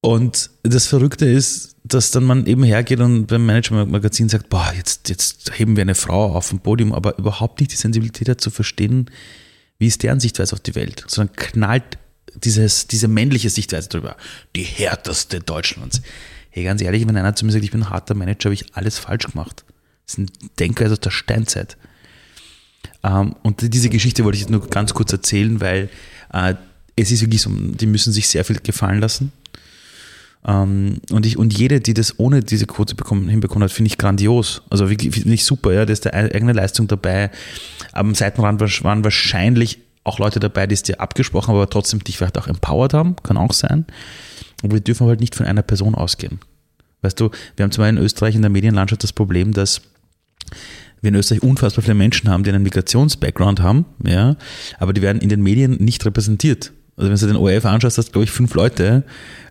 Und 0.01 0.51
das 0.63 0.87
Verrückte 0.87 1.27
ist, 1.27 1.77
dass 1.85 2.11
dann 2.11 2.25
man 2.25 2.47
eben 2.47 2.63
hergeht 2.63 3.01
und 3.01 3.27
beim 3.27 3.47
Management-Magazin 3.47 4.29
sagt, 4.29 4.49
boah, 4.49 4.73
jetzt, 4.77 5.09
jetzt 5.09 5.59
heben 5.59 5.77
wir 5.77 5.83
eine 5.83 5.95
Frau 5.95 6.35
auf 6.35 6.51
dem 6.51 6.61
Podium, 6.61 6.93
aber 6.93 7.19
überhaupt 7.19 7.61
nicht 7.61 7.73
die 7.73 7.77
Sensibilität 7.77 8.29
hat 8.29 8.41
zu 8.41 8.51
verstehen, 8.51 9.11
wie 9.79 9.87
ist 9.87 10.03
deren 10.03 10.21
Sichtweise 10.21 10.53
auf 10.53 10.61
die 10.61 10.75
Welt, 10.75 11.05
sondern 11.09 11.35
knallt 11.37 11.99
dieses, 12.35 12.87
diese 12.87 13.09
männliche 13.09 13.51
Sichtweise 13.51 13.89
drüber. 13.89 14.17
Die 14.57 14.63
härteste 14.63 15.41
Deutschlands. 15.41 16.03
Hey, 16.51 16.65
ganz 16.65 16.83
ehrlich, 16.83 17.07
wenn 17.07 17.17
einer 17.17 17.35
zu 17.35 17.45
mir 17.45 17.53
sagt, 17.53 17.65
ich 17.65 17.71
bin 17.71 17.83
ein 17.83 17.91
harter 17.91 18.15
Manager, 18.15 18.47
habe 18.47 18.55
ich 18.55 18.75
alles 18.75 18.99
falsch 18.99 19.27
gemacht. 19.27 19.65
Das 20.07 20.15
ist 20.15 20.19
ein 20.19 20.31
Denkweise 20.59 20.93
aus 20.93 21.01
der 21.01 21.11
Steinzeit. 21.11 21.77
Ähm, 23.03 23.35
und 23.43 23.75
diese 23.75 23.89
Geschichte 23.89 24.25
wollte 24.25 24.37
ich 24.37 24.43
jetzt 24.43 24.51
nur 24.51 24.67
ganz 24.69 24.95
kurz 24.95 25.13
erzählen, 25.13 25.61
weil 25.61 25.89
äh, 26.33 26.55
es 26.97 27.13
ist 27.13 27.21
wirklich 27.21 27.43
so, 27.43 27.51
die 27.51 27.87
müssen 27.87 28.13
sich 28.13 28.29
sehr 28.29 28.45
viel 28.45 28.59
gefallen 28.61 29.01
lassen. 29.01 29.33
Ähm, 30.47 31.01
und, 31.11 31.27
ich, 31.27 31.37
und 31.37 31.57
jede, 31.57 31.81
die 31.81 31.95
das 31.95 32.19
ohne 32.19 32.43
diese 32.43 32.67
Quote 32.67 32.95
bekommen, 32.95 33.29
hinbekommen 33.29 33.65
hat, 33.65 33.73
finde 33.73 33.89
ich 33.89 33.99
grandios. 33.99 34.63
Also 34.71 34.91
wirklich, 34.91 35.15
finde 35.15 35.35
ich 35.35 35.45
super, 35.45 35.73
ja, 35.73 35.85
da 35.85 35.93
ist 35.93 36.07
eine 36.07 36.35
eigene 36.35 36.53
Leistung 36.53 36.89
dabei. 36.89 37.31
Am 37.93 38.15
Seitenrand 38.15 38.61
waren 38.83 39.05
wahrscheinlich 39.05 39.79
auch 40.09 40.19
Leute 40.19 40.41
dabei, 40.41 40.67
die 40.67 40.75
es 40.75 40.83
dir 40.83 41.01
abgesprochen 41.01 41.49
haben, 41.49 41.57
aber 41.57 41.71
trotzdem 41.71 42.03
dich 42.03 42.19
vielleicht 42.19 42.39
auch 42.39 42.49
empowered 42.49 42.95
haben, 42.95 43.17
kann 43.23 43.37
auch 43.37 43.53
sein. 43.53 43.87
Aber 44.63 44.75
wir 44.75 44.81
dürfen 44.81 45.07
halt 45.07 45.21
nicht 45.21 45.35
von 45.35 45.47
einer 45.47 45.63
Person 45.63 45.95
ausgehen. 45.95 46.41
Weißt 47.03 47.21
du, 47.21 47.31
wir 47.57 47.63
haben 47.63 47.71
zum 47.71 47.83
Beispiel 47.83 47.99
in 47.99 48.05
Österreich 48.05 48.35
in 48.35 48.43
der 48.43 48.51
Medienlandschaft 48.51 49.05
das 49.05 49.13
Problem, 49.13 49.53
dass 49.53 49.83
wir 51.01 51.09
in 51.09 51.15
Österreich 51.15 51.43
unfassbar 51.43 51.83
viele 51.83 51.95
Menschen 51.95 52.29
haben, 52.29 52.43
die 52.43 52.51
einen 52.51 52.63
Migrations-Background 52.65 53.61
haben, 53.61 53.85
ja, 54.05 54.37
aber 54.79 54.93
die 54.93 55.03
werden 55.03 55.21
in 55.21 55.29
den 55.29 55.43
Medien 55.43 55.77
nicht 55.79 56.05
repräsentiert. 56.05 56.73
Also 56.97 57.11
wenn 57.11 57.19
du 57.19 57.27
den 57.29 57.37
ORF 57.37 57.65
anschaust, 57.65 57.99
hast 57.99 58.09
du, 58.09 58.13
glaube 58.13 58.25
ich, 58.25 58.33
fünf 58.33 58.55
Leute, 58.55 59.05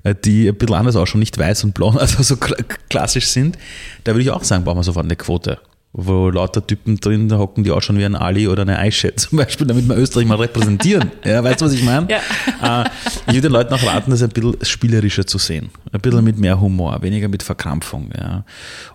äh, 0.04 0.14
die 0.14 0.50
ein 0.50 0.56
bisschen 0.56 0.76
anders 0.76 0.98
ausschauen, 0.98 1.20
nicht 1.20 1.38
weiß 1.38 1.64
und 1.64 1.74
blond, 1.74 1.98
also 2.00 2.22
so 2.22 2.36
klassisch 2.36 3.28
sind. 3.28 3.58
Da 4.04 4.12
würde 4.12 4.24
ich 4.24 4.32
auch 4.32 4.44
sagen, 4.44 4.66
brauchen 4.66 4.80
wir 4.80 4.84
sofort 4.84 5.06
eine 5.06 5.16
Quote 5.16 5.60
wo 5.98 6.30
lauter 6.30 6.66
Typen 6.66 7.00
drin 7.00 7.36
hocken, 7.36 7.64
die 7.64 7.72
auch 7.72 7.82
schon 7.82 7.98
wie 7.98 8.06
ein 8.06 8.16
Ali 8.16 8.48
oder 8.48 8.62
eine 8.62 8.78
Aisha 8.78 9.10
zum 9.16 9.40
Beispiel, 9.40 9.66
damit 9.66 9.90
wir 9.90 9.98
Österreich 9.98 10.28
mal 10.28 10.38
repräsentieren. 10.38 11.12
ja, 11.26 11.44
weißt 11.44 11.60
du, 11.60 11.66
was 11.66 11.74
ich 11.74 11.84
meine? 11.84 12.08
Ja. 12.10 12.84
Äh, 12.84 12.90
ich 13.28 13.34
würde 13.34 13.42
den 13.42 13.52
Leuten 13.52 13.74
auch 13.74 13.84
raten, 13.84 14.12
das 14.12 14.22
ein 14.22 14.30
bisschen 14.30 14.56
spielerischer 14.62 15.26
zu 15.26 15.40
sehen. 15.40 15.72
Ein 15.92 16.00
bisschen 16.00 16.24
mit 16.24 16.38
mehr 16.38 16.62
Humor, 16.62 17.02
weniger 17.02 17.28
mit 17.28 17.42
Verkrampfung. 17.42 18.12
Ja. 18.16 18.46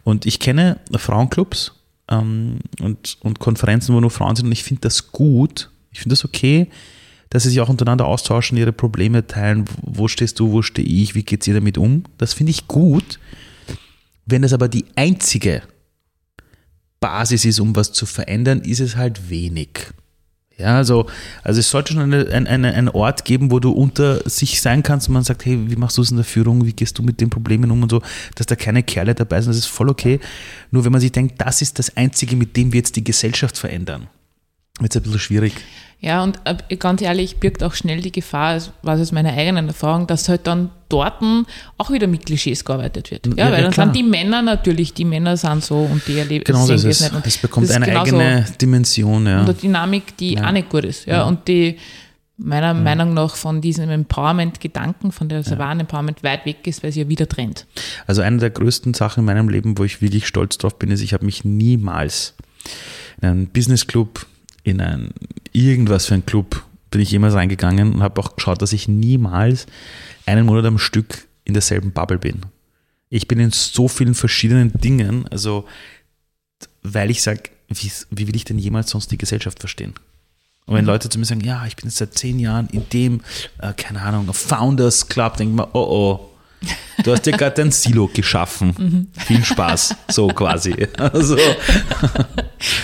Und 0.05 0.27
ich 0.27 0.39
kenne 0.39 0.79
Frauenclubs 0.97 1.73
ähm, 2.09 2.61
und, 2.81 3.19
und 3.21 3.41
Konferenzen, 3.41 3.97
wo 3.97 4.01
nur 4.01 4.11
Frauen 4.11 4.37
sind 4.37 4.47
und 4.47 4.53
ich 4.53 4.63
finde 4.63 4.83
das 4.83 5.11
gut. 5.11 5.71
Ich 5.91 5.99
finde 5.99 6.13
das 6.13 6.25
okay, 6.25 6.69
dass 7.31 7.43
sie 7.43 7.51
sich 7.51 7.61
auch 7.61 7.69
untereinander 7.69 8.07
austauschen, 8.07 8.57
ihre 8.57 8.73
Probleme 8.73 9.27
teilen. 9.27 9.65
Wo 9.83 10.07
stehst 10.07 10.39
du, 10.39 10.53
wo 10.53 10.63
stehe 10.63 10.87
ich, 10.87 11.17
wie 11.17 11.25
geht 11.25 11.41
es 11.41 11.49
ihr 11.49 11.55
damit 11.55 11.79
um? 11.79 12.05
Das 12.17 12.33
finde 12.33 12.51
ich 12.51 12.69
gut. 12.69 13.19
Wenn 14.25 14.43
das 14.43 14.53
aber 14.53 14.69
die 14.69 14.85
einzige 14.95 15.63
Basis 17.03 17.45
ist, 17.45 17.61
um 17.61 17.77
was 17.77 17.93
zu 17.93 18.07
verändern, 18.07 18.61
ist 18.63 18.81
es 18.81 18.97
halt 18.97 19.29
wenig. 19.29 19.93
Ja, 20.57 20.77
also, 20.77 21.07
also 21.43 21.61
es 21.61 21.71
sollte 21.71 21.93
schon 21.93 22.03
eine, 22.03 22.31
eine, 22.31 22.73
einen 22.73 22.89
Ort 22.89 23.25
geben, 23.25 23.51
wo 23.51 23.59
du 23.59 23.73
unter 23.73 24.29
sich 24.29 24.63
sein 24.63 24.83
kannst 24.83 25.09
und 25.09 25.15
man 25.15 25.25
sagt, 25.25 25.45
hey, 25.45 25.59
wie 25.69 25.77
machst 25.77 25.99
du 25.99 26.03
es 26.03 26.11
in 26.11 26.17
der 26.17 26.25
Führung, 26.25 26.65
wie 26.65 26.73
gehst 26.73 26.99
du 26.99 27.03
mit 27.03 27.21
den 27.21 27.31
Problemen 27.31 27.71
um 27.71 27.83
und 27.83 27.91
so, 27.91 28.01
dass 28.37 28.47
da 28.47 28.55
keine 28.55 28.83
Kerle 28.83 29.15
dabei 29.15 29.41
sind, 29.41 29.51
das 29.51 29.59
ist 29.59 29.67
voll 29.67 29.89
okay. 29.89 30.21
Nur 30.71 30.85
wenn 30.85 30.93
man 30.93 31.01
sich 31.01 31.13
denkt, 31.13 31.41
das 31.41 31.63
ist 31.63 31.79
das 31.79 31.97
Einzige, 31.97 32.37
mit 32.37 32.57
dem 32.57 32.73
wir 32.73 32.79
jetzt 32.79 32.97
die 32.97 33.05
Gesellschaft 33.05 33.59
verändern, 33.59 34.07
wird 34.81 34.93
es 34.93 34.97
ein 34.97 35.03
bisschen 35.03 35.19
schwierig. 35.19 35.53
Ja, 36.03 36.25
und 36.25 36.41
äh, 36.45 36.77
ganz 36.77 37.01
ehrlich, 37.01 37.37
birgt 37.37 37.63
auch 37.63 37.75
schnell 37.75 38.01
die 38.01 38.11
Gefahr, 38.11 38.61
was 38.83 39.01
aus 39.01 39.13
meiner 39.13 39.33
eigenen 39.33 39.69
Erfahrung, 39.69 40.09
dass 40.09 40.29
halt 40.29 40.49
dann 40.49 40.71
dort 40.89 41.23
auch 41.79 41.91
wieder 41.93 42.09
mit 42.09 42.27
Klischees 42.27 42.65
gearbeitet 42.65 43.13
wird. 43.13 43.25
Ja, 43.29 43.47
ja 43.47 43.53
weil 43.53 43.63
dann 43.63 43.71
klar. 43.71 43.87
sind 43.87 43.97
die 43.97 44.03
Männer 44.03 44.43
natürlich, 44.43 44.95
die 44.95 45.05
Männer 45.05 45.37
sind 45.37 45.63
so 45.63 45.79
und 45.79 46.03
die 46.09 46.19
erleben 46.19 46.45
genau 46.45 46.67
das 46.67 46.83
nicht. 46.83 47.13
Und 47.13 47.25
es 47.25 47.39
bekommt 47.39 47.71
eine 47.71 48.01
eigene 48.01 48.45
Dimension, 48.61 49.27
ja. 49.27 49.41
Und 49.41 49.45
eine 49.45 49.55
Dynamik, 49.55 50.17
die 50.17 50.35
ja. 50.35 50.49
auch 50.49 50.51
nicht 50.51 50.71
gut 50.71 50.85
ist. 50.85 51.07
Ja, 51.07 51.19
ja. 51.19 51.23
und 51.23 51.47
die 51.47 51.77
meiner. 52.37 52.75
Meinung 52.75 53.15
nach 53.15 53.37
von 53.37 53.61
diesem 53.61 53.89
Empowerment-Gedanken, 53.89 55.13
von 55.13 55.29
der 55.29 55.47
wahren 55.57 55.79
Empowerment 55.79 56.25
weit 56.25 56.45
weg 56.47 56.67
ist, 56.67 56.83
weil 56.83 56.91
sie 56.91 57.03
ja 57.03 57.09
wieder 57.09 57.29
trennt. 57.29 57.67
Also 58.09 58.23
eine 58.23 58.39
der 58.39 58.51
größten 58.51 58.95
Sachen 58.95 59.21
in 59.21 59.27
meinem 59.27 59.49
Leben, 59.49 59.79
wo 59.79 59.85
ich 59.85 60.03
wirklich 60.03 60.27
stolz 60.27 60.59
drauf 60.59 60.81
bin, 60.81 60.91
ist, 60.91 61.01
ich 61.01 61.13
habe 61.15 61.25
mich 61.25 61.45
niemals 61.45 62.35
in 63.21 63.29
einem 63.29 63.47
Business 63.47 63.87
Club 63.87 64.27
in 64.63 64.81
ein 64.81 65.11
irgendwas 65.53 66.07
für 66.07 66.15
ein 66.15 66.27
Club 66.27 66.65
bin 66.91 67.01
ich 67.01 67.11
jemals 67.11 67.35
reingegangen 67.35 67.95
und 67.95 68.03
habe 68.03 68.21
auch 68.21 68.37
geschaut, 68.37 68.63
dass 68.63 68.73
ich 68.73 68.87
niemals 68.87 69.67
einen 70.27 70.47
Monat 70.47 70.67
am 70.67 70.79
Stück 70.79 71.27
in 71.45 71.55
derselben 71.55 71.93
Bubble 71.93 72.19
bin. 72.19 72.43
Ich 73.09 73.29
bin 73.29 73.41
in 73.41 73.51
so 73.51 73.89
vielen 73.89 74.15
verschiedenen 74.15 74.73
Dingen, 74.73 75.27
also 75.29 75.67
weil 76.83 77.11
ich 77.11 77.23
sage, 77.23 77.51
wie, 77.69 77.91
wie, 78.11 78.29
will 78.29 78.37
ich 78.37 78.45
denn 78.45 78.59
jemals 78.59 78.91
sonst 78.91 79.11
die 79.11 79.19
Gesellschaft 79.19 79.59
verstehen? 79.59 79.95
Und 80.67 80.77
wenn 80.77 80.85
mhm. 80.85 80.91
Leute 80.91 81.09
zu 81.09 81.19
mir 81.19 81.25
sagen, 81.25 81.41
ja, 81.41 81.67
ich 81.67 81.77
bin 81.77 81.87
jetzt 81.87 81.97
seit 81.97 82.17
zehn 82.17 82.39
Jahren 82.39 82.69
in 82.69 82.89
dem, 82.91 83.21
äh, 83.59 83.73
keine 83.73 84.03
Ahnung, 84.03 84.33
Founders 84.33 85.09
Club, 85.09 85.37
denke 85.37 85.53
ich 85.53 85.57
mir, 85.57 85.75
oh 85.75 85.81
oh, 85.81 86.32
Du 87.05 87.13
hast 87.13 87.23
dir 87.23 87.33
gerade 87.33 87.63
ein 87.63 87.71
Silo 87.71 88.09
geschaffen. 88.13 88.75
Mhm. 88.79 89.21
Viel 89.21 89.45
Spaß, 89.45 89.97
so 90.09 90.29
quasi. 90.29 90.75
Also. 90.99 91.37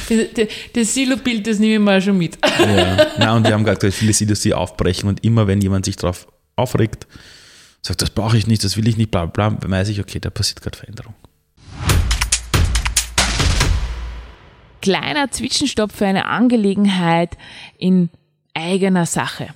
Das, 0.08 0.48
das 0.72 0.94
Silo-Bild, 0.94 1.46
das 1.46 1.58
nehme 1.58 1.74
ich 1.74 1.80
mal 1.80 2.02
schon 2.02 2.18
mit. 2.18 2.38
Ja, 2.58 3.06
na, 3.18 3.36
und 3.36 3.46
wir 3.46 3.52
haben 3.52 3.64
gerade 3.64 3.92
viele 3.92 4.12
Silos, 4.12 4.40
die 4.40 4.54
aufbrechen 4.54 5.08
und 5.08 5.24
immer, 5.24 5.46
wenn 5.46 5.60
jemand 5.60 5.84
sich 5.84 5.96
darauf 5.96 6.26
aufregt, 6.56 7.06
sagt, 7.82 8.02
das 8.02 8.10
brauche 8.10 8.36
ich 8.36 8.46
nicht, 8.46 8.64
das 8.64 8.76
will 8.76 8.88
ich 8.88 8.96
nicht, 8.96 9.10
bla 9.10 9.26
bla, 9.26 9.56
weiß 9.60 9.88
ich, 9.90 10.00
okay, 10.00 10.18
da 10.18 10.30
passiert 10.30 10.62
gerade 10.62 10.76
Veränderung. 10.76 11.14
kleiner 14.80 15.30
Zwischenstopp 15.30 15.92
für 15.92 16.06
eine 16.06 16.26
Angelegenheit 16.26 17.36
in 17.78 18.10
eigener 18.54 19.06
Sache. 19.06 19.48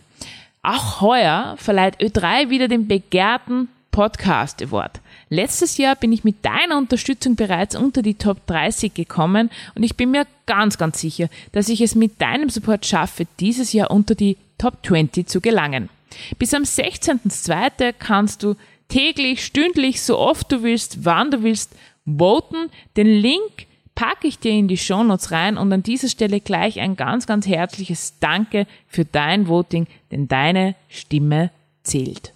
Auch 0.63 1.01
heuer 1.01 1.55
verleiht 1.59 2.01
Ö3 2.01 2.51
wieder 2.51 2.69
den 2.69 2.87
begehrten 2.87 3.69
Podcast 3.93 4.63
Award. 4.63 5.01
Letztes 5.29 5.77
Jahr 5.77 5.95
bin 5.95 6.13
ich 6.13 6.25
mit 6.25 6.45
deiner 6.45 6.79
Unterstützung 6.79 7.37
bereits 7.37 7.77
unter 7.77 8.03
die 8.03 8.15
Top 8.15 8.45
30 8.47 8.93
gekommen 8.95 9.51
und 9.75 9.85
ich 9.85 9.97
bin 9.97 10.11
mir 10.11 10.27
ganz, 10.47 10.79
ganz 10.79 11.01
sicher, 11.01 11.29
dass 11.53 11.69
ich 11.69 11.81
es 11.81 11.95
mit 11.95 12.21
deinem 12.21 12.49
Support 12.49 12.85
schaffe, 12.85 13.27
dieses 13.39 13.73
Jahr 13.73 13.91
unter 13.91 14.15
die 14.15 14.39
Top 14.59 14.85
20 14.85 15.29
zu 15.29 15.41
gelangen. 15.41 15.91
Bis 16.39 16.55
am 16.55 16.63
16.02. 16.63 17.95
kannst 17.99 18.43
du 18.43 18.57
täglich, 18.89 19.45
stündlich, 19.45 20.03
so 20.03 20.19
oft 20.19 20.51
du 20.51 20.63
willst, 20.63 21.05
wann 21.05 21.31
du 21.31 21.43
willst, 21.43 21.75
voten. 22.05 22.71
Den 22.97 23.07
Link 23.07 23.67
packe 23.95 24.27
ich 24.27 24.39
dir 24.39 24.53
in 24.53 24.69
die 24.69 24.79
Shownotes 24.79 25.33
rein 25.33 25.59
und 25.59 25.73
an 25.73 25.83
dieser 25.83 26.09
Stelle 26.09 26.41
gleich 26.41 26.81
ein 26.81 26.97
ganz, 26.97 27.27
ganz 27.27 27.47
herzliches 27.47 28.19
Danke 28.21 28.67
für 28.87 29.05
dein 29.05 29.49
Voting, 29.49 29.87
denn 30.11 30.29
deine 30.29 30.75
Stimme 30.89 31.51
zählt. 31.83 32.32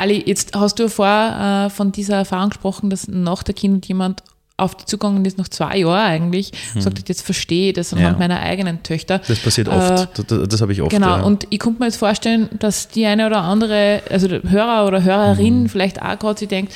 Ali, 0.00 0.22
jetzt 0.26 0.54
hast 0.54 0.78
du 0.78 0.88
vorher 0.88 1.66
äh, 1.66 1.70
von 1.70 1.92
dieser 1.92 2.16
Erfahrung 2.16 2.50
gesprochen, 2.50 2.90
dass 2.90 3.06
nach 3.06 3.42
der 3.42 3.54
Kind 3.54 3.86
jemand 3.86 4.22
auf 4.56 4.74
die 4.74 4.84
zugegangen 4.84 5.24
ist, 5.24 5.38
nach 5.38 5.48
zwei 5.48 5.78
Jahren 5.78 5.98
eigentlich, 5.98 6.52
hm. 6.72 6.80
sagt, 6.80 7.08
jetzt 7.08 7.22
verstehe 7.22 7.72
das 7.72 7.92
anhand 7.92 8.14
ja. 8.14 8.18
meiner 8.18 8.40
eigenen 8.40 8.82
Töchter. 8.82 9.20
Das 9.26 9.38
passiert 9.38 9.68
äh, 9.68 9.70
oft, 9.70 10.18
das, 10.30 10.48
das 10.48 10.60
habe 10.60 10.72
ich 10.72 10.82
oft. 10.82 10.90
Genau, 10.90 11.16
ja. 11.16 11.22
und 11.22 11.46
ich 11.50 11.58
konnte 11.58 11.80
mir 11.80 11.86
jetzt 11.86 11.96
vorstellen, 11.96 12.48
dass 12.58 12.88
die 12.88 13.06
eine 13.06 13.26
oder 13.26 13.42
andere, 13.42 14.02
also 14.10 14.28
Hörer 14.28 14.86
oder 14.86 15.02
Hörerin 15.02 15.62
hm. 15.62 15.68
vielleicht 15.68 16.00
auch 16.02 16.18
gerade 16.18 16.38
sich 16.38 16.48
denkt, 16.48 16.72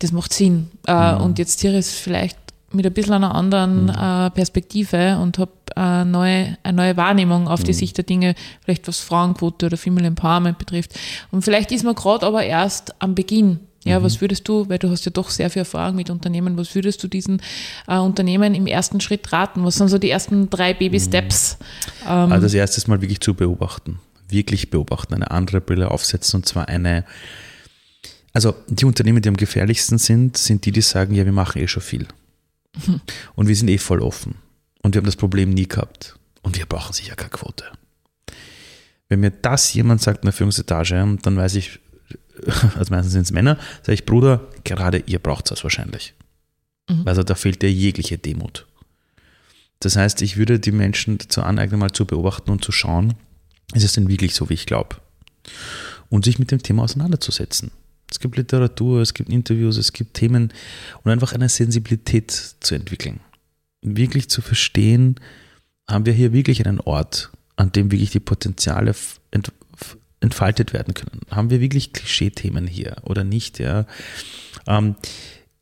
das 0.00 0.12
macht 0.12 0.32
Sinn. 0.32 0.70
Äh, 0.86 0.92
hm. 0.92 1.20
Und 1.22 1.38
jetzt 1.38 1.60
hier 1.60 1.76
ist 1.76 1.92
vielleicht 1.94 2.38
mit 2.76 2.86
ein 2.86 2.92
bisschen 2.92 3.14
einer 3.14 3.34
anderen 3.34 3.84
mhm. 3.84 3.90
äh, 3.90 4.30
Perspektive 4.30 5.18
und 5.18 5.38
habe 5.38 5.52
äh, 5.76 6.04
neue, 6.04 6.56
eine 6.62 6.76
neue 6.76 6.96
Wahrnehmung 6.96 7.48
auf 7.48 7.62
die 7.62 7.72
mhm. 7.72 7.76
Sicht 7.76 7.96
der 7.96 8.04
Dinge, 8.04 8.34
vielleicht 8.64 8.86
was 8.88 9.00
Frauenquote 9.00 9.66
oder 9.66 9.76
Female 9.76 10.06
Empowerment 10.06 10.58
betrifft. 10.58 10.92
Und 11.30 11.42
vielleicht 11.42 11.72
ist 11.72 11.84
man 11.84 11.94
gerade 11.94 12.26
aber 12.26 12.44
erst 12.44 12.94
am 13.00 13.14
Beginn. 13.14 13.60
Ja, 13.86 14.00
mhm. 14.00 14.04
was 14.04 14.20
würdest 14.20 14.48
du, 14.48 14.68
weil 14.68 14.78
du 14.78 14.90
hast 14.90 15.04
ja 15.04 15.12
doch 15.12 15.30
sehr 15.30 15.48
viel 15.48 15.60
Erfahrung 15.60 15.94
mit 15.94 16.10
Unternehmen, 16.10 16.56
was 16.56 16.74
würdest 16.74 17.02
du 17.04 17.08
diesen 17.08 17.40
äh, 17.86 17.98
Unternehmen 17.98 18.54
im 18.54 18.66
ersten 18.66 19.00
Schritt 19.00 19.32
raten? 19.32 19.64
Was 19.64 19.76
sind 19.76 19.88
so 19.88 19.98
die 19.98 20.10
ersten 20.10 20.50
drei 20.50 20.74
Baby-Steps? 20.74 21.58
Mhm. 22.02 22.08
Ähm, 22.08 22.32
also 22.32 22.46
das 22.46 22.54
erste 22.54 22.90
Mal 22.90 23.00
wirklich 23.00 23.20
zu 23.20 23.34
beobachten. 23.34 24.00
Wirklich 24.28 24.70
beobachten, 24.70 25.14
eine 25.14 25.30
andere 25.30 25.60
Brille 25.60 25.90
aufsetzen 25.92 26.38
und 26.38 26.46
zwar 26.46 26.68
eine, 26.68 27.04
also 28.32 28.54
die 28.68 28.84
Unternehmen, 28.84 29.22
die 29.22 29.28
am 29.28 29.36
gefährlichsten 29.36 29.98
sind, 29.98 30.36
sind 30.36 30.66
die, 30.66 30.72
die 30.72 30.80
sagen, 30.80 31.14
ja, 31.14 31.24
wir 31.24 31.32
machen 31.32 31.62
eh 31.62 31.68
schon 31.68 31.82
viel. 31.82 32.08
Und 33.34 33.48
wir 33.48 33.56
sind 33.56 33.68
eh 33.68 33.78
voll 33.78 34.00
offen. 34.00 34.36
Und 34.82 34.94
wir 34.94 35.00
haben 35.00 35.06
das 35.06 35.16
Problem 35.16 35.50
nie 35.50 35.68
gehabt. 35.68 36.16
Und 36.42 36.56
wir 36.56 36.66
brauchen 36.66 36.92
sicher 36.92 37.16
keine 37.16 37.30
Quote. 37.30 37.64
Wenn 39.08 39.20
mir 39.20 39.30
das 39.30 39.72
jemand 39.74 40.02
sagt 40.02 40.22
in 40.22 40.26
der 40.26 40.32
Führungsetage, 40.32 41.18
dann 41.22 41.36
weiß 41.36 41.54
ich, 41.54 41.80
also 42.76 42.90
meistens 42.92 43.12
sind 43.12 43.22
es 43.22 43.32
Männer, 43.32 43.58
sage 43.82 43.94
ich, 43.94 44.06
Bruder, 44.06 44.46
gerade 44.64 44.98
ihr 45.06 45.18
braucht 45.18 45.50
das 45.50 45.62
wahrscheinlich. 45.64 46.14
Mhm. 46.88 47.02
Also 47.04 47.22
da 47.22 47.34
fehlt 47.34 47.62
dir 47.62 47.72
jegliche 47.72 48.18
Demut. 48.18 48.66
Das 49.80 49.96
heißt, 49.96 50.22
ich 50.22 50.36
würde 50.36 50.58
die 50.58 50.72
Menschen 50.72 51.18
dazu 51.18 51.42
aneignen, 51.42 51.80
mal 51.80 51.92
zu 51.92 52.06
beobachten 52.06 52.50
und 52.50 52.64
zu 52.64 52.72
schauen, 52.72 53.14
ist 53.74 53.84
es 53.84 53.92
denn 53.92 54.08
wirklich 54.08 54.34
so, 54.34 54.48
wie 54.48 54.54
ich 54.54 54.66
glaube? 54.66 54.96
Und 56.08 56.24
sich 56.24 56.38
mit 56.38 56.50
dem 56.50 56.62
Thema 56.62 56.84
auseinanderzusetzen. 56.84 57.70
Es 58.10 58.20
gibt 58.20 58.36
Literatur, 58.36 59.00
es 59.00 59.14
gibt 59.14 59.30
Interviews, 59.30 59.76
es 59.76 59.92
gibt 59.92 60.14
Themen 60.14 60.52
und 61.02 61.10
einfach 61.10 61.32
eine 61.32 61.48
Sensibilität 61.48 62.30
zu 62.60 62.74
entwickeln. 62.74 63.20
Wirklich 63.82 64.28
zu 64.28 64.42
verstehen, 64.42 65.16
haben 65.88 66.06
wir 66.06 66.12
hier 66.12 66.32
wirklich 66.32 66.66
einen 66.66 66.80
Ort, 66.80 67.30
an 67.56 67.72
dem 67.72 67.90
wirklich 67.90 68.10
die 68.10 68.20
Potenziale 68.20 68.94
entfaltet 70.20 70.72
werden 70.72 70.94
können. 70.94 71.20
Haben 71.30 71.50
wir 71.50 71.60
wirklich 71.60 71.92
Klischee-Themen 71.92 72.66
hier 72.66 72.96
oder 73.02 73.24
nicht? 73.24 73.58
Ja? 73.58 73.86
Ähm, 74.66 74.96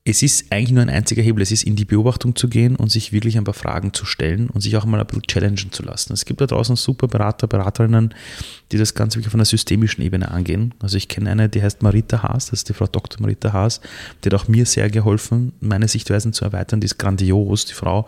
es 0.07 0.23
ist 0.23 0.53
eigentlich 0.53 0.73
nur 0.73 0.83
ein 0.83 0.91
einziger 0.91 1.23
Hebel, 1.23 1.43
es 1.43 1.51
ist 1.51 1.65
in 1.65 1.77
die 1.77 1.87
Beobachtung 1.87 2.37
zu 2.37 2.49
gehen 2.49 2.77
und 2.77 2.91
sich 2.91 3.13
wirklich 3.13 3.39
ein 3.39 3.45
paar 3.45 3.55
Fragen 3.55 3.95
zu 3.95 4.05
stellen 4.05 4.51
und 4.51 4.61
sich 4.61 4.77
auch 4.77 4.85
mal 4.85 5.01
ein 5.01 5.07
bisschen 5.07 5.23
challengen 5.23 5.73
zu 5.73 5.83
lassen. 5.83 6.13
Es 6.13 6.27
gibt 6.27 6.43
da 6.43 6.47
draußen 6.47 6.77
super 6.77 7.09
Berater, 7.09 7.47
Beraterinnen, 7.47 8.13
die 8.71 8.77
das 8.77 8.93
Ganze 8.93 9.17
wirklich 9.17 9.29
auf 9.29 9.35
einer 9.35 9.47
systemischen 9.47 10.05
Ebene 10.05 10.31
angehen. 10.31 10.75
Also 10.81 10.99
ich 10.99 11.09
kenne 11.09 11.31
eine, 11.31 11.49
die 11.49 11.63
heißt 11.63 11.83
Marita 11.83 12.23
Haas, 12.23 12.51
das 12.51 12.61
ist 12.61 12.69
die 12.69 12.75
Frau 12.75 12.87
Dr. 12.87 13.23
Marita 13.23 13.55
Haas, 13.55 13.81
die 14.23 14.29
hat 14.29 14.35
auch 14.35 14.47
mir 14.47 14.67
sehr 14.67 14.91
geholfen, 14.91 15.53
meine 15.61 15.89
Sichtweisen 15.89 16.35
zu 16.35 16.45
erweitern, 16.45 16.81
die 16.81 16.87
ist 16.87 16.99
grandios, 16.99 17.65
die 17.65 17.73
Frau. 17.73 18.07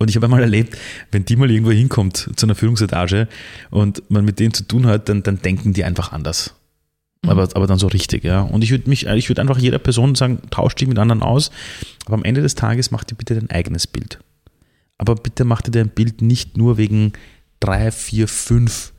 Und 0.00 0.10
ich 0.10 0.16
habe 0.16 0.26
einmal 0.26 0.42
erlebt, 0.42 0.76
wenn 1.12 1.24
die 1.24 1.36
mal 1.36 1.48
irgendwo 1.48 1.70
hinkommt 1.70 2.30
zu 2.34 2.46
einer 2.46 2.56
Führungsetage 2.56 3.28
und 3.70 4.02
man 4.10 4.24
mit 4.24 4.40
denen 4.40 4.52
zu 4.52 4.64
tun 4.64 4.84
hat, 4.86 5.08
dann, 5.08 5.22
dann 5.22 5.40
denken 5.40 5.74
die 5.74 5.84
einfach 5.84 6.10
anders. 6.10 6.56
Mhm. 7.22 7.30
Aber, 7.30 7.48
aber 7.54 7.66
dann 7.66 7.78
so 7.78 7.86
richtig, 7.86 8.24
ja. 8.24 8.40
Und 8.40 8.62
ich 8.62 8.70
würde 8.70 8.88
mich, 8.88 9.06
ich 9.06 9.28
würde 9.28 9.40
einfach 9.40 9.58
jeder 9.58 9.78
Person 9.78 10.14
sagen, 10.14 10.40
tausch 10.50 10.74
dich 10.74 10.88
mit 10.88 10.98
anderen 10.98 11.22
aus, 11.22 11.50
aber 12.06 12.14
am 12.14 12.24
Ende 12.24 12.42
des 12.42 12.54
Tages 12.54 12.90
mach 12.90 13.04
dir 13.04 13.14
bitte 13.14 13.34
dein 13.34 13.50
eigenes 13.50 13.86
Bild. 13.86 14.18
Aber 14.98 15.14
bitte 15.14 15.44
mach 15.44 15.62
dir 15.62 15.70
dein 15.70 15.88
Bild 15.88 16.22
nicht 16.22 16.56
nur 16.56 16.76
wegen 16.76 17.12
drei, 17.58 17.90
vier, 17.90 18.28
fünf 18.28 18.92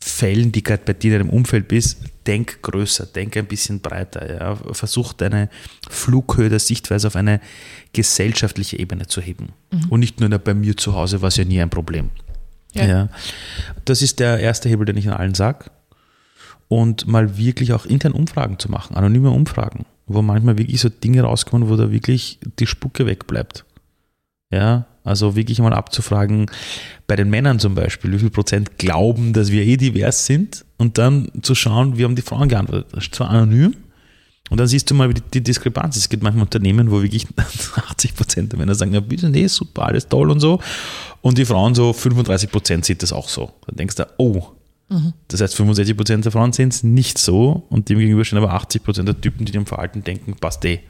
Fällen, 0.00 0.52
die 0.52 0.62
gerade 0.62 0.82
bei 0.84 0.92
dir 0.92 1.12
in 1.12 1.18
deinem 1.18 1.30
Umfeld 1.30 1.68
bist. 1.68 1.98
Denk 2.26 2.62
größer, 2.62 3.06
denk 3.06 3.36
ein 3.36 3.46
bisschen 3.46 3.80
breiter. 3.80 4.32
Ja. 4.32 4.56
Versuch 4.72 5.12
deine 5.12 5.48
Flughöhe 5.88 6.48
der 6.48 6.60
Sichtweise 6.60 7.08
auf 7.08 7.16
eine 7.16 7.40
gesellschaftliche 7.92 8.78
Ebene 8.78 9.06
zu 9.06 9.20
heben. 9.20 9.52
Mhm. 9.72 9.88
Und 9.88 10.00
nicht 10.00 10.20
nur 10.20 10.28
bei 10.38 10.54
mir 10.54 10.76
zu 10.76 10.94
Hause, 10.94 11.20
was 11.20 11.36
ja 11.36 11.44
nie 11.44 11.60
ein 11.60 11.70
Problem. 11.70 12.10
Ja. 12.74 12.86
ja. 12.86 13.08
Das 13.84 14.02
ist 14.02 14.20
der 14.20 14.38
erste 14.38 14.68
Hebel, 14.68 14.86
den 14.86 14.96
ich 14.96 15.08
an 15.08 15.14
allen 15.14 15.34
sage 15.34 15.70
und 16.68 17.06
mal 17.06 17.36
wirklich 17.36 17.72
auch 17.72 17.86
intern 17.86 18.12
Umfragen 18.12 18.58
zu 18.58 18.70
machen, 18.70 18.96
anonyme 18.96 19.30
Umfragen, 19.30 19.86
wo 20.06 20.22
manchmal 20.22 20.58
wirklich 20.58 20.80
so 20.80 20.88
Dinge 20.88 21.22
rauskommen, 21.22 21.68
wo 21.68 21.76
da 21.76 21.90
wirklich 21.90 22.38
die 22.58 22.66
Spucke 22.66 23.06
wegbleibt. 23.06 23.64
Ja, 24.50 24.86
also 25.04 25.36
wirklich 25.36 25.58
mal 25.58 25.72
abzufragen, 25.72 26.50
bei 27.06 27.16
den 27.16 27.30
Männern 27.30 27.58
zum 27.58 27.74
Beispiel, 27.74 28.12
wie 28.12 28.18
viel 28.18 28.30
Prozent 28.30 28.78
glauben, 28.78 29.32
dass 29.32 29.50
wir 29.50 29.62
eh 29.62 29.76
divers 29.76 30.26
sind 30.26 30.64
und 30.76 30.98
dann 30.98 31.30
zu 31.42 31.54
schauen, 31.54 31.96
wie 31.98 32.04
haben 32.04 32.16
die 32.16 32.22
Frauen 32.22 32.48
geantwortet. 32.48 32.88
Das 32.92 33.04
ist 33.04 33.14
zwar 33.14 33.30
anonym 33.30 33.74
und 34.50 34.58
dann 34.58 34.66
siehst 34.66 34.90
du 34.90 34.94
mal 34.94 35.12
die, 35.12 35.20
die 35.20 35.42
Diskrepanz. 35.42 35.96
Es 35.96 36.08
gibt 36.08 36.22
manchmal 36.22 36.44
Unternehmen, 36.44 36.90
wo 36.90 37.02
wirklich 37.02 37.26
80 37.36 38.14
Prozent 38.14 38.52
der 38.52 38.58
Männer 38.58 38.74
sagen, 38.74 38.92
ja 38.92 39.00
bitte, 39.00 39.28
nee, 39.28 39.46
super, 39.46 39.86
alles 39.86 40.08
toll 40.08 40.30
und 40.30 40.40
so. 40.40 40.60
Und 41.20 41.38
die 41.38 41.44
Frauen 41.44 41.74
so 41.74 41.92
35 41.92 42.50
Prozent 42.50 42.84
sieht 42.84 43.02
das 43.02 43.12
auch 43.12 43.28
so. 43.28 43.52
Dann 43.66 43.76
denkst 43.76 43.96
du, 43.96 44.06
oh, 44.16 44.48
Mhm. 44.88 45.12
Das 45.28 45.40
heißt, 45.40 45.54
65 45.54 45.96
Prozent 45.96 46.24
der 46.24 46.32
Frauen 46.32 46.52
sehen 46.52 46.70
es 46.70 46.82
nicht 46.82 47.18
so 47.18 47.66
und 47.68 47.88
dem 47.88 47.98
gegenüber 47.98 48.24
stehen 48.24 48.38
aber 48.38 48.52
80 48.54 48.82
Prozent 48.82 49.08
der 49.08 49.20
Typen, 49.20 49.44
die 49.44 49.52
dem 49.52 49.66
Verhalten 49.66 50.02
denken, 50.02 50.34
passt 50.34 50.64
eh. 50.64 50.80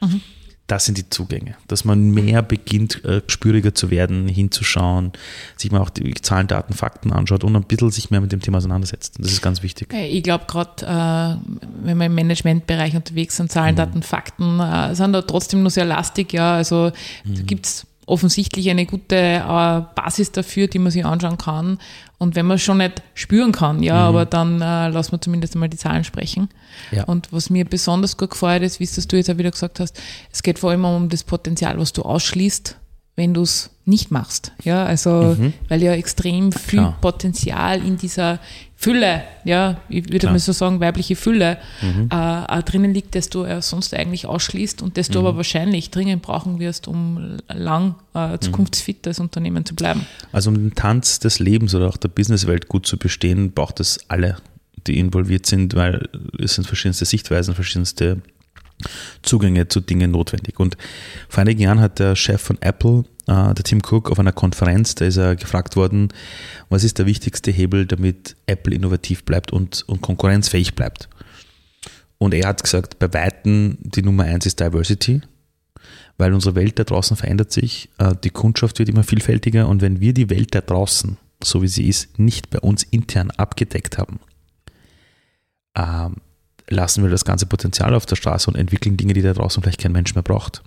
Mhm. 0.00 0.20
Das 0.68 0.84
sind 0.84 0.98
die 0.98 1.08
Zugänge, 1.08 1.56
dass 1.66 1.86
man 1.86 2.10
mehr 2.10 2.42
beginnt, 2.42 3.02
äh, 3.02 3.22
spüriger 3.26 3.74
zu 3.74 3.90
werden, 3.90 4.28
hinzuschauen, 4.28 5.12
sich 5.56 5.72
mal 5.72 5.80
auch 5.80 5.88
die 5.88 6.12
Zahlen, 6.12 6.46
Daten, 6.46 6.74
Fakten 6.74 7.10
anschaut 7.10 7.42
und 7.42 7.56
ein 7.56 7.62
bisschen 7.62 7.90
sich 7.90 8.10
mehr 8.10 8.20
mit 8.20 8.32
dem 8.32 8.42
Thema 8.42 8.58
auseinandersetzt. 8.58 9.14
Das 9.18 9.32
ist 9.32 9.40
ganz 9.40 9.62
wichtig. 9.62 9.90
Ich 9.94 10.22
glaube, 10.22 10.44
gerade 10.46 10.84
äh, 10.84 11.56
wenn 11.82 11.96
wir 11.96 12.04
im 12.04 12.14
Managementbereich 12.14 12.94
unterwegs 12.94 13.38
sind, 13.38 13.50
Zahlen, 13.50 13.76
mhm. 13.76 13.78
Daten, 13.78 14.02
Fakten 14.02 14.60
äh, 14.60 14.94
sind 14.94 15.14
da 15.14 15.22
trotzdem 15.22 15.62
nur 15.62 15.70
sehr 15.70 15.86
lastig. 15.86 16.34
Ja, 16.34 16.56
also 16.56 16.92
mhm. 17.24 17.46
gibt 17.46 17.64
es 17.64 17.86
offensichtlich 18.08 18.70
eine 18.70 18.86
gute 18.86 19.16
äh, 19.16 19.82
Basis 19.94 20.32
dafür, 20.32 20.66
die 20.66 20.78
man 20.78 20.90
sich 20.90 21.04
anschauen 21.04 21.38
kann. 21.38 21.78
Und 22.18 22.34
wenn 22.34 22.46
man 22.46 22.56
es 22.56 22.62
schon 22.62 22.78
nicht 22.78 23.02
spüren 23.14 23.52
kann, 23.52 23.82
ja, 23.82 23.94
mhm. 23.94 24.00
aber 24.00 24.26
dann 24.26 24.60
äh, 24.60 24.88
lassen 24.88 25.12
wir 25.12 25.20
zumindest 25.20 25.54
einmal 25.54 25.68
die 25.68 25.76
Zahlen 25.76 26.04
sprechen. 26.04 26.48
Ja. 26.90 27.04
Und 27.04 27.32
was 27.32 27.50
mir 27.50 27.64
besonders 27.64 28.16
gut 28.16 28.30
gefällt 28.30 28.62
ist, 28.62 28.80
wie 28.80 28.84
es 28.84 29.08
du 29.08 29.16
jetzt 29.16 29.30
auch 29.30 29.38
wieder 29.38 29.50
gesagt 29.50 29.78
hast, 29.80 30.00
es 30.32 30.42
geht 30.42 30.58
vor 30.58 30.70
allem 30.70 30.84
um 30.84 31.08
das 31.08 31.22
Potenzial, 31.22 31.78
was 31.78 31.92
du 31.92 32.02
ausschließt, 32.02 32.76
wenn 33.18 33.34
du 33.34 33.42
es 33.42 33.70
nicht 33.84 34.12
machst. 34.12 34.52
Ja, 34.62 34.84
also, 34.84 35.36
mhm. 35.36 35.52
weil 35.68 35.82
ja 35.82 35.92
extrem 35.92 36.52
viel 36.52 36.78
Klar. 36.78 36.98
Potenzial 37.00 37.84
in 37.84 37.96
dieser 37.96 38.38
Fülle, 38.76 39.24
ja, 39.44 39.80
ich 39.88 40.12
würde 40.12 40.28
mal 40.28 40.38
so 40.38 40.52
sagen, 40.52 40.78
weibliche 40.78 41.16
Fülle 41.16 41.58
mhm. 41.82 42.08
äh, 42.12 42.62
drinnen 42.62 42.94
liegt, 42.94 43.16
das 43.16 43.28
du 43.28 43.42
äh, 43.42 43.60
sonst 43.60 43.92
eigentlich 43.92 44.26
ausschließt 44.26 44.82
und 44.82 44.96
das 44.96 45.08
du 45.08 45.18
mhm. 45.18 45.26
aber 45.26 45.36
wahrscheinlich 45.38 45.90
dringend 45.90 46.22
brauchen 46.22 46.60
wirst, 46.60 46.86
um 46.86 47.38
lang 47.48 47.96
äh, 48.14 48.38
zukunftsfit 48.38 49.04
als 49.08 49.18
Unternehmen 49.18 49.64
zu 49.64 49.74
bleiben. 49.74 50.06
Also 50.30 50.50
um 50.50 50.54
den 50.54 50.74
Tanz 50.76 51.18
des 51.18 51.40
Lebens 51.40 51.74
oder 51.74 51.88
auch 51.88 51.96
der 51.96 52.08
Businesswelt 52.08 52.68
gut 52.68 52.86
zu 52.86 52.98
bestehen, 52.98 53.50
braucht 53.50 53.80
es 53.80 53.98
alle, 54.08 54.36
die 54.86 54.96
involviert 54.96 55.44
sind, 55.46 55.74
weil 55.74 56.08
es 56.38 56.54
sind 56.54 56.68
verschiedenste 56.68 57.04
Sichtweisen, 57.04 57.56
verschiedenste 57.56 58.18
Zugänge 59.22 59.68
zu 59.68 59.80
Dingen 59.80 60.10
notwendig. 60.10 60.60
Und 60.60 60.76
vor 61.28 61.42
einigen 61.42 61.60
Jahren 61.60 61.80
hat 61.80 61.98
der 61.98 62.16
Chef 62.16 62.40
von 62.40 62.58
Apple 62.60 63.04
äh, 63.26 63.54
der 63.54 63.64
Tim 63.64 63.80
Cook 63.80 64.10
auf 64.10 64.18
einer 64.18 64.32
Konferenz, 64.32 64.94
da 64.94 65.04
ist 65.04 65.16
er 65.16 65.36
gefragt 65.36 65.76
worden, 65.76 66.08
was 66.68 66.84
ist 66.84 66.98
der 66.98 67.06
wichtigste 67.06 67.50
Hebel, 67.50 67.86
damit 67.86 68.36
Apple 68.46 68.74
innovativ 68.74 69.24
bleibt 69.24 69.52
und, 69.52 69.82
und 69.88 70.00
konkurrenzfähig 70.00 70.74
bleibt. 70.74 71.08
Und 72.18 72.34
er 72.34 72.48
hat 72.48 72.62
gesagt, 72.62 72.98
bei 72.98 73.12
Weitem 73.12 73.78
die 73.80 74.02
Nummer 74.02 74.24
eins 74.24 74.46
ist 74.46 74.60
Diversity. 74.60 75.20
weil 76.16 76.34
unsere 76.34 76.56
Welt 76.56 76.78
da 76.78 76.84
draußen 76.84 77.16
verändert 77.16 77.52
sich, 77.52 77.90
äh, 77.98 78.14
die 78.24 78.30
Kundschaft 78.30 78.78
wird 78.78 78.88
immer 78.88 79.04
vielfältiger 79.04 79.68
und 79.68 79.82
wenn 79.82 80.00
wir 80.00 80.12
die 80.12 80.30
Welt 80.30 80.54
da 80.54 80.60
draußen, 80.60 81.16
so 81.42 81.62
wie 81.62 81.68
sie 81.68 81.88
ist, 81.88 82.18
nicht 82.18 82.50
bei 82.50 82.58
uns 82.58 82.82
intern 82.82 83.30
abgedeckt 83.30 83.98
haben, 83.98 84.18
ähm, 85.76 86.16
lassen 86.68 87.02
wir 87.02 87.10
das 87.10 87.24
ganze 87.24 87.46
Potenzial 87.46 87.94
auf 87.94 88.06
der 88.06 88.16
Straße 88.16 88.50
und 88.50 88.56
entwickeln 88.56 88.96
Dinge, 88.96 89.14
die 89.14 89.22
da 89.22 89.32
draußen 89.32 89.62
vielleicht 89.62 89.80
kein 89.80 89.92
Mensch 89.92 90.14
mehr 90.14 90.22
braucht. 90.22 90.62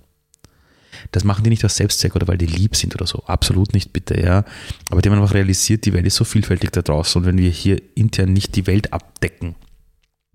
Das 1.10 1.24
machen 1.24 1.42
die 1.42 1.50
nicht 1.50 1.64
aus 1.64 1.76
Selbstzweck 1.76 2.14
oder 2.14 2.28
weil 2.28 2.38
die 2.38 2.46
lieb 2.46 2.76
sind 2.76 2.94
oder 2.94 3.06
so. 3.06 3.24
Absolut 3.26 3.72
nicht, 3.72 3.92
bitte, 3.92 4.20
ja. 4.20 4.44
Aber 4.90 5.02
die 5.02 5.08
haben 5.08 5.20
einfach 5.20 5.34
realisiert, 5.34 5.84
die 5.84 5.92
Welt 5.92 6.06
ist 6.06 6.16
so 6.16 6.24
vielfältig 6.24 6.70
da 6.70 6.82
draußen 6.82 7.20
und 7.20 7.26
wenn 7.26 7.38
wir 7.38 7.50
hier 7.50 7.80
intern 7.94 8.32
nicht 8.32 8.54
die 8.56 8.66
Welt 8.66 8.92
abdecken, 8.92 9.56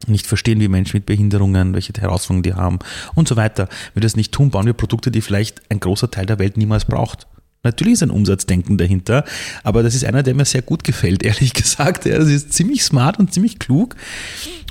nicht 0.05 0.27
verstehen, 0.27 0.59
wie 0.59 0.67
Menschen 0.67 0.97
mit 0.97 1.05
Behinderungen, 1.05 1.73
welche 1.73 1.93
Herausforderungen 1.93 2.43
die 2.43 2.53
haben 2.53 2.79
und 3.15 3.27
so 3.27 3.35
weiter. 3.35 3.67
Wenn 3.93 4.01
wir 4.01 4.05
das 4.05 4.15
nicht 4.15 4.31
tun, 4.31 4.51
bauen 4.51 4.65
wir 4.65 4.73
Produkte, 4.73 5.09
die 5.09 5.21
vielleicht 5.21 5.61
ein 5.71 5.79
großer 5.79 6.11
Teil 6.11 6.27
der 6.27 6.39
Welt 6.39 6.57
niemals 6.57 6.85
braucht. 6.85 7.27
Natürlich 7.63 7.93
ist 7.93 8.03
ein 8.03 8.11
Umsatzdenken 8.11 8.77
dahinter, 8.77 9.25
aber 9.63 9.81
das 9.81 9.95
ist 9.95 10.05
einer, 10.05 10.21
der 10.21 10.35
mir 10.35 10.45
sehr 10.45 10.61
gut 10.61 10.83
gefällt, 10.83 11.23
ehrlich 11.25 11.53
gesagt. 11.53 12.05
Das 12.05 12.27
ist 12.27 12.53
ziemlich 12.53 12.83
smart 12.83 13.17
und 13.17 13.33
ziemlich 13.33 13.57
klug 13.57 13.95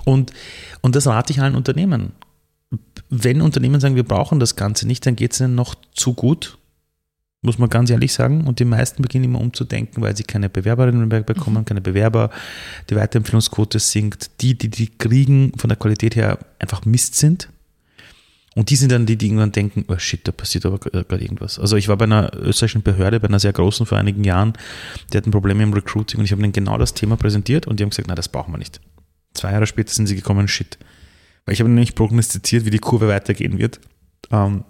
und, 0.04 0.32
und 0.86 0.96
das 0.96 1.06
rate 1.06 1.32
ich 1.32 1.40
allen 1.40 1.54
Unternehmen. 1.54 2.12
Wenn 3.10 3.42
Unternehmen 3.42 3.80
sagen, 3.80 3.94
wir 3.94 4.04
brauchen 4.04 4.40
das 4.40 4.56
Ganze 4.56 4.86
nicht, 4.86 5.04
dann 5.04 5.16
geht 5.16 5.32
es 5.32 5.40
ihnen 5.40 5.54
noch 5.54 5.74
zu 5.94 6.14
gut 6.14 6.58
muss 7.46 7.58
man 7.58 7.70
ganz 7.70 7.88
ehrlich 7.88 8.12
sagen. 8.12 8.46
Und 8.46 8.58
die 8.58 8.64
meisten 8.66 9.00
beginnen 9.02 9.24
immer 9.24 9.40
umzudenken, 9.40 10.02
weil 10.02 10.14
sie 10.14 10.24
keine 10.24 10.50
Bewerberinnen 10.50 11.08
mehr 11.08 11.22
bekommen, 11.22 11.58
mhm. 11.58 11.64
keine 11.64 11.80
Bewerber. 11.80 12.30
Die 12.90 12.96
Weiterempfehlungsquote 12.96 13.78
sinkt. 13.78 14.42
Die, 14.42 14.58
die 14.58 14.68
die 14.68 14.88
kriegen, 14.88 15.52
von 15.56 15.68
der 15.68 15.78
Qualität 15.78 16.16
her 16.16 16.38
einfach 16.58 16.84
Mist 16.84 17.14
sind. 17.14 17.48
Und 18.54 18.70
die 18.70 18.76
sind 18.76 18.90
dann 18.90 19.04
die, 19.04 19.16
die 19.16 19.26
irgendwann 19.26 19.52
denken, 19.52 19.84
oh 19.88 19.98
shit, 19.98 20.26
da 20.26 20.32
passiert 20.32 20.64
aber 20.64 20.78
gerade 20.78 21.22
irgendwas. 21.22 21.58
Also 21.58 21.76
ich 21.76 21.88
war 21.88 21.96
bei 21.98 22.06
einer 22.06 22.34
österreichischen 22.34 22.82
Behörde, 22.82 23.20
bei 23.20 23.28
einer 23.28 23.38
sehr 23.38 23.52
großen 23.52 23.84
vor 23.84 23.98
einigen 23.98 24.24
Jahren, 24.24 24.54
die 25.12 25.18
hatten 25.18 25.30
Probleme 25.30 25.62
im 25.62 25.74
Recruiting 25.74 26.20
und 26.20 26.24
ich 26.24 26.32
habe 26.32 26.42
ihnen 26.42 26.52
genau 26.52 26.78
das 26.78 26.94
Thema 26.94 27.16
präsentiert 27.16 27.66
und 27.66 27.78
die 27.78 27.84
haben 27.84 27.90
gesagt, 27.90 28.08
na, 28.08 28.14
das 28.14 28.28
brauchen 28.28 28.54
wir 28.54 28.58
nicht. 28.58 28.80
Zwei 29.36 29.52
Jahre 29.52 29.66
später 29.66 29.92
sind 29.92 30.06
sie 30.06 30.16
gekommen, 30.16 30.48
shit. 30.48 30.78
Weil 31.44 31.52
ich 31.52 31.60
habe 31.60 31.70
nämlich 31.70 31.94
prognostiziert, 31.94 32.64
wie 32.64 32.70
die 32.70 32.78
Kurve 32.78 33.08
weitergehen 33.08 33.58
wird. 33.58 33.80
Ähm, 34.30 34.64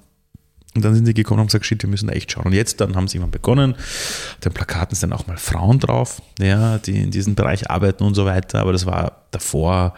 und 0.74 0.84
dann 0.84 0.94
sind 0.94 1.06
sie 1.06 1.14
gekommen 1.14 1.38
und 1.38 1.44
haben 1.44 1.46
gesagt, 1.46 1.64
shit, 1.64 1.82
wir 1.82 1.88
müssen 1.88 2.10
echt 2.10 2.30
schauen. 2.30 2.46
Und 2.46 2.52
jetzt, 2.52 2.80
dann 2.80 2.96
haben 2.96 3.08
sie 3.08 3.16
immer 3.16 3.28
begonnen. 3.28 3.74
Auf 3.74 4.38
den 4.44 4.52
Plakaten 4.52 4.94
sind 4.94 5.12
auch 5.14 5.26
mal 5.26 5.38
Frauen 5.38 5.80
drauf, 5.80 6.20
ja, 6.38 6.76
die 6.78 6.98
in 6.98 7.10
diesem 7.10 7.34
Bereich 7.34 7.70
arbeiten 7.70 8.04
und 8.04 8.14
so 8.14 8.26
weiter. 8.26 8.60
Aber 8.60 8.72
das 8.72 8.84
war 8.84 9.22
davor 9.30 9.94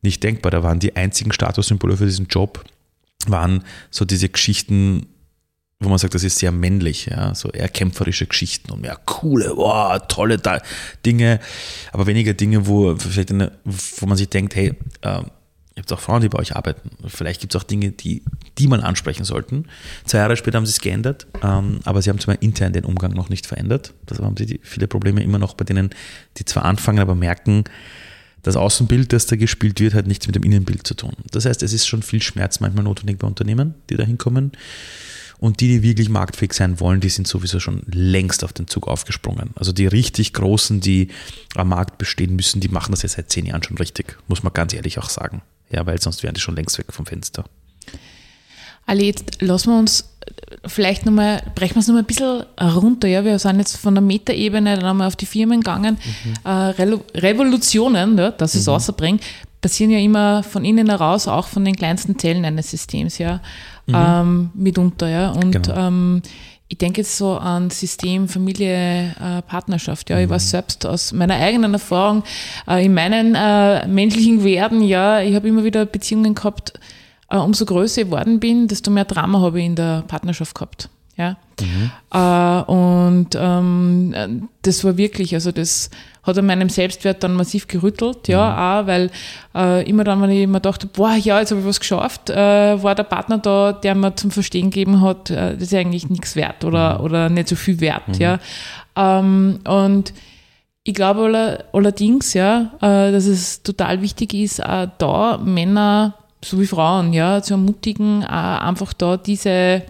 nicht 0.00 0.22
denkbar. 0.22 0.52
Da 0.52 0.62
waren 0.62 0.78
die 0.78 0.94
einzigen 0.94 1.32
Statussymbole 1.32 1.96
für 1.96 2.04
diesen 2.04 2.26
Job, 2.26 2.64
waren 3.26 3.64
so 3.90 4.04
diese 4.04 4.28
Geschichten, 4.28 5.06
wo 5.82 5.88
man 5.88 5.98
sagt, 5.98 6.14
das 6.14 6.24
ist 6.24 6.38
sehr 6.38 6.52
männlich, 6.52 7.06
ja, 7.06 7.34
so 7.34 7.50
eher 7.50 7.68
kämpferische 7.68 8.26
Geschichten 8.26 8.70
und 8.72 8.82
mehr 8.82 8.98
coole, 9.04 9.52
wow, 9.56 10.00
tolle 10.08 10.40
Dinge, 11.04 11.40
aber 11.92 12.06
weniger 12.06 12.34
Dinge, 12.34 12.66
wo 12.66 12.96
vielleicht 12.96 13.30
eine, 13.30 13.52
wo 13.64 14.06
man 14.06 14.16
sich 14.16 14.28
denkt, 14.28 14.54
hey, 14.54 14.74
äh, 15.02 15.22
Ihr 15.74 15.80
habt 15.80 15.92
auch 15.94 16.00
Frauen, 16.00 16.20
die 16.20 16.28
bei 16.28 16.38
euch 16.38 16.54
arbeiten. 16.54 16.90
Vielleicht 17.06 17.40
gibt 17.40 17.54
es 17.54 17.60
auch 17.60 17.64
Dinge, 17.64 17.92
die, 17.92 18.22
die 18.58 18.68
man 18.68 18.80
ansprechen 18.80 19.24
sollten. 19.24 19.64
Zwei 20.04 20.18
Jahre 20.18 20.36
später 20.36 20.58
haben 20.58 20.66
sie 20.66 20.72
es 20.72 20.80
geändert, 20.82 21.26
ähm, 21.42 21.80
aber 21.84 22.02
sie 22.02 22.10
haben 22.10 22.18
zwar 22.18 22.42
intern 22.42 22.74
den 22.74 22.84
Umgang 22.84 23.12
noch 23.12 23.30
nicht 23.30 23.46
verändert. 23.46 23.94
Deshalb 24.08 24.26
haben 24.26 24.36
sie 24.36 24.44
die, 24.44 24.60
viele 24.62 24.86
Probleme 24.86 25.22
immer 25.22 25.38
noch 25.38 25.54
bei 25.54 25.64
denen, 25.64 25.88
die 26.36 26.44
zwar 26.44 26.66
anfangen, 26.66 26.98
aber 26.98 27.14
merken, 27.14 27.64
das 28.42 28.56
Außenbild, 28.56 29.12
das 29.12 29.26
da 29.26 29.36
gespielt 29.36 29.80
wird, 29.80 29.94
hat 29.94 30.06
nichts 30.06 30.26
mit 30.26 30.36
dem 30.36 30.42
Innenbild 30.42 30.86
zu 30.86 30.94
tun. 30.94 31.12
Das 31.30 31.46
heißt, 31.46 31.62
es 31.62 31.72
ist 31.72 31.86
schon 31.86 32.02
viel 32.02 32.20
Schmerz 32.20 32.60
manchmal 32.60 32.84
notwendig 32.84 33.18
bei 33.18 33.26
Unternehmen, 33.26 33.74
die 33.88 33.96
da 33.96 34.04
hinkommen. 34.04 34.52
Und 35.42 35.58
die, 35.58 35.66
die 35.66 35.82
wirklich 35.82 36.08
marktfähig 36.08 36.52
sein 36.52 36.78
wollen, 36.78 37.00
die 37.00 37.08
sind 37.08 37.26
sowieso 37.26 37.58
schon 37.58 37.82
längst 37.90 38.44
auf 38.44 38.52
den 38.52 38.68
Zug 38.68 38.86
aufgesprungen. 38.86 39.50
Also 39.56 39.72
die 39.72 39.88
richtig 39.88 40.34
Großen, 40.34 40.80
die 40.80 41.08
am 41.56 41.70
Markt 41.70 41.98
bestehen 41.98 42.36
müssen, 42.36 42.60
die 42.60 42.68
machen 42.68 42.92
das 42.92 43.02
ja 43.02 43.08
seit 43.08 43.32
zehn 43.32 43.46
Jahren 43.46 43.60
schon 43.64 43.76
richtig, 43.76 44.18
muss 44.28 44.44
man 44.44 44.52
ganz 44.52 44.72
ehrlich 44.72 45.00
auch 45.00 45.10
sagen. 45.10 45.42
Ja, 45.68 45.84
weil 45.84 46.00
sonst 46.00 46.22
wären 46.22 46.34
die 46.34 46.40
schon 46.40 46.54
längst 46.54 46.78
weg 46.78 46.86
vom 46.90 47.06
Fenster. 47.06 47.44
Ali, 48.86 49.06
jetzt 49.06 49.42
lassen 49.42 49.70
wir 49.70 49.80
uns 49.80 50.04
vielleicht 50.64 51.06
nochmal, 51.06 51.42
brechen 51.56 51.74
wir 51.74 51.80
es 51.80 51.88
nochmal 51.88 52.04
ein 52.04 52.06
bisschen 52.06 52.44
runter. 52.60 53.08
Ja, 53.08 53.24
wir 53.24 53.36
sind 53.40 53.58
jetzt 53.58 53.78
von 53.78 53.96
der 53.96 54.02
Metaebene 54.02 54.76
dann 54.76 54.84
einmal 54.84 55.08
auf 55.08 55.16
die 55.16 55.26
Firmen 55.26 55.58
gegangen. 55.58 55.98
Mhm. 56.24 56.34
Äh, 56.44 57.18
Revolutionen, 57.18 58.16
ja, 58.16 58.30
dass 58.30 58.54
ich 58.54 58.60
es 58.60 58.66
mhm. 58.68 58.74
rausbringe, 58.74 59.18
passieren 59.60 59.90
ja 59.90 59.98
immer 59.98 60.44
von 60.44 60.64
innen 60.64 60.88
heraus, 60.88 61.26
auch 61.26 61.48
von 61.48 61.64
den 61.64 61.74
kleinsten 61.74 62.16
Zellen 62.16 62.44
eines 62.44 62.70
Systems, 62.70 63.18
ja, 63.18 63.40
mhm. 63.92 64.30
ähm, 64.30 64.50
mitunter, 64.54 65.08
ja. 65.08 65.30
Und 65.30 65.52
genau. 65.52 65.76
ähm, 65.76 66.22
ich 66.68 66.78
denke 66.78 67.02
jetzt 67.02 67.18
so 67.18 67.36
an 67.36 67.68
System, 67.68 68.28
Familie, 68.28 69.14
äh, 69.20 69.42
Partnerschaft. 69.42 70.08
Ja, 70.08 70.16
mhm. 70.16 70.24
ich 70.24 70.30
weiß 70.30 70.50
selbst 70.50 70.86
aus 70.86 71.12
meiner 71.12 71.34
eigenen 71.34 71.74
Erfahrung, 71.74 72.22
äh, 72.66 72.84
in 72.84 72.94
meinen 72.94 73.34
äh, 73.34 73.86
menschlichen 73.86 74.42
Werden, 74.42 74.82
ja, 74.82 75.20
ich 75.20 75.34
habe 75.34 75.48
immer 75.48 75.64
wieder 75.64 75.84
Beziehungen 75.84 76.34
gehabt, 76.34 76.72
äh, 77.28 77.36
umso 77.36 77.66
größer 77.66 78.02
ich 78.02 78.06
geworden 78.08 78.40
bin, 78.40 78.68
desto 78.68 78.90
mehr 78.90 79.04
Drama 79.04 79.40
habe 79.40 79.60
ich 79.60 79.66
in 79.66 79.76
der 79.76 80.02
Partnerschaft 80.08 80.54
gehabt. 80.54 80.88
Ja. 81.16 81.36
Mhm. 81.60 81.90
Äh, 82.10 82.72
und 82.72 83.28
ähm, 83.34 84.48
das 84.62 84.82
war 84.82 84.96
wirklich, 84.96 85.34
also 85.34 85.52
das 85.52 85.90
hat 86.22 86.38
an 86.38 86.46
meinem 86.46 86.68
Selbstwert 86.68 87.22
dann 87.22 87.34
massiv 87.34 87.66
gerüttelt, 87.66 88.28
ja, 88.28 88.50
mhm. 88.50 88.58
auch, 88.58 88.86
weil 88.86 89.10
äh, 89.54 89.88
immer 89.88 90.04
dann, 90.04 90.22
wenn 90.22 90.30
ich 90.30 90.46
mir 90.46 90.60
dachte, 90.60 90.86
boah, 90.86 91.14
ja, 91.14 91.40
jetzt 91.40 91.50
habe 91.50 91.60
ich 91.60 91.66
was 91.66 91.80
geschafft, 91.80 92.30
äh, 92.30 92.82
war 92.82 92.94
der 92.94 93.02
Partner 93.04 93.38
da, 93.38 93.72
der 93.72 93.94
mir 93.94 94.14
zum 94.14 94.30
Verstehen 94.30 94.70
gegeben 94.70 95.00
hat, 95.00 95.30
äh, 95.30 95.54
das 95.54 95.62
ist 95.64 95.74
eigentlich 95.74 96.08
nichts 96.08 96.36
wert 96.36 96.64
oder, 96.64 96.98
mhm. 96.98 97.04
oder 97.04 97.28
nicht 97.28 97.48
so 97.48 97.56
viel 97.56 97.80
wert, 97.80 98.08
mhm. 98.08 98.14
ja. 98.14 98.38
Ähm, 98.96 99.60
und 99.66 100.12
ich 100.84 100.94
glaube 100.94 101.64
allerdings, 101.72 102.34
ja, 102.34 102.72
äh, 102.80 103.12
dass 103.12 103.26
es 103.26 103.62
total 103.62 104.02
wichtig 104.02 104.34
ist, 104.34 104.58
äh, 104.60 104.88
da 104.98 105.38
Männer 105.38 106.14
so 106.44 106.60
wie 106.60 106.66
Frauen, 106.66 107.12
ja, 107.12 107.42
zu 107.42 107.54
ermutigen, 107.54 108.22
äh, 108.22 108.26
einfach 108.26 108.92
da 108.92 109.16
diese 109.16 109.82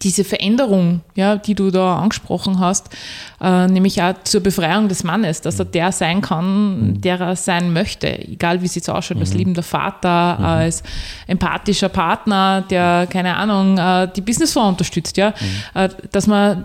diese 0.00 0.24
Veränderung, 0.24 1.00
ja, 1.14 1.36
die 1.36 1.54
du 1.54 1.70
da 1.70 1.98
angesprochen 1.98 2.58
hast, 2.58 2.90
äh, 3.40 3.66
nämlich 3.66 4.02
auch 4.02 4.14
zur 4.24 4.40
Befreiung 4.40 4.88
des 4.88 5.04
Mannes, 5.04 5.40
dass 5.40 5.58
er 5.58 5.64
der 5.64 5.92
sein 5.92 6.20
kann, 6.20 6.88
mhm. 6.94 7.00
der 7.00 7.20
er 7.20 7.36
sein 7.36 7.72
möchte, 7.72 8.18
egal 8.28 8.62
wie 8.62 8.66
es 8.66 8.74
jetzt 8.74 8.88
ausschaut, 8.88 9.18
als 9.18 9.32
mhm. 9.32 9.38
liebender 9.38 9.62
Vater, 9.62 10.36
mhm. 10.38 10.44
als 10.44 10.82
empathischer 11.26 11.88
Partner, 11.88 12.62
der, 12.68 13.06
keine 13.10 13.36
Ahnung, 13.36 13.78
äh, 13.78 14.08
die 14.14 14.20
Businessfrau 14.20 14.68
unterstützt, 14.68 15.16
ja, 15.16 15.30
mhm. 15.30 15.80
äh, 15.80 15.88
dass 16.10 16.26
wir 16.26 16.64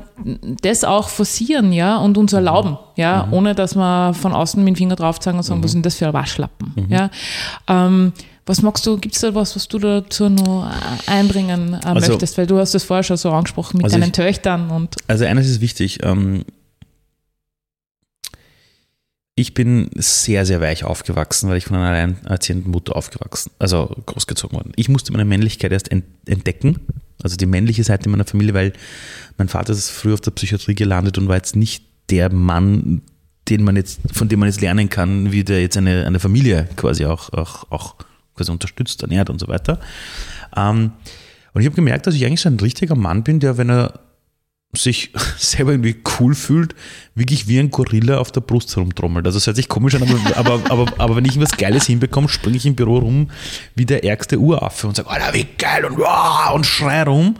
das 0.61 0.83
auch 0.83 1.09
forcieren, 1.09 1.73
ja, 1.73 1.97
und 1.97 2.17
uns 2.17 2.33
erlauben, 2.33 2.77
ja, 2.95 3.25
mhm. 3.25 3.33
ohne 3.33 3.55
dass 3.55 3.75
wir 3.75 4.13
von 4.13 4.33
außen 4.33 4.63
mit 4.63 4.75
dem 4.75 4.77
Finger 4.77 4.95
drauf 4.95 5.19
zeigen 5.19 5.37
und 5.37 5.43
sagen, 5.43 5.63
was 5.63 5.73
denn 5.73 5.81
das 5.81 5.95
für 5.95 6.13
Waschlappen, 6.13 6.87
ja. 6.89 7.09
Ähm, 7.67 8.13
was 8.47 8.61
magst 8.61 8.85
du, 8.85 8.97
gibt 8.97 9.15
es 9.15 9.21
da 9.21 9.35
was, 9.35 9.55
was 9.55 9.67
du 9.67 9.77
dazu 9.77 10.29
noch 10.29 10.71
einbringen 11.05 11.73
äh, 11.73 11.85
also, 11.85 12.11
möchtest? 12.11 12.37
Weil 12.37 12.47
du 12.47 12.57
hast 12.57 12.73
das 12.73 12.83
vorher 12.83 13.03
schon 13.03 13.17
so 13.17 13.31
angesprochen 13.31 13.77
mit 13.77 13.85
also 13.85 13.97
deinen 13.97 14.07
ich, 14.07 14.13
Töchtern 14.13 14.71
und. 14.71 14.95
Also 15.07 15.25
eines 15.25 15.47
ist 15.47 15.61
wichtig. 15.61 15.99
Ähm, 16.03 16.45
ich 19.35 19.53
bin 19.53 19.91
sehr, 19.95 20.47
sehr 20.47 20.61
weich 20.61 20.83
aufgewachsen, 20.83 21.49
weil 21.49 21.57
ich 21.57 21.65
von 21.65 21.77
einer 21.77 21.89
alleinerziehenden 21.89 22.71
Mutter 22.71 22.95
aufgewachsen, 22.95 23.51
also 23.59 23.95
großgezogen 24.07 24.57
worden. 24.57 24.71
Ich 24.77 24.89
musste 24.89 25.11
meine 25.11 25.25
Männlichkeit 25.25 25.71
erst 25.71 25.91
entdecken, 25.91 26.79
also 27.21 27.35
die 27.35 27.45
männliche 27.45 27.83
Seite 27.83 28.09
meiner 28.09 28.25
Familie, 28.25 28.55
weil 28.55 28.73
mein 29.37 29.47
Vater 29.47 29.73
ist 29.73 29.91
früh 29.91 30.13
auf 30.13 30.21
der 30.21 30.31
Psychiatrie 30.31 30.73
gelandet 30.73 31.19
und 31.19 31.27
war 31.27 31.35
jetzt 31.35 31.55
nicht 31.55 31.83
der 32.09 32.31
Mann, 32.33 33.03
den 33.47 33.63
man 33.63 33.75
jetzt, 33.75 33.99
von 34.11 34.27
dem 34.27 34.39
man 34.39 34.49
jetzt 34.49 34.61
lernen 34.61 34.89
kann, 34.89 35.31
wie 35.31 35.43
der 35.43 35.61
jetzt 35.61 35.77
eine, 35.77 36.07
eine 36.07 36.19
Familie 36.19 36.67
quasi 36.75 37.05
auch, 37.05 37.31
auch, 37.31 37.69
auch 37.69 37.95
quasi 38.37 38.51
unterstützt, 38.51 39.01
ernährt 39.01 39.29
und 39.29 39.39
so 39.39 39.47
weiter. 39.47 39.79
Ähm, 40.55 40.91
und 41.53 41.61
ich 41.61 41.67
habe 41.67 41.75
gemerkt, 41.75 42.07
dass 42.07 42.15
ich 42.15 42.25
eigentlich 42.25 42.41
so 42.41 42.49
ein 42.49 42.59
richtiger 42.59 42.95
Mann 42.95 43.23
bin, 43.23 43.39
der, 43.39 43.57
wenn 43.57 43.69
er 43.69 43.99
sich 44.75 45.11
selber 45.37 45.71
irgendwie 45.71 45.97
cool 46.19 46.35
fühlt, 46.35 46.75
wirklich 47.15 47.47
wie 47.47 47.59
ein 47.59 47.71
Gorilla 47.71 48.19
auf 48.19 48.31
der 48.31 48.41
Brust 48.41 48.75
herumtrommelt. 48.75 49.25
Also 49.25 49.37
es 49.37 49.47
hört 49.47 49.55
sich 49.55 49.67
komisch 49.67 49.95
an, 49.95 50.03
aber, 50.03 50.37
aber, 50.37 50.71
aber, 50.71 50.93
aber 50.97 51.15
wenn 51.15 51.25
ich 51.25 51.39
was 51.39 51.57
Geiles 51.57 51.87
hinbekomme, 51.87 52.29
springe 52.29 52.57
ich 52.57 52.65
im 52.65 52.75
Büro 52.75 52.99
rum 52.99 53.29
wie 53.75 53.85
der 53.85 54.03
ärgste 54.03 54.39
Uraffe 54.39 54.87
und 54.87 54.95
sage, 54.95 55.09
Alter, 55.09 55.33
wie 55.33 55.47
geil 55.57 55.85
und, 55.85 55.97
wow, 55.97 56.53
und 56.53 56.65
schrei 56.65 57.03
rum. 57.03 57.35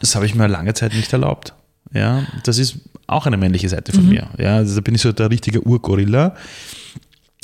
Das 0.00 0.14
habe 0.14 0.26
ich 0.26 0.34
mir 0.34 0.46
lange 0.46 0.74
Zeit 0.74 0.94
nicht 0.94 1.12
erlaubt. 1.12 1.54
Ja, 1.92 2.24
das 2.44 2.58
ist 2.58 2.78
auch 3.06 3.26
eine 3.26 3.36
männliche 3.36 3.68
Seite 3.68 3.92
von 3.92 4.04
mhm. 4.04 4.10
mir. 4.10 4.28
Ja, 4.38 4.56
also 4.56 4.76
da 4.76 4.80
bin 4.80 4.94
ich 4.94 5.02
so 5.02 5.12
der 5.12 5.30
richtige 5.30 5.66
Urgorilla. 5.66 6.34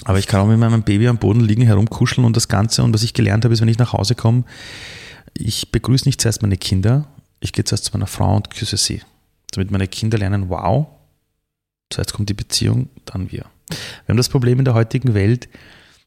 Aber 0.04 0.18
ich 0.18 0.26
kann 0.26 0.40
auch 0.40 0.46
mit 0.46 0.58
meinem 0.58 0.82
Baby 0.82 1.08
am 1.08 1.18
Boden 1.18 1.40
liegen, 1.40 1.62
herumkuscheln 1.62 2.24
und 2.24 2.36
das 2.36 2.48
Ganze. 2.48 2.82
Und 2.82 2.92
was 2.92 3.02
ich 3.02 3.14
gelernt 3.14 3.44
habe, 3.44 3.54
ist, 3.54 3.60
wenn 3.60 3.68
ich 3.68 3.78
nach 3.78 3.92
Hause 3.92 4.14
komme, 4.14 4.44
ich 5.34 5.72
begrüße 5.72 6.06
nicht 6.06 6.20
zuerst 6.20 6.42
meine 6.42 6.56
Kinder, 6.56 7.08
ich 7.40 7.52
gehe 7.52 7.64
zuerst 7.64 7.86
zu 7.86 7.92
meiner 7.92 8.06
Frau 8.06 8.36
und 8.36 8.50
küsse 8.50 8.76
sie. 8.76 9.02
Damit 9.52 9.70
meine 9.70 9.88
Kinder 9.88 10.18
lernen, 10.18 10.48
wow, 10.48 10.86
zuerst 11.90 12.12
kommt 12.12 12.28
die 12.28 12.34
Beziehung, 12.34 12.88
dann 13.04 13.30
wir. 13.30 13.46
Wir 13.68 14.08
haben 14.08 14.16
das 14.16 14.28
Problem 14.28 14.58
in 14.58 14.64
der 14.64 14.74
heutigen 14.74 15.14
Welt, 15.14 15.48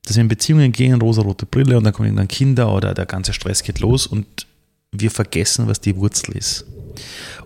dass 0.05 0.15
wir 0.15 0.21
in 0.21 0.27
Beziehungen 0.27 0.71
gehen, 0.71 1.01
rosa-rote 1.01 1.45
Brille 1.45 1.77
und 1.77 1.83
dann 1.83 1.93
kommen 1.93 2.07
irgendwann 2.07 2.27
Kinder 2.27 2.73
oder 2.73 2.93
der 2.93 3.05
ganze 3.05 3.33
Stress 3.33 3.63
geht 3.63 3.79
los 3.79 4.07
und 4.07 4.47
wir 4.91 5.11
vergessen, 5.11 5.67
was 5.67 5.81
die 5.81 5.95
Wurzel 5.95 6.35
ist. 6.37 6.65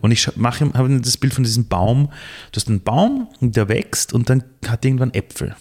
Und 0.02 0.12
ich 0.12 0.36
mache 0.36 0.72
habe 0.74 1.00
das 1.00 1.18
Bild 1.18 1.34
von 1.34 1.44
diesem 1.44 1.68
Baum. 1.68 2.10
Du 2.52 2.58
hast 2.58 2.68
einen 2.68 2.82
Baum, 2.82 3.28
der 3.42 3.68
wächst 3.70 4.14
und 4.14 4.30
dann 4.30 4.44
hat 4.68 4.86
irgendwann 4.86 5.14
Äpfel. 5.14 5.56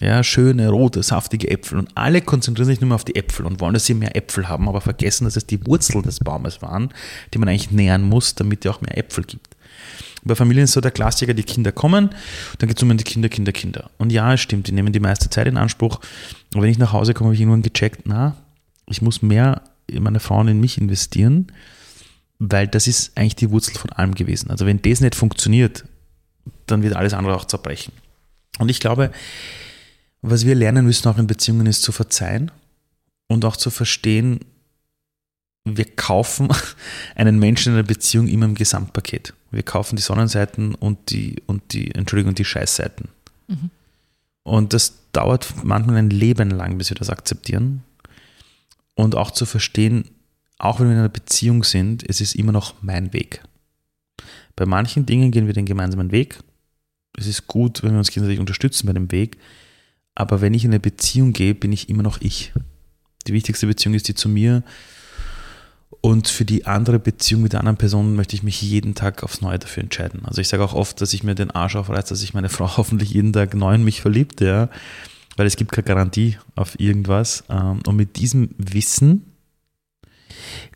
Ja, 0.00 0.24
schöne, 0.24 0.68
rote, 0.70 1.02
saftige 1.04 1.50
Äpfel. 1.50 1.78
Und 1.78 1.90
alle 1.94 2.20
konzentrieren 2.20 2.66
sich 2.66 2.80
nur 2.80 2.88
mehr 2.88 2.96
auf 2.96 3.04
die 3.04 3.14
Äpfel 3.14 3.46
und 3.46 3.60
wollen, 3.60 3.74
dass 3.74 3.86
sie 3.86 3.94
mehr 3.94 4.16
Äpfel 4.16 4.48
haben, 4.48 4.68
aber 4.68 4.80
vergessen, 4.80 5.24
dass 5.24 5.36
es 5.36 5.46
die 5.46 5.64
Wurzel 5.66 6.02
des 6.02 6.18
Baumes 6.18 6.62
waren, 6.62 6.92
die 7.32 7.38
man 7.38 7.48
eigentlich 7.48 7.70
nähern 7.70 8.02
muss, 8.02 8.34
damit 8.34 8.64
er 8.64 8.72
auch 8.72 8.80
mehr 8.80 8.98
Äpfel 8.98 9.24
gibt. 9.24 9.54
Bei 10.24 10.34
Familien 10.34 10.64
ist 10.64 10.72
so 10.72 10.80
der 10.80 10.90
Klassiker, 10.90 11.34
die 11.34 11.42
Kinder 11.42 11.70
kommen, 11.70 12.10
dann 12.58 12.68
geht 12.68 12.78
es 12.78 12.82
um 12.82 12.96
die 12.96 13.04
Kinder, 13.04 13.28
Kinder, 13.28 13.52
Kinder. 13.52 13.90
Und 13.98 14.10
ja, 14.10 14.32
es 14.32 14.40
stimmt, 14.40 14.66
die 14.66 14.72
nehmen 14.72 14.92
die 14.92 15.00
meiste 15.00 15.30
Zeit 15.30 15.46
in 15.46 15.58
Anspruch. 15.58 16.00
Aber 16.54 16.62
wenn 16.62 16.70
ich 16.70 16.78
nach 16.78 16.92
Hause 16.92 17.14
komme, 17.14 17.28
habe 17.28 17.34
ich 17.34 17.40
irgendwann 17.40 17.62
gecheckt, 17.62 18.02
na, 18.06 18.34
ich 18.88 19.02
muss 19.02 19.22
mehr 19.22 19.62
in 19.86 20.02
meine 20.02 20.20
Frauen 20.20 20.48
in 20.48 20.60
mich 20.60 20.78
investieren, 20.78 21.52
weil 22.38 22.66
das 22.66 22.86
ist 22.86 23.16
eigentlich 23.16 23.36
die 23.36 23.50
Wurzel 23.50 23.74
von 23.74 23.92
allem 23.92 24.14
gewesen. 24.14 24.50
Also 24.50 24.66
wenn 24.66 24.80
das 24.80 25.00
nicht 25.00 25.14
funktioniert, 25.14 25.84
dann 26.66 26.82
wird 26.82 26.96
alles 26.96 27.12
andere 27.12 27.36
auch 27.36 27.44
zerbrechen. 27.44 27.92
Und 28.58 28.70
ich 28.70 28.80
glaube, 28.80 29.10
was 30.30 30.46
wir 30.46 30.54
lernen 30.54 30.86
müssen 30.86 31.08
auch 31.08 31.18
in 31.18 31.26
Beziehungen 31.26 31.66
ist 31.66 31.82
zu 31.82 31.92
verzeihen 31.92 32.50
und 33.28 33.44
auch 33.44 33.56
zu 33.56 33.70
verstehen, 33.70 34.40
wir 35.64 35.84
kaufen 35.84 36.48
einen 37.14 37.38
Menschen 37.38 37.72
in 37.72 37.78
einer 37.78 37.86
Beziehung 37.86 38.26
immer 38.28 38.46
im 38.46 38.54
Gesamtpaket. 38.54 39.34
Wir 39.50 39.62
kaufen 39.62 39.96
die 39.96 40.02
Sonnenseiten 40.02 40.74
und 40.74 41.10
die, 41.10 41.42
und 41.46 41.72
die, 41.72 41.94
Entschuldigung, 41.94 42.34
die 42.34 42.44
Scheißseiten. 42.44 43.08
Mhm. 43.48 43.70
Und 44.42 44.72
das 44.72 44.94
dauert 45.12 45.62
manchmal 45.62 45.96
ein 45.96 46.10
Leben 46.10 46.50
lang, 46.50 46.78
bis 46.78 46.90
wir 46.90 46.96
das 46.96 47.10
akzeptieren. 47.10 47.82
Und 48.94 49.14
auch 49.14 49.30
zu 49.30 49.46
verstehen, 49.46 50.10
auch 50.58 50.80
wenn 50.80 50.86
wir 50.86 50.92
in 50.92 50.98
einer 51.00 51.08
Beziehung 51.08 51.64
sind, 51.64 52.08
es 52.08 52.20
ist 52.20 52.34
immer 52.34 52.52
noch 52.52 52.74
mein 52.80 53.12
Weg. 53.12 53.42
Bei 54.56 54.64
manchen 54.66 55.04
Dingen 55.04 55.30
gehen 55.30 55.46
wir 55.46 55.54
den 55.54 55.66
gemeinsamen 55.66 56.12
Weg. 56.12 56.38
Es 57.16 57.26
ist 57.26 57.46
gut, 57.46 57.82
wenn 57.82 57.92
wir 57.92 57.98
uns 57.98 58.10
gegenseitig 58.10 58.40
unterstützen 58.40 58.86
bei 58.86 58.92
dem 58.92 59.10
Weg. 59.10 59.38
Aber 60.14 60.40
wenn 60.40 60.54
ich 60.54 60.64
in 60.64 60.70
eine 60.70 60.80
Beziehung 60.80 61.32
gehe, 61.32 61.54
bin 61.54 61.72
ich 61.72 61.88
immer 61.88 62.02
noch 62.02 62.20
ich. 62.20 62.52
Die 63.26 63.32
wichtigste 63.32 63.66
Beziehung 63.66 63.94
ist 63.94 64.08
die 64.08 64.14
zu 64.14 64.28
mir. 64.28 64.62
Und 66.00 66.28
für 66.28 66.44
die 66.44 66.66
andere 66.66 66.98
Beziehung 66.98 67.42
mit 67.42 67.54
der 67.54 67.60
anderen 67.60 67.78
Person 67.78 68.14
möchte 68.14 68.36
ich 68.36 68.42
mich 68.42 68.60
jeden 68.60 68.94
Tag 68.94 69.22
aufs 69.22 69.40
Neue 69.40 69.58
dafür 69.58 69.82
entscheiden. 69.82 70.22
Also 70.24 70.40
ich 70.40 70.48
sage 70.48 70.62
auch 70.62 70.74
oft, 70.74 71.00
dass 71.00 71.14
ich 71.14 71.22
mir 71.22 71.34
den 71.34 71.50
Arsch 71.50 71.76
aufreiße, 71.76 72.10
dass 72.10 72.20
sich 72.20 72.34
meine 72.34 72.50
Frau 72.50 72.76
hoffentlich 72.76 73.10
jeden 73.10 73.32
Tag 73.32 73.54
neu 73.54 73.74
in 73.74 73.84
mich 73.84 74.02
verliebt, 74.02 74.40
ja. 74.40 74.68
Weil 75.36 75.46
es 75.46 75.56
gibt 75.56 75.72
keine 75.72 75.86
Garantie 75.86 76.36
auf 76.54 76.78
irgendwas. 76.78 77.44
Ähm, 77.48 77.80
und 77.86 77.96
mit 77.96 78.16
diesem 78.16 78.50
Wissen, 78.58 79.32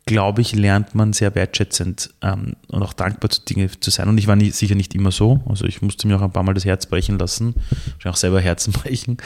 glaube 0.08 0.40
ich, 0.40 0.54
lernt 0.54 0.94
man 0.94 1.12
sehr 1.12 1.34
wertschätzend 1.34 2.10
ähm, 2.22 2.56
und 2.68 2.82
auch 2.82 2.94
dankbar 2.94 3.30
zu 3.30 3.42
Dinge 3.42 3.70
zu 3.78 3.90
sein. 3.90 4.08
Und 4.08 4.16
ich 4.16 4.26
war 4.26 4.36
nie, 4.36 4.50
sicher 4.50 4.74
nicht 4.74 4.94
immer 4.94 5.12
so. 5.12 5.40
Also 5.46 5.66
ich 5.66 5.82
musste 5.82 6.08
mir 6.08 6.16
auch 6.16 6.22
ein 6.22 6.32
paar 6.32 6.42
Mal 6.42 6.54
das 6.54 6.64
Herz 6.64 6.86
brechen 6.86 7.18
lassen, 7.18 7.54
auch 8.04 8.16
selber 8.16 8.40
Herzen 8.40 8.72
brechen, 8.72 9.18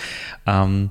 ähm, 0.45 0.91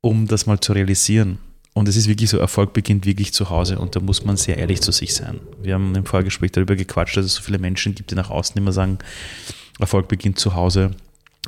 um 0.00 0.28
das 0.28 0.46
mal 0.46 0.60
zu 0.60 0.72
realisieren. 0.72 1.38
Und 1.74 1.88
es 1.88 1.96
ist 1.96 2.06
wirklich 2.06 2.30
so, 2.30 2.38
Erfolg 2.38 2.74
beginnt 2.74 3.04
wirklich 3.04 3.32
zu 3.32 3.50
Hause 3.50 3.78
und 3.78 3.96
da 3.96 4.00
muss 4.00 4.24
man 4.24 4.36
sehr 4.36 4.58
ehrlich 4.58 4.80
zu 4.82 4.92
sich 4.92 5.14
sein. 5.14 5.40
Wir 5.60 5.74
haben 5.74 5.94
im 5.94 6.04
Vorgespräch 6.04 6.52
darüber 6.52 6.76
gequatscht, 6.76 7.16
dass 7.16 7.26
es 7.26 7.34
so 7.34 7.42
viele 7.42 7.58
Menschen 7.58 7.94
gibt, 7.94 8.10
die 8.10 8.14
nach 8.14 8.30
außen 8.30 8.56
immer 8.56 8.72
sagen, 8.72 8.98
Erfolg 9.80 10.06
beginnt 10.06 10.38
zu 10.38 10.54
Hause. 10.54 10.92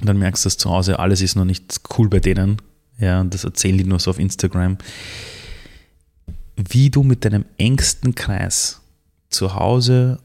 Und 0.00 0.08
dann 0.08 0.18
merkst 0.18 0.44
du, 0.44 0.48
dass 0.48 0.56
zu 0.56 0.70
Hause 0.70 0.98
alles 0.98 1.20
ist 1.20 1.36
noch 1.36 1.44
nicht 1.44 1.80
cool 1.98 2.08
bei 2.08 2.20
denen. 2.20 2.56
Ja, 2.98 3.20
und 3.20 3.32
das 3.32 3.44
erzählen 3.44 3.78
die 3.78 3.84
nur 3.84 4.00
so 4.00 4.10
auf 4.10 4.18
Instagram. 4.18 4.78
Wie 6.56 6.90
du 6.90 7.02
mit 7.02 7.24
deinem 7.24 7.44
engsten 7.58 8.14
Kreis 8.14 8.80
zu 9.28 9.54
Hause 9.54 10.20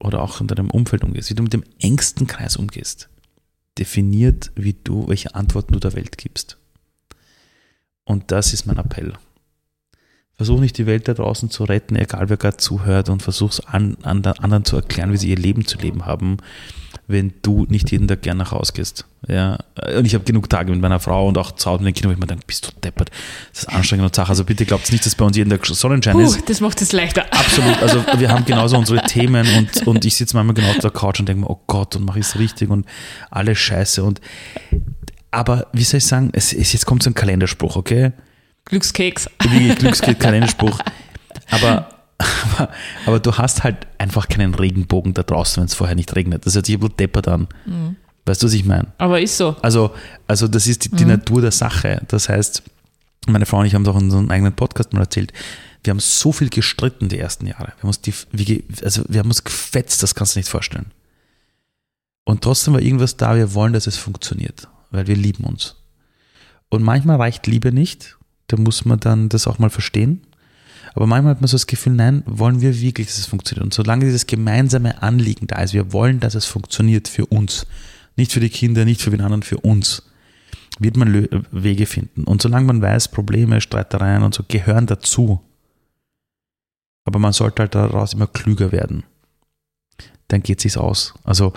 oder 0.00 0.22
auch 0.22 0.40
in 0.40 0.48
deinem 0.48 0.70
Umfeld 0.70 1.04
umgehst, 1.04 1.30
wie 1.30 1.34
du 1.34 1.42
mit 1.44 1.52
dem 1.52 1.64
engsten 1.80 2.26
Kreis 2.26 2.56
umgehst, 2.56 3.08
definiert, 3.78 4.50
wie 4.56 4.74
du, 4.74 5.08
welche 5.08 5.34
Antworten 5.34 5.72
du 5.72 5.78
der 5.78 5.94
Welt 5.94 6.18
gibst. 6.18 6.58
Und 8.04 8.32
das 8.32 8.52
ist 8.52 8.66
mein 8.66 8.78
Appell. 8.78 9.12
Versuch 10.42 10.58
nicht 10.58 10.76
die 10.76 10.86
Welt 10.86 11.06
da 11.06 11.14
draußen 11.14 11.50
zu 11.50 11.62
retten, 11.62 11.94
egal 11.94 12.28
wer 12.28 12.36
gerade 12.36 12.56
zuhört, 12.56 13.08
und 13.08 13.22
versuch 13.22 13.50
es 13.50 13.60
an, 13.60 13.96
an, 14.02 14.24
anderen 14.24 14.64
zu 14.64 14.74
erklären, 14.74 15.12
wie 15.12 15.16
sie 15.16 15.30
ihr 15.30 15.36
Leben 15.36 15.64
zu 15.66 15.78
leben 15.78 16.04
haben, 16.04 16.38
wenn 17.06 17.32
du 17.42 17.64
nicht 17.68 17.92
jeden 17.92 18.08
Tag 18.08 18.22
gern 18.22 18.38
nach 18.38 18.50
Hause 18.50 18.72
gehst. 18.72 19.04
Ja, 19.28 19.58
und 19.96 20.04
ich 20.04 20.14
habe 20.14 20.24
genug 20.24 20.50
Tage 20.50 20.72
mit 20.72 20.80
meiner 20.80 20.98
Frau 20.98 21.28
und 21.28 21.38
auch 21.38 21.52
zu 21.52 21.70
Hause 21.70 21.84
mit 21.84 21.94
den 21.94 21.94
Kindern, 21.94 22.10
wo 22.10 22.14
ich 22.14 22.20
mir 22.20 22.26
denke, 22.26 22.42
bist 22.44 22.66
du 22.66 22.80
deppert, 22.80 23.12
das 23.52 23.62
ist 23.62 23.68
anstrengend 23.68 24.06
und 24.06 24.16
Sache. 24.16 24.30
Also 24.30 24.44
bitte 24.44 24.66
glaubt 24.66 24.90
nicht, 24.90 25.06
dass 25.06 25.14
bei 25.14 25.24
uns 25.24 25.36
jeden 25.36 25.48
Tag 25.48 25.64
Sonnenschein 25.64 26.14
Puh, 26.14 26.22
ist. 26.22 26.50
Das 26.50 26.60
macht 26.60 26.82
es 26.82 26.90
leichter. 26.90 27.24
Absolut. 27.32 27.80
Also 27.80 28.04
wir 28.18 28.28
haben 28.28 28.44
genauso 28.44 28.76
unsere 28.76 29.02
Themen 29.02 29.46
und, 29.56 29.86
und 29.86 30.04
ich 30.04 30.16
sitze 30.16 30.36
manchmal 30.36 30.54
genau 30.54 30.70
auf 30.70 30.78
der 30.78 30.90
Couch 30.90 31.20
und 31.20 31.28
denke 31.28 31.42
mir, 31.42 31.50
oh 31.50 31.60
Gott, 31.68 31.94
und 31.94 32.04
mache 32.04 32.18
ich 32.18 32.26
es 32.26 32.36
richtig 32.36 32.68
und 32.68 32.84
alles 33.30 33.58
scheiße. 33.58 34.02
Und 34.02 34.20
aber 35.30 35.68
wie 35.72 35.84
soll 35.84 35.98
ich 35.98 36.06
sagen, 36.06 36.30
es, 36.32 36.52
es, 36.52 36.72
jetzt 36.72 36.84
kommt 36.84 37.04
so 37.04 37.10
ein 37.10 37.14
Kalenderspruch, 37.14 37.76
okay? 37.76 38.10
Glückskeks. 38.64 39.28
Wie 39.48 39.74
Glückskeks, 39.74 40.18
Kalenderspruch. 40.18 40.78
Aber, 41.50 41.88
aber, 42.18 42.70
aber, 43.04 43.20
du 43.20 43.36
hast 43.36 43.62
halt 43.62 43.86
einfach 43.98 44.26
keinen 44.28 44.54
Regenbogen 44.54 45.12
da 45.12 45.22
draußen, 45.22 45.60
wenn 45.60 45.66
es 45.66 45.74
vorher 45.74 45.96
nicht 45.96 46.16
regnet. 46.16 46.46
Das 46.46 46.54
hört 46.54 46.64
sich 46.64 46.76
ein 46.76 46.80
bisschen 46.80 46.96
deppert 46.96 47.28
an. 47.28 47.48
Mhm. 47.66 47.96
Weißt 48.24 48.42
du, 48.42 48.46
was 48.46 48.54
ich 48.54 48.64
meine? 48.64 48.86
Aber 48.96 49.20
ist 49.20 49.36
so. 49.36 49.54
Also, 49.60 49.90
also 50.26 50.48
das 50.48 50.66
ist 50.66 50.84
die, 50.84 50.88
die 50.90 51.04
mhm. 51.04 51.10
Natur 51.10 51.42
der 51.42 51.50
Sache. 51.50 52.00
Das 52.08 52.30
heißt, 52.30 52.62
meine 53.26 53.44
Frau 53.44 53.58
und 53.58 53.66
ich 53.66 53.74
haben 53.74 53.82
es 53.82 53.88
auch 53.88 53.98
in 53.98 54.04
unserem 54.04 54.30
eigenen 54.30 54.54
Podcast 54.54 54.94
mal 54.94 55.00
erzählt, 55.00 55.34
wir 55.84 55.90
haben 55.90 56.00
so 56.00 56.32
viel 56.32 56.48
gestritten 56.48 57.10
die 57.10 57.18
ersten 57.18 57.46
Jahre. 57.46 57.74
Wir 57.76 57.82
haben 57.82 57.88
uns, 57.88 58.00
die, 58.00 58.14
also 58.82 59.02
wir 59.08 59.18
haben 59.18 59.28
uns 59.28 59.44
gefetzt, 59.44 60.02
das 60.02 60.14
kannst 60.14 60.34
du 60.34 60.38
nicht 60.38 60.48
vorstellen. 60.48 60.86
Und 62.24 62.42
trotzdem 62.42 62.72
war 62.72 62.80
irgendwas 62.80 63.18
da, 63.18 63.36
wir 63.36 63.52
wollen, 63.52 63.74
dass 63.74 63.86
es 63.86 63.98
funktioniert 63.98 64.68
weil 64.92 65.06
wir 65.06 65.16
lieben 65.16 65.44
uns. 65.44 65.76
Und 66.68 66.82
manchmal 66.82 67.16
reicht 67.16 67.46
Liebe 67.46 67.72
nicht, 67.72 68.16
da 68.52 68.60
muss 68.60 68.84
man 68.84 69.00
dann 69.00 69.28
das 69.28 69.46
auch 69.46 69.58
mal 69.58 69.70
verstehen. 69.70 70.20
Aber 70.94 71.06
manchmal 71.06 71.34
hat 71.34 71.40
man 71.40 71.48
so 71.48 71.54
das 71.54 71.66
Gefühl, 71.66 71.94
nein, 71.94 72.22
wollen 72.26 72.60
wir 72.60 72.78
wirklich, 72.80 73.06
dass 73.06 73.18
es 73.18 73.26
funktioniert. 73.26 73.64
Und 73.64 73.72
solange 73.72 74.04
dieses 74.04 74.26
gemeinsame 74.26 75.02
Anliegen 75.02 75.46
da 75.46 75.62
ist, 75.62 75.72
wir 75.72 75.92
wollen, 75.92 76.20
dass 76.20 76.34
es 76.34 76.44
funktioniert 76.44 77.08
für 77.08 77.24
uns, 77.26 77.66
nicht 78.16 78.32
für 78.32 78.40
die 78.40 78.50
Kinder, 78.50 78.84
nicht 78.84 79.00
für 79.00 79.10
den 79.10 79.22
anderen, 79.22 79.42
für 79.42 79.58
uns, 79.58 80.02
wird 80.78 80.96
man 80.96 81.28
Wege 81.50 81.86
finden. 81.86 82.24
Und 82.24 82.42
solange 82.42 82.66
man 82.66 82.82
weiß, 82.82 83.08
Probleme, 83.08 83.60
Streitereien 83.60 84.22
und 84.22 84.34
so 84.34 84.44
gehören 84.46 84.86
dazu, 84.86 85.40
aber 87.04 87.18
man 87.18 87.32
sollte 87.32 87.62
halt 87.62 87.74
daraus 87.74 88.12
immer 88.12 88.26
klüger 88.26 88.70
werden, 88.70 89.04
dann 90.28 90.42
geht 90.42 90.58
es 90.58 90.62
sich 90.62 90.76
aus. 90.76 91.14
Also 91.24 91.52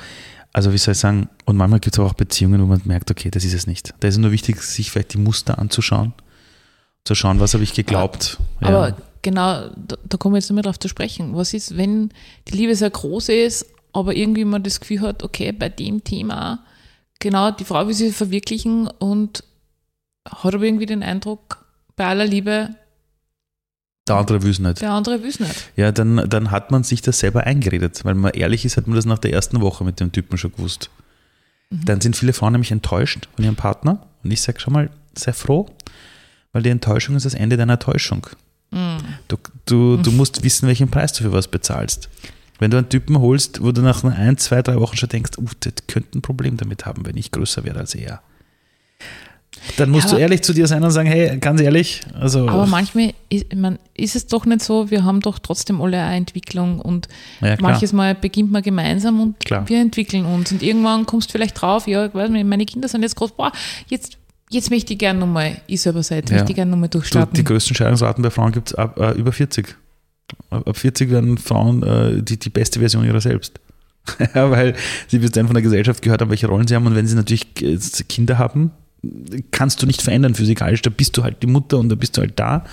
also 0.56 0.72
wie 0.72 0.78
soll 0.78 0.94
ich 0.94 1.00
sagen, 1.00 1.28
und 1.44 1.58
manchmal 1.58 1.82
gibt 1.82 1.98
es 1.98 2.00
auch 2.00 2.14
Beziehungen, 2.14 2.62
wo 2.62 2.66
man 2.66 2.82
merkt, 2.86 3.12
okay, 3.12 3.30
das 3.30 3.44
ist 3.44 3.54
es 3.54 3.68
nicht. 3.68 3.94
Da 4.00 4.08
ist 4.08 4.14
es 4.14 4.20
nur 4.20 4.32
wichtig, 4.32 4.62
sich 4.62 4.90
vielleicht 4.90 5.14
die 5.14 5.18
Muster 5.18 5.60
anzuschauen, 5.60 6.14
zu 7.06 7.16
schauen, 7.16 7.40
was 7.40 7.54
habe 7.54 7.64
ich 7.64 7.74
geglaubt. 7.74 8.40
Aber 8.62 8.90
ja. 8.90 8.98
genau, 9.22 9.70
da, 9.76 9.96
da 10.04 10.18
kommen 10.18 10.34
wir 10.34 10.40
jetzt 10.40 10.50
nicht 10.50 10.56
mehr 10.56 10.64
drauf 10.64 10.80
zu 10.80 10.90
sprechen. 10.90 11.36
Was 11.36 11.54
ist, 11.54 11.78
wenn 11.78 12.10
die 12.48 12.58
Liebe 12.58 12.76
sehr 12.76 12.90
groß 12.90 13.30
ist, 13.30 13.68
aber 13.94 14.16
irgendwie 14.16 14.44
man 14.44 14.64
das 14.64 14.80
Gefühl 14.80 15.02
hat, 15.02 15.24
okay, 15.24 15.52
bei 15.52 15.70
dem 15.70 16.04
Thema, 16.04 16.60
genau, 17.20 17.52
die 17.52 17.64
Frau 17.64 17.88
will 17.88 17.94
sich 17.94 18.16
verwirklichen 18.16 18.88
und 18.88 19.44
hat 20.28 20.54
aber 20.54 20.66
irgendwie 20.66 20.88
den 20.88 21.04
Eindruck, 21.04 21.66
bei 21.96 22.08
aller 22.08 22.26
Liebe, 22.26 22.76
der 24.08 24.18
andere 24.18 24.44
will 24.44 24.52
es 24.52 24.60
nicht. 24.60 24.82
Der 24.82 24.92
andere 24.92 25.24
will 25.24 25.30
es 25.30 25.40
nicht. 25.40 25.72
Ja, 25.76 25.92
dann, 25.92 26.30
dann 26.30 26.52
hat 26.52 26.70
man 26.70 26.84
sich 26.84 27.02
das 27.02 27.18
selber 27.20 27.46
eingeredet. 27.46 28.06
Weil 28.06 28.14
man 28.14 28.34
ehrlich 28.34 28.64
ist, 28.64 28.78
hat 28.78 28.86
man 28.86 28.96
das 28.96 29.06
nach 29.06 29.18
der 29.18 29.34
ersten 29.34 29.62
Woche 29.62 29.84
mit 29.84 30.00
dem 30.00 30.12
Typen 30.12 30.38
schon 30.38 30.52
gewusst. 30.52 30.92
Mhm. 31.72 31.86
Dann 31.86 32.02
sind 32.02 32.16
viele 32.16 32.34
Frauen 32.34 32.52
nämlich 32.52 32.72
enttäuscht 32.72 33.28
von 33.36 33.44
ihrem 33.44 33.56
Partner. 33.56 34.06
Und 34.24 34.30
ich 34.30 34.42
sage 34.42 34.60
schon 34.60 34.74
mal, 34.74 34.92
sei 35.16 35.34
froh, 35.34 35.68
weil 36.56 36.64
die 36.64 36.70
Enttäuschung 36.70 37.18
ist 37.18 37.26
das 37.26 37.34
Ende 37.34 37.58
deiner 37.58 37.80
Täuschung. 37.80 38.28
Mhm. 38.72 39.00
Du, 39.28 39.36
du, 39.66 39.98
du 39.98 40.10
musst 40.14 40.42
wissen, 40.42 40.70
welchen 40.70 40.90
Preis 40.90 41.12
du 41.12 41.24
für 41.24 41.34
was 41.34 41.50
bezahlst. 41.50 42.08
Wenn 42.60 42.72
du 42.72 42.78
einen 42.78 42.88
Typen 42.88 43.20
holst, 43.20 43.62
wo 43.62 43.74
du 43.74 43.82
nach 43.82 44.06
ein, 44.06 44.38
zwei, 44.38 44.62
drei 44.62 44.80
Wochen 44.80 44.96
schon 44.96 45.10
denkst, 45.10 45.38
uh, 45.38 45.44
das 45.60 45.74
könnte 45.88 46.18
ein 46.18 46.22
Problem 46.22 46.56
damit 46.56 46.86
haben, 46.86 47.06
wenn 47.06 47.18
ich 47.18 47.32
größer 47.32 47.66
wäre 47.66 47.80
als 47.80 47.94
er 47.94 48.22
dann 49.78 49.90
musst 49.90 50.10
ja, 50.10 50.16
du 50.16 50.22
ehrlich 50.22 50.44
zu 50.44 50.54
dir 50.54 50.68
sein 50.68 50.84
und 50.84 50.92
sagen, 50.92 51.08
hey, 51.10 51.38
ganz 51.40 51.60
ehrlich. 51.60 52.02
Also, 52.20 52.48
aber 52.48 52.68
manchmal 52.68 53.14
ist, 53.30 53.54
man, 53.56 53.80
ist 53.96 54.16
es 54.16 54.28
doch 54.28 54.46
nicht 54.46 54.62
so, 54.62 54.92
wir 54.92 55.04
haben 55.04 55.22
doch 55.22 55.40
trotzdem 55.40 55.82
alle 55.82 56.02
eine 56.02 56.18
Entwicklung 56.18 56.80
und 56.80 57.08
ja, 57.42 57.56
manches 57.60 57.92
Mal 57.94 58.16
beginnt 58.16 58.52
man 58.52 58.62
gemeinsam 58.62 59.20
und 59.20 59.40
klar. 59.40 59.68
wir 59.68 59.80
entwickeln 59.80 60.26
uns 60.26 60.52
und 60.52 60.62
irgendwann 60.62 61.06
kommst 61.06 61.30
du 61.30 61.32
vielleicht 61.34 61.60
drauf, 61.60 61.88
ja, 61.88 62.10
meine 62.14 62.66
Kinder 62.66 62.88
sind 62.88 63.02
jetzt 63.02 63.16
groß, 63.16 63.32
boah, 63.32 63.52
jetzt, 63.88 64.18
jetzt 64.56 64.72
möchte 64.72 64.94
ich 64.94 65.00
gerne 65.00 65.20
nochmal, 65.20 65.62
ich 65.68 65.82
selber 65.82 66.02
seid, 66.02 66.30
ja. 66.30 66.38
möchte 66.38 66.52
ich 66.52 66.56
gerne 66.56 66.72
nochmal 66.72 66.90
durchstarten. 66.90 67.34
Du, 67.34 67.42
die 67.42 67.44
größten 67.44 67.76
Scheidungsraten 67.76 68.24
bei 68.24 68.30
Frauen 68.30 68.52
gibt 68.52 68.70
es 68.70 68.76
ab 68.76 69.00
äh, 69.00 69.12
über 69.12 69.32
40. 69.32 69.76
Ab 70.50 70.76
40 70.76 71.12
werden 71.12 71.38
Frauen 71.38 71.84
äh, 71.84 72.24
die, 72.24 72.38
die 72.38 72.50
beste 72.50 72.80
Version 72.80 73.06
ihrer 73.06 73.22
selbst. 73.22 73.60
ja, 74.36 74.50
weil 74.50 74.76
sie 75.08 75.20
bis 75.20 75.32
dann 75.32 75.48
von 75.48 75.54
der 75.54 75.64
Gesellschaft 75.64 76.02
gehört 76.02 76.22
haben, 76.22 76.30
welche 76.30 76.48
Rollen 76.48 76.68
sie 76.68 76.76
haben 76.76 76.86
und 76.88 76.96
wenn 76.96 77.08
sie 77.08 77.16
natürlich 77.16 77.54
Kinder 78.08 78.38
haben, 78.38 78.72
kannst 79.52 79.82
du 79.82 79.86
nicht 79.86 80.02
verändern 80.02 80.36
physikalisch, 80.36 80.82
da 80.82 80.90
bist 80.90 81.16
du 81.18 81.24
halt 81.24 81.44
die 81.44 81.48
Mutter 81.48 81.78
und 81.78 81.90
da 81.90 81.96
bist 81.96 82.18
du 82.18 82.22
halt 82.22 82.40
da. 82.40 82.66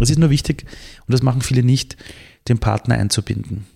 Es 0.00 0.10
ist 0.10 0.18
nur 0.18 0.30
wichtig, 0.30 0.64
und 1.06 1.12
das 1.12 1.22
machen 1.22 1.42
viele 1.42 1.62
nicht, 1.62 1.96
den 2.48 2.58
Partner 2.58 2.96
einzubinden. 2.96 3.66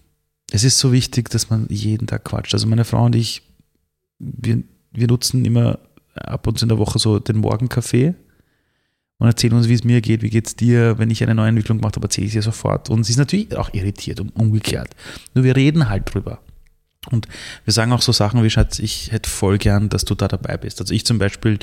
Es 0.50 0.64
ist 0.64 0.78
so 0.78 0.92
wichtig, 0.92 1.30
dass 1.30 1.50
man 1.50 1.66
jeden 1.68 2.06
Tag 2.06 2.24
quatscht. 2.24 2.54
Also 2.54 2.66
meine 2.66 2.84
Frau 2.84 3.04
und 3.04 3.16
ich, 3.16 3.42
wir, 4.18 4.62
wir 4.92 5.08
nutzen 5.08 5.44
immer 5.44 5.78
ab 6.16 6.46
und 6.46 6.58
zu 6.58 6.64
in 6.64 6.68
der 6.68 6.78
Woche 6.78 6.98
so 6.98 7.18
den 7.18 7.38
Morgenkaffee 7.38 8.14
und 9.18 9.26
erzählen 9.26 9.54
uns, 9.54 9.68
wie 9.68 9.74
es 9.74 9.84
mir 9.84 10.00
geht, 10.00 10.22
wie 10.22 10.30
geht 10.30 10.46
es 10.46 10.56
dir, 10.56 10.98
wenn 10.98 11.10
ich 11.10 11.22
eine 11.22 11.34
neue 11.34 11.48
Entwicklung 11.48 11.78
gemacht 11.78 11.96
habe, 11.96 12.06
erzähle 12.06 12.26
ich 12.26 12.32
sie 12.34 12.42
sofort. 12.42 12.90
Und 12.90 13.04
sie 13.04 13.12
ist 13.12 13.18
natürlich 13.18 13.56
auch 13.56 13.72
irritiert 13.72 14.20
und 14.20 14.30
umgekehrt. 14.30 14.94
Nur 15.34 15.44
wir 15.44 15.56
reden 15.56 15.88
halt 15.88 16.12
drüber. 16.12 16.40
Und 17.10 17.28
wir 17.64 17.72
sagen 17.72 17.92
auch 17.92 18.02
so 18.02 18.12
Sachen 18.12 18.42
wie, 18.42 18.50
Schatz, 18.50 18.78
ich 18.78 19.12
hätte 19.12 19.30
voll 19.30 19.58
gern, 19.58 19.88
dass 19.88 20.04
du 20.04 20.14
da 20.14 20.28
dabei 20.28 20.56
bist. 20.56 20.80
Also 20.80 20.92
ich 20.92 21.06
zum 21.06 21.18
Beispiel 21.18 21.58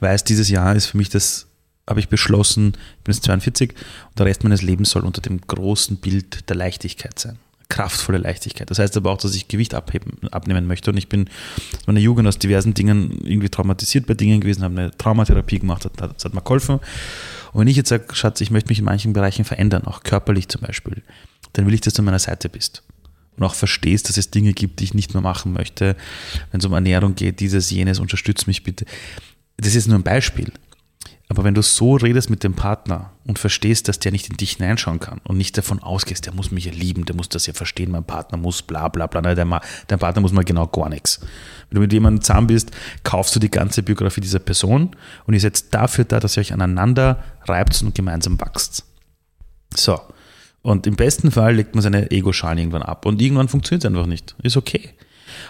weiß, 0.00 0.24
dieses 0.24 0.48
Jahr 0.48 0.74
ist 0.74 0.86
für 0.86 0.96
mich 0.98 1.08
das, 1.08 1.46
habe 1.88 2.00
ich 2.00 2.08
beschlossen, 2.08 2.76
ich 2.98 3.04
bin 3.04 3.14
jetzt 3.14 3.24
42 3.24 3.70
und 3.70 4.18
der 4.18 4.26
Rest 4.26 4.44
meines 4.44 4.62
Lebens 4.62 4.90
soll 4.90 5.04
unter 5.04 5.20
dem 5.20 5.40
großen 5.40 5.96
Bild 5.96 6.48
der 6.48 6.56
Leichtigkeit 6.56 7.18
sein. 7.18 7.38
Kraftvolle 7.72 8.18
Leichtigkeit. 8.18 8.70
Das 8.70 8.78
heißt 8.78 8.98
aber 8.98 9.10
auch, 9.10 9.16
dass 9.16 9.34
ich 9.34 9.48
Gewicht 9.48 9.74
abheben, 9.74 10.28
abnehmen 10.30 10.66
möchte. 10.66 10.90
Und 10.90 10.98
ich 10.98 11.08
bin 11.08 11.28
aus 11.74 11.86
meiner 11.86 12.00
Jugend 12.00 12.28
aus 12.28 12.38
diversen 12.38 12.74
Dingen 12.74 13.18
irgendwie 13.24 13.48
traumatisiert 13.48 14.06
bei 14.06 14.12
Dingen 14.12 14.42
gewesen, 14.42 14.62
habe 14.62 14.78
eine 14.78 14.90
Traumatherapie 14.90 15.60
gemacht, 15.60 15.88
das 15.96 16.24
hat, 16.24 16.34
mir 16.34 16.42
geholfen. 16.42 16.80
Und 17.52 17.60
wenn 17.60 17.68
ich 17.68 17.76
jetzt 17.76 17.88
sage, 17.88 18.04
Schatz, 18.12 18.42
ich 18.42 18.50
möchte 18.50 18.68
mich 18.68 18.78
in 18.78 18.84
manchen 18.84 19.14
Bereichen 19.14 19.46
verändern, 19.46 19.84
auch 19.84 20.02
körperlich 20.02 20.48
zum 20.48 20.60
Beispiel, 20.60 21.02
dann 21.54 21.66
will 21.66 21.72
ich, 21.72 21.80
dass 21.80 21.94
du 21.94 22.02
an 22.02 22.06
meiner 22.06 22.18
Seite 22.18 22.50
bist 22.50 22.82
und 23.38 23.44
auch 23.44 23.54
verstehst, 23.54 24.10
dass 24.10 24.18
es 24.18 24.30
Dinge 24.30 24.52
gibt, 24.52 24.80
die 24.80 24.84
ich 24.84 24.92
nicht 24.92 25.14
mehr 25.14 25.22
machen 25.22 25.54
möchte. 25.54 25.96
Wenn 26.50 26.60
es 26.60 26.66
um 26.66 26.74
Ernährung 26.74 27.14
geht, 27.14 27.40
dieses, 27.40 27.70
jenes, 27.70 28.00
unterstütze 28.00 28.46
mich 28.48 28.64
bitte. 28.64 28.84
Das 29.56 29.74
ist 29.74 29.86
nur 29.88 29.98
ein 29.98 30.02
Beispiel. 30.02 30.52
Aber 31.32 31.44
wenn 31.44 31.54
du 31.54 31.62
so 31.62 31.96
redest 31.96 32.28
mit 32.28 32.44
dem 32.44 32.52
Partner 32.52 33.10
und 33.24 33.38
verstehst, 33.38 33.88
dass 33.88 33.98
der 33.98 34.12
nicht 34.12 34.28
in 34.28 34.36
dich 34.36 34.58
hineinschauen 34.58 35.00
kann 35.00 35.22
und 35.24 35.38
nicht 35.38 35.56
davon 35.56 35.82
ausgehst, 35.82 36.26
der 36.26 36.34
muss 36.34 36.50
mich 36.50 36.66
ja 36.66 36.72
lieben, 36.72 37.06
der 37.06 37.16
muss 37.16 37.30
das 37.30 37.46
ja 37.46 37.54
verstehen, 37.54 37.90
mein 37.90 38.04
Partner 38.04 38.36
muss 38.36 38.60
bla 38.60 38.88
bla 38.88 39.06
bla, 39.06 39.22
nein, 39.22 39.34
dein, 39.34 39.60
dein 39.86 39.98
Partner 39.98 40.20
muss 40.20 40.32
mal 40.32 40.44
genau 40.44 40.66
gar 40.66 40.90
nichts. 40.90 41.20
Wenn 41.70 41.76
du 41.76 41.80
mit 41.80 41.92
jemandem 41.94 42.20
zusammen 42.20 42.48
bist, 42.48 42.72
kaufst 43.02 43.34
du 43.34 43.40
die 43.40 43.50
ganze 43.50 43.82
Biografie 43.82 44.20
dieser 44.20 44.40
Person 44.40 44.94
und 45.24 45.32
ihr 45.32 45.40
seid 45.40 45.72
dafür 45.72 46.04
da, 46.04 46.20
dass 46.20 46.36
ihr 46.36 46.42
euch 46.42 46.52
aneinander 46.52 47.24
reibt 47.46 47.80
und 47.82 47.94
gemeinsam 47.94 48.38
wächst. 48.38 48.84
So. 49.74 49.98
Und 50.60 50.86
im 50.86 50.96
besten 50.96 51.30
Fall 51.30 51.54
legt 51.54 51.74
man 51.74 51.80
seine 51.80 52.10
Ego-Schalen 52.10 52.58
irgendwann 52.58 52.82
ab 52.82 53.06
und 53.06 53.22
irgendwann 53.22 53.48
funktioniert 53.48 53.84
es 53.84 53.88
einfach 53.88 54.04
nicht. 54.04 54.34
Ist 54.42 54.58
okay. 54.58 54.90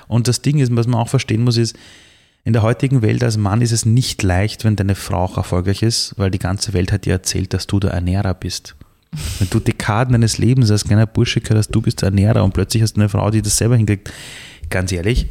Und 0.07 0.29
das 0.29 0.43
Ding 0.43 0.61
ist, 0.61 0.77
was 0.77 0.87
man 0.87 1.01
auch 1.01 1.09
verstehen 1.09 1.43
muss, 1.43 1.57
ist, 1.57 1.77
in 2.45 2.53
der 2.53 2.63
heutigen 2.63 3.03
Welt 3.03 3.23
als 3.23 3.37
Mann 3.37 3.63
ist 3.63 3.73
es 3.73 3.87
nicht 3.87 4.23
leicht, 4.23 4.65
wenn 4.65 4.77
deine 4.77 4.95
Frau 4.95 5.25
auch 5.25 5.37
erfolgreich 5.37 5.83
ist, 5.83 6.15
weil 6.19 6.31
die 6.31 6.39
ganze 6.39 6.73
Welt 6.73 6.91
hat 6.91 7.05
dir 7.05 7.13
erzählt, 7.13 7.55
dass 7.55 7.67
du 7.67 7.79
der 7.79 7.93
Ernährer 7.93 8.35
bist. 8.35 8.75
Wenn 9.39 9.51
du 9.51 9.61
Dekaden 9.61 10.13
deines 10.13 10.39
Lebens 10.39 10.71
als 10.71 10.85
kleiner 10.85 11.07
Bursche 11.07 11.41
gehört 11.41 11.75
du 11.75 11.83
bist 11.83 12.01
der 12.01 12.09
Ernährer 12.09 12.43
und 12.43 12.55
plötzlich 12.55 12.83
hast 12.83 12.97
du 12.97 13.01
eine 13.01 13.09
Frau, 13.09 13.31
die 13.31 13.43
das 13.43 13.59
selber 13.59 13.77
hinkriegt. 13.77 14.11
Ganz 14.71 14.91
ehrlich, 14.91 15.29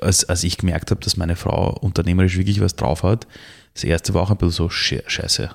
als, 0.00 0.24
als 0.24 0.44
ich 0.44 0.58
gemerkt 0.58 0.90
habe, 0.90 1.00
dass 1.00 1.16
meine 1.16 1.34
Frau 1.34 1.72
unternehmerisch 1.80 2.36
wirklich 2.36 2.60
was 2.60 2.76
drauf 2.76 3.02
hat, 3.02 3.26
das 3.74 3.84
erste 3.84 4.12
war 4.12 4.22
auch 4.22 4.30
ein 4.30 4.36
bisschen 4.36 4.52
so, 4.52 4.68
scheiße, 4.68 5.50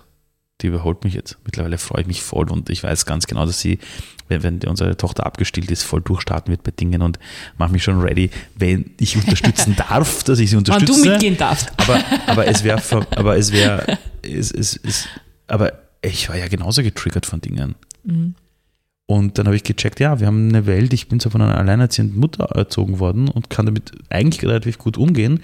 die 0.61 0.67
überholt 0.67 1.03
mich 1.03 1.13
jetzt. 1.13 1.37
Mittlerweile 1.45 1.77
freue 1.77 2.01
ich 2.01 2.07
mich 2.07 2.21
voll 2.21 2.49
und 2.49 2.69
ich 2.69 2.83
weiß 2.83 3.05
ganz 3.05 3.27
genau, 3.27 3.45
dass 3.45 3.61
sie, 3.61 3.79
wenn, 4.27 4.43
wenn 4.43 4.59
unsere 4.67 4.97
Tochter 4.97 5.25
abgestillt 5.25 5.69
ist, 5.69 5.83
voll 5.83 6.01
durchstarten 6.01 6.51
wird 6.51 6.63
bei 6.63 6.71
Dingen 6.71 7.01
und 7.01 7.19
mache 7.57 7.71
mich 7.71 7.83
schon 7.83 8.01
ready, 8.01 8.31
wenn 8.55 8.91
ich 8.99 9.15
unterstützen 9.15 9.75
darf, 9.89 10.23
dass 10.23 10.39
ich 10.39 10.49
sie 10.49 10.55
unterstütze. 10.55 10.93
Wenn 10.93 11.03
du 11.03 11.09
mitgehen 11.09 11.37
darfst. 11.37 11.71
Aber, 11.77 12.03
aber 12.25 12.47
es 12.47 12.63
wäre, 12.63 12.81
aber 13.15 13.37
es 13.37 13.51
wäre, 13.51 13.97
es, 14.23 14.51
es, 14.51 14.79
es, 14.83 15.07
aber 15.47 15.73
ich 16.01 16.29
war 16.29 16.37
ja 16.37 16.47
genauso 16.47 16.81
getriggert 16.81 17.25
von 17.25 17.41
Dingen. 17.41 17.75
Mhm. 18.03 18.35
Und 19.05 19.37
dann 19.37 19.45
habe 19.45 19.55
ich 19.55 19.63
gecheckt, 19.63 20.01
ja, 20.01 20.19
wir 20.19 20.27
haben 20.27 20.49
eine 20.49 20.65
Welt, 20.65 20.91
ich 20.91 21.07
bin 21.07 21.19
so 21.19 21.29
von 21.29 21.41
einer 21.41 21.57
alleinerziehenden 21.57 22.19
Mutter 22.19 22.43
erzogen 22.55 22.99
worden 22.99 23.29
und 23.29 23.49
kann 23.49 23.65
damit 23.65 23.91
eigentlich 24.09 24.43
relativ 24.43 24.77
gut 24.79 24.97
umgehen. 24.97 25.39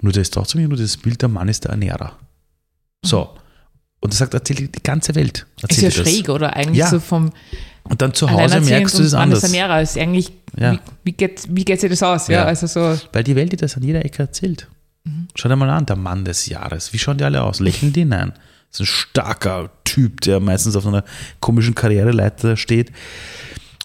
Nur 0.00 0.12
da 0.12 0.20
ist 0.20 0.32
trotzdem 0.32 0.68
nur 0.68 0.78
das 0.78 0.96
Bild, 0.96 1.20
der 1.20 1.28
Mann 1.28 1.48
ist 1.48 1.64
der 1.64 1.72
Ernährer. 1.72 2.16
So. 3.04 3.30
Und 4.04 4.12
er 4.12 4.16
sagt, 4.18 4.34
erzähl 4.34 4.68
die 4.68 4.82
ganze 4.82 5.14
Welt. 5.14 5.46
Ist 5.66 5.80
ja 5.80 5.90
schräg, 5.90 6.28
oder? 6.28 6.54
Eigentlich 6.54 6.76
ja. 6.76 6.90
so 6.90 7.00
vom. 7.00 7.32
Und 7.84 8.02
dann 8.02 8.12
zu 8.12 8.30
Hause 8.30 8.60
merkst 8.60 8.98
du 8.98 9.02
das 9.02 9.14
anders. 9.14 9.42
Ernährer 9.44 9.80
ist 9.80 9.96
eigentlich, 9.96 10.30
ja. 10.58 10.72
wie, 10.72 10.78
wie, 11.04 11.12
geht, 11.12 11.46
wie 11.48 11.64
geht 11.64 11.80
sich 11.80 11.88
das 11.88 12.02
aus? 12.02 12.28
Ja. 12.28 12.40
ja. 12.40 12.44
also 12.44 12.66
so. 12.66 12.98
Weil 13.14 13.24
die 13.24 13.34
Welt 13.34 13.52
dir 13.52 13.56
das 13.56 13.78
an 13.78 13.82
jeder 13.82 14.04
Ecke 14.04 14.24
erzählt. 14.24 14.68
Mhm. 15.04 15.28
Schau 15.34 15.48
dir 15.48 15.56
mal 15.56 15.70
an, 15.70 15.86
der 15.86 15.96
Mann 15.96 16.26
des 16.26 16.44
Jahres. 16.44 16.92
Wie 16.92 16.98
schauen 16.98 17.16
die 17.16 17.24
alle 17.24 17.42
aus? 17.42 17.60
Lächeln 17.60 17.94
die? 17.94 18.04
Nein. 18.04 18.34
Das 18.70 18.80
ist 18.80 18.80
ein 18.80 18.86
starker 18.86 19.70
Typ, 19.84 20.20
der 20.20 20.38
meistens 20.38 20.76
auf 20.76 20.86
einer 20.86 21.04
komischen 21.40 21.74
Karriereleiter 21.74 22.58
steht. 22.58 22.92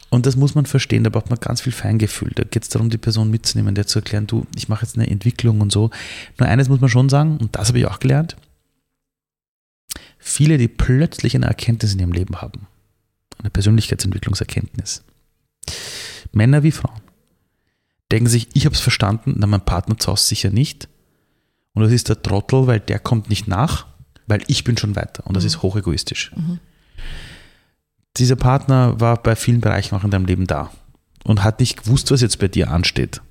Und 0.10 0.26
das 0.26 0.36
muss 0.36 0.54
man 0.54 0.66
verstehen, 0.66 1.06
da 1.06 1.10
braucht 1.12 1.30
man 1.30 1.40
ganz 1.40 1.62
viel 1.62 1.72
Feingefühl. 1.72 2.34
Da 2.36 2.44
geht 2.44 2.64
es 2.64 2.70
darum, 2.70 2.90
die 2.90 2.98
Person 2.98 3.32
mitzunehmen, 3.32 3.74
der 3.74 3.88
zu 3.88 4.00
erklären, 4.00 4.28
du, 4.28 4.46
ich 4.58 4.68
mache 4.68 4.84
jetzt 4.84 4.98
eine 4.98 5.10
Entwicklung 5.10 5.62
und 5.62 5.72
so. 5.72 5.92
Nur 6.38 6.50
eines 6.50 6.68
muss 6.68 6.82
man 6.82 6.90
schon 6.90 7.08
sagen, 7.08 7.38
und 7.38 7.56
das 7.56 7.70
habe 7.70 7.80
ich 7.80 7.86
auch 7.86 8.00
gelernt, 8.00 8.36
viele, 10.20 10.58
die 10.58 10.68
plötzlich 10.68 11.36
eine 11.36 11.48
Erkenntnis 11.48 11.94
in 11.94 12.00
ihrem 12.00 12.12
Leben 12.12 12.42
haben, 12.42 12.68
eine 13.40 13.50
Persönlichkeitsentwicklungserkenntnis, 13.50 15.04
Männer 16.32 16.62
wie 16.62 16.72
Frauen, 16.72 17.02
denken 18.12 18.30
sich, 18.30 18.50
ich 18.54 18.66
habe 18.66 18.76
es 18.76 18.82
verstanden, 18.82 19.36
na 19.38 19.48
mein 19.48 19.66
Partner 19.66 19.98
zu 19.98 20.12
Hause 20.12 20.28
sicher 20.28 20.50
nicht. 20.50 20.90
Und 21.74 21.84
das 21.84 21.92
ist 21.92 22.10
der 22.10 22.22
Trottel, 22.22 22.68
weil 22.68 22.80
der 22.80 23.00
kommt 23.00 23.30
nicht 23.30 23.48
nach, 23.48 23.88
weil 24.28 24.44
ich 24.48 24.64
bin 24.64 24.78
schon 24.78 24.96
weiter. 24.96 25.26
Und 25.26 25.36
das 25.36 25.44
mhm. 25.44 25.48
ist 25.48 25.62
hochegoistisch. 25.62 26.32
Mhm. 26.36 26.60
Dieser 28.18 28.36
Partner 28.36 29.00
war 29.00 29.22
bei 29.22 29.36
vielen 29.36 29.62
Bereichen 29.62 29.96
auch 29.96 30.04
in 30.04 30.12
deinem 30.12 30.26
Leben 30.26 30.48
da 30.48 30.72
und 31.24 31.44
hat 31.44 31.60
nicht 31.60 31.84
gewusst, 31.84 32.12
was 32.12 32.22
jetzt 32.22 32.40
bei 32.40 32.48
dir 32.48 32.72
ansteht. 32.72 33.22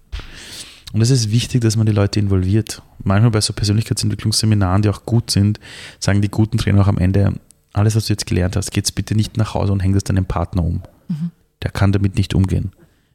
Und 0.92 1.02
es 1.02 1.10
ist 1.10 1.30
wichtig, 1.30 1.60
dass 1.60 1.76
man 1.76 1.86
die 1.86 1.92
Leute 1.92 2.18
involviert. 2.18 2.82
Manchmal 3.02 3.30
bei 3.30 3.40
so 3.40 3.52
Persönlichkeitsentwicklungsseminaren, 3.52 4.82
die 4.82 4.88
auch 4.88 5.04
gut 5.04 5.30
sind, 5.30 5.60
sagen 6.00 6.22
die 6.22 6.30
guten 6.30 6.58
Trainer 6.58 6.80
auch 6.80 6.88
am 6.88 6.98
Ende, 6.98 7.34
alles, 7.74 7.94
was 7.94 8.06
du 8.06 8.12
jetzt 8.14 8.26
gelernt 8.26 8.56
hast, 8.56 8.70
geht's 8.70 8.90
bitte 8.90 9.14
nicht 9.14 9.36
nach 9.36 9.54
Hause 9.54 9.72
und 9.72 9.80
häng 9.80 9.92
das 9.92 10.04
deinem 10.04 10.24
Partner 10.24 10.64
um. 10.64 10.82
Mhm. 11.08 11.30
Der 11.62 11.70
kann 11.70 11.92
damit 11.92 12.16
nicht 12.16 12.34
umgehen. 12.34 12.72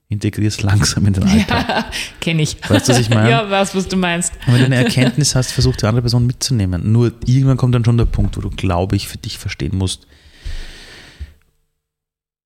Integrier 0.10 0.48
es 0.48 0.62
langsam 0.62 1.08
in 1.08 1.14
den 1.14 1.24
Alltag. 1.24 1.66
Ja, 1.68 1.86
kenne 2.20 2.44
ich. 2.44 2.58
Weißt 2.70 2.88
du, 2.88 2.94
was 2.94 3.00
ich 3.00 3.10
meine? 3.10 3.30
Ja, 3.30 3.50
was, 3.50 3.74
was 3.74 3.88
du 3.88 3.98
meinst. 3.98 4.34
Und 4.46 4.54
wenn 4.54 4.60
du 4.60 4.66
eine 4.66 4.76
Erkenntnis 4.76 5.34
hast, 5.34 5.52
versuch 5.52 5.76
die 5.76 5.86
andere 5.86 6.04
Person 6.04 6.28
mitzunehmen. 6.28 6.92
Nur 6.92 7.14
irgendwann 7.26 7.58
kommt 7.58 7.74
dann 7.74 7.84
schon 7.84 7.98
der 7.98 8.06
Punkt, 8.06 8.38
wo 8.38 8.42
du, 8.42 8.50
glaube 8.50 8.96
ich, 8.96 9.08
für 9.08 9.18
dich 9.18 9.40
verstehen 9.40 9.76
musst, 9.76 10.06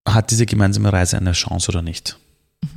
hat 0.08 0.32
diese 0.32 0.46
gemeinsame 0.46 0.94
Reise 0.94 1.18
eine 1.18 1.34
Chance 1.34 1.70
oder 1.70 1.82
nicht? 1.82 2.18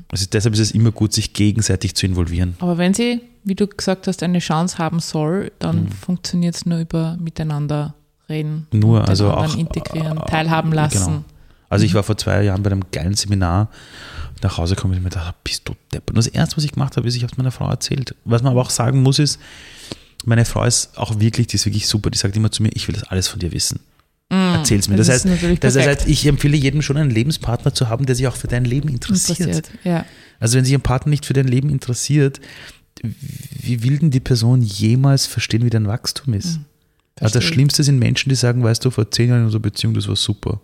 Also 0.08 0.26
deshalb 0.30 0.54
ist 0.54 0.60
es 0.60 0.70
immer 0.72 0.90
gut, 0.90 1.12
sich 1.12 1.32
gegenseitig 1.32 1.94
zu 1.94 2.06
involvieren. 2.06 2.56
Aber 2.58 2.78
wenn 2.78 2.94
sie, 2.94 3.20
wie 3.44 3.54
du 3.54 3.66
gesagt 3.66 4.06
hast, 4.06 4.22
eine 4.22 4.40
Chance 4.40 4.78
haben 4.78 5.00
soll, 5.00 5.52
dann 5.58 5.84
mhm. 5.84 5.92
funktioniert 5.92 6.56
es 6.56 6.66
nur 6.66 6.80
über 6.80 7.16
miteinander 7.20 7.94
reden. 8.28 8.66
Nur, 8.72 9.06
also 9.08 9.30
auch 9.30 9.56
integrieren, 9.56 10.18
äh, 10.18 10.26
teilhaben 10.26 10.72
lassen. 10.72 11.06
Genau. 11.06 11.24
Also 11.68 11.84
ich 11.84 11.94
war 11.94 12.02
vor 12.02 12.16
zwei 12.16 12.42
Jahren 12.42 12.62
bei 12.62 12.70
einem 12.70 12.84
geilen 12.90 13.14
Seminar. 13.14 13.68
Nach 14.42 14.58
Hause 14.58 14.74
komme 14.74 14.94
ich 14.94 15.00
mir 15.00 15.10
gedacht, 15.10 15.34
bist 15.44 15.68
du 15.68 15.74
depp. 15.92 16.10
Und 16.10 16.16
das 16.16 16.26
erste, 16.26 16.56
was 16.56 16.64
ich 16.64 16.72
gemacht 16.72 16.96
habe, 16.96 17.06
ist, 17.06 17.14
ich 17.14 17.22
habe 17.22 17.32
es 17.32 17.38
meiner 17.38 17.52
Frau 17.52 17.68
erzählt. 17.68 18.14
Was 18.24 18.42
man 18.42 18.52
aber 18.52 18.62
auch 18.62 18.70
sagen 18.70 19.02
muss, 19.02 19.18
ist, 19.18 19.38
meine 20.24 20.44
Frau 20.44 20.64
ist 20.64 20.98
auch 20.98 21.20
wirklich, 21.20 21.46
die 21.46 21.56
ist 21.56 21.66
wirklich 21.66 21.86
super. 21.86 22.10
Die 22.10 22.18
sagt 22.18 22.36
immer 22.36 22.50
zu 22.50 22.62
mir, 22.62 22.70
ich 22.74 22.88
will 22.88 22.94
das 22.94 23.04
alles 23.04 23.28
von 23.28 23.38
dir 23.38 23.52
wissen. 23.52 23.80
Mm, 24.30 24.54
Erzähl's 24.54 24.88
mir. 24.88 24.96
Das, 24.96 25.08
das 25.08 25.24
heißt, 25.26 25.64
das 25.64 25.76
heißt, 25.76 26.08
ich 26.08 26.24
empfehle 26.26 26.56
jedem 26.56 26.82
schon 26.82 26.96
einen 26.96 27.10
Lebenspartner 27.10 27.74
zu 27.74 27.88
haben, 27.88 28.06
der 28.06 28.14
sich 28.14 28.26
auch 28.28 28.36
für 28.36 28.46
dein 28.46 28.64
Leben 28.64 28.88
interessiert. 28.88 29.40
interessiert 29.40 29.70
ja. 29.84 30.06
Also 30.38 30.56
wenn 30.56 30.64
sich 30.64 30.74
ein 30.74 30.80
Partner 30.80 31.10
nicht 31.10 31.26
für 31.26 31.32
dein 31.32 31.48
Leben 31.48 31.68
interessiert, 31.68 32.40
wie 33.02 33.82
will 33.82 33.98
denn 33.98 34.10
die 34.10 34.20
Person 34.20 34.62
jemals 34.62 35.26
verstehen, 35.26 35.64
wie 35.64 35.70
dein 35.70 35.86
Wachstum 35.86 36.34
ist? 36.34 36.58
Mhm, 36.58 36.64
also 37.20 37.34
das 37.34 37.44
Schlimmste 37.44 37.82
sind 37.82 37.98
Menschen, 37.98 38.28
die 38.28 38.34
sagen, 38.34 38.62
weißt 38.62 38.84
du, 38.84 38.90
vor 38.90 39.10
zehn 39.10 39.28
Jahren 39.28 39.40
in 39.40 39.44
unserer 39.46 39.62
Beziehung, 39.62 39.94
das 39.94 40.06
war 40.06 40.16
super. 40.16 40.60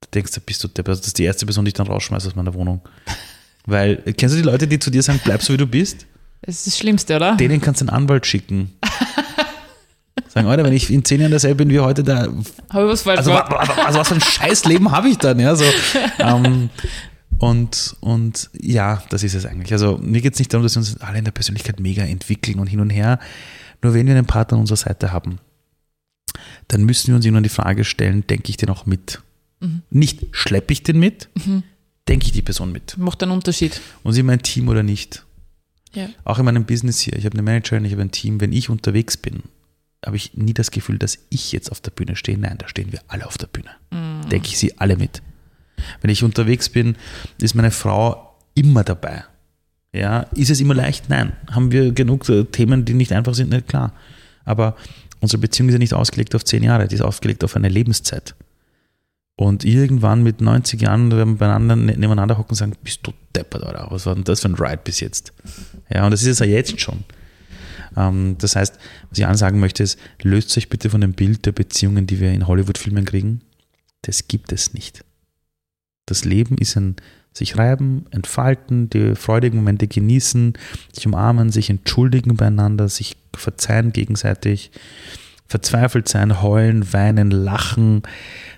Du 0.00 0.08
denkst, 0.14 0.32
da 0.32 0.40
bist 0.44 0.62
du 0.64 0.68
der, 0.68 0.84
das 0.84 1.00
ist 1.00 1.18
die 1.18 1.24
erste 1.24 1.46
Person, 1.46 1.64
die 1.64 1.70
ich 1.70 1.74
dann 1.74 1.86
rausschmeiße 1.86 2.28
aus 2.28 2.34
meiner 2.34 2.54
Wohnung. 2.54 2.80
Weil, 3.66 3.96
kennst 4.16 4.34
du 4.34 4.40
die 4.40 4.46
Leute, 4.46 4.66
die 4.66 4.78
zu 4.78 4.90
dir 4.90 5.02
sagen, 5.02 5.20
bleib 5.24 5.42
so 5.42 5.52
wie 5.52 5.56
du 5.56 5.66
bist? 5.66 6.06
Das 6.42 6.56
ist 6.56 6.66
das 6.68 6.78
Schlimmste, 6.78 7.16
oder? 7.16 7.36
Denen 7.36 7.60
kannst 7.60 7.80
du 7.80 7.84
einen 7.84 7.90
Anwalt 7.90 8.26
schicken. 8.26 8.72
Sagen, 10.28 10.48
Alter, 10.48 10.64
wenn 10.64 10.72
ich 10.72 10.90
in 10.90 11.04
zehn 11.04 11.20
Jahren 11.20 11.32
dasselbe 11.32 11.64
bin 11.64 11.70
wie 11.70 11.80
heute, 11.80 12.02
da. 12.02 12.22
Habe 12.22 12.84
ich 12.86 12.92
was 12.92 13.02
falsch 13.02 13.18
also, 13.18 13.32
also, 13.32 13.98
was 13.98 14.08
für 14.08 14.14
ein 14.14 14.20
Scheißleben 14.20 14.90
habe 14.90 15.08
ich 15.08 15.18
dann, 15.18 15.38
ja? 15.38 15.54
So, 15.54 15.64
ähm, 16.18 16.70
und, 17.38 17.96
und 18.00 18.50
ja, 18.58 19.02
das 19.10 19.22
ist 19.22 19.34
es 19.34 19.44
eigentlich. 19.44 19.72
Also 19.72 19.98
mir 19.98 20.20
geht 20.20 20.34
es 20.34 20.38
nicht 20.38 20.52
darum, 20.52 20.62
dass 20.62 20.74
wir 20.74 20.80
uns 20.80 21.00
alle 21.00 21.18
in 21.18 21.24
der 21.24 21.32
Persönlichkeit 21.32 21.80
mega 21.80 22.02
entwickeln 22.02 22.58
und 22.58 22.66
hin 22.66 22.80
und 22.80 22.90
her. 22.90 23.18
Nur 23.82 23.94
wenn 23.94 24.06
wir 24.06 24.14
einen 24.14 24.26
Partner 24.26 24.56
an 24.56 24.60
unserer 24.60 24.78
Seite 24.78 25.12
haben, 25.12 25.38
dann 26.68 26.84
müssen 26.84 27.08
wir 27.08 27.16
uns 27.16 27.24
irgendwann 27.24 27.42
die 27.42 27.48
Frage 27.48 27.84
stellen, 27.84 28.26
denke 28.26 28.48
ich 28.50 28.56
den 28.56 28.70
auch 28.70 28.86
mit? 28.86 29.20
Mhm. 29.60 29.82
Nicht 29.90 30.26
schleppe 30.32 30.72
ich 30.72 30.82
den 30.82 30.98
mit, 30.98 31.28
mhm. 31.34 31.62
denke 32.08 32.26
ich 32.26 32.32
die 32.32 32.42
Person 32.42 32.72
mit. 32.72 32.96
Macht 32.96 33.22
einen 33.22 33.32
Unterschied. 33.32 33.80
Und 34.02 34.12
sie 34.12 34.22
mein 34.22 34.42
Team 34.42 34.68
oder 34.68 34.82
nicht? 34.82 35.24
Ja. 35.92 36.08
Auch 36.24 36.38
in 36.38 36.44
meinem 36.44 36.64
Business 36.64 37.00
hier. 37.00 37.14
Ich 37.14 37.24
habe 37.24 37.34
eine 37.34 37.42
Managerin, 37.42 37.84
ich 37.84 37.92
habe 37.92 38.02
ein 38.02 38.10
Team. 38.10 38.40
Wenn 38.40 38.52
ich 38.52 38.70
unterwegs 38.70 39.16
bin, 39.16 39.42
habe 40.04 40.16
ich 40.16 40.34
nie 40.34 40.54
das 40.54 40.70
Gefühl, 40.70 40.98
dass 40.98 41.18
ich 41.30 41.52
jetzt 41.52 41.70
auf 41.72 41.80
der 41.80 41.90
Bühne 41.90 42.16
stehe. 42.16 42.38
Nein, 42.38 42.58
da 42.58 42.68
stehen 42.68 42.92
wir 42.92 43.00
alle 43.08 43.26
auf 43.26 43.38
der 43.38 43.46
Bühne. 43.48 43.70
Mhm. 43.90 44.28
Denke 44.28 44.48
ich 44.48 44.58
sie 44.58 44.78
alle 44.78 44.96
mit. 44.96 45.22
Wenn 46.00 46.10
ich 46.10 46.22
unterwegs 46.22 46.68
bin, 46.68 46.96
ist 47.40 47.54
meine 47.54 47.70
Frau 47.70 48.36
immer 48.54 48.84
dabei. 48.84 49.24
Ja, 49.92 50.20
ist 50.34 50.50
es 50.50 50.60
immer 50.60 50.74
leicht? 50.74 51.08
Nein. 51.08 51.32
Haben 51.50 51.72
wir 51.72 51.92
genug 51.92 52.28
äh, 52.28 52.44
Themen, 52.44 52.84
die 52.84 52.94
nicht 52.94 53.12
einfach 53.12 53.34
sind? 53.34 53.50
Nicht 53.50 53.68
klar. 53.68 53.92
Aber 54.44 54.76
unsere 55.20 55.40
Beziehung 55.40 55.68
ist 55.68 55.74
ja 55.74 55.78
nicht 55.78 55.94
ausgelegt 55.94 56.34
auf 56.34 56.44
zehn 56.44 56.62
Jahre, 56.62 56.86
die 56.88 56.94
ist 56.94 57.00
ausgelegt 57.00 57.42
auf 57.44 57.56
eine 57.56 57.68
Lebenszeit. 57.68 58.34
Und 59.38 59.64
irgendwann 59.64 60.22
mit 60.22 60.40
90 60.40 60.80
Jahren 60.80 61.10
werden 61.10 61.34
wir 61.34 61.38
beieinander 61.38 61.76
ne- 61.76 61.96
nebeneinander 61.96 62.38
hocken 62.38 62.50
und 62.52 62.56
sagen, 62.56 62.72
bist 62.82 63.00
du 63.02 63.12
deppert, 63.34 63.62
oder? 63.64 63.86
Was 63.90 64.06
war 64.06 64.14
denn 64.14 64.24
das 64.24 64.40
für 64.40 64.48
ein 64.48 64.54
Ride 64.54 64.80
bis 64.82 65.00
jetzt? 65.00 65.32
Ja, 65.92 66.04
und 66.06 66.10
das 66.10 66.22
ist 66.22 66.28
es 66.28 66.38
ja 66.38 66.46
jetzt 66.46 66.80
schon. 66.80 67.04
Ähm, 67.96 68.36
das 68.38 68.56
heißt, 68.56 68.78
was 69.10 69.18
ich 69.18 69.26
ansagen 69.26 69.60
möchte, 69.60 69.82
ist, 69.82 69.98
löst 70.22 70.56
euch 70.56 70.68
bitte 70.68 70.90
von 70.90 71.00
dem 71.00 71.12
Bild 71.12 71.46
der 71.46 71.52
Beziehungen, 71.52 72.06
die 72.06 72.20
wir 72.20 72.32
in 72.32 72.46
Hollywood-Filmen 72.46 73.04
kriegen. 73.04 73.40
Das 74.02 74.28
gibt 74.28 74.52
es 74.52 74.74
nicht. 74.74 75.04
Das 76.06 76.24
Leben 76.24 76.58
ist 76.58 76.76
ein 76.76 76.96
sich 77.36 77.58
reiben, 77.58 78.06
entfalten, 78.10 78.88
die 78.88 79.14
freudigen 79.14 79.58
Momente 79.58 79.86
genießen, 79.86 80.54
sich 80.92 81.06
umarmen, 81.06 81.50
sich 81.50 81.68
entschuldigen 81.68 82.36
beieinander, 82.36 82.88
sich 82.88 83.16
verzeihen 83.36 83.92
gegenseitig, 83.92 84.70
verzweifelt 85.46 86.08
sein, 86.08 86.40
heulen, 86.40 86.92
weinen, 86.92 87.30
lachen, 87.30 88.02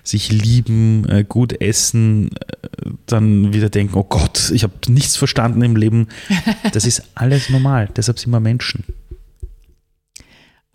sich 0.03 0.31
lieben, 0.31 1.07
äh, 1.09 1.25
gut 1.27 1.61
essen, 1.61 2.29
äh, 2.29 2.89
dann 3.05 3.53
wieder 3.53 3.69
denken, 3.69 3.95
oh 3.95 4.05
Gott, 4.05 4.49
ich 4.51 4.63
habe 4.63 4.73
nichts 4.87 5.17
verstanden 5.17 5.61
im 5.61 5.75
Leben. 5.75 6.07
Das 6.71 6.85
ist 6.85 7.03
alles 7.15 7.49
normal, 7.49 7.89
deshalb 7.95 8.17
sind 8.17 8.31
wir 8.31 8.39
Menschen. 8.39 8.85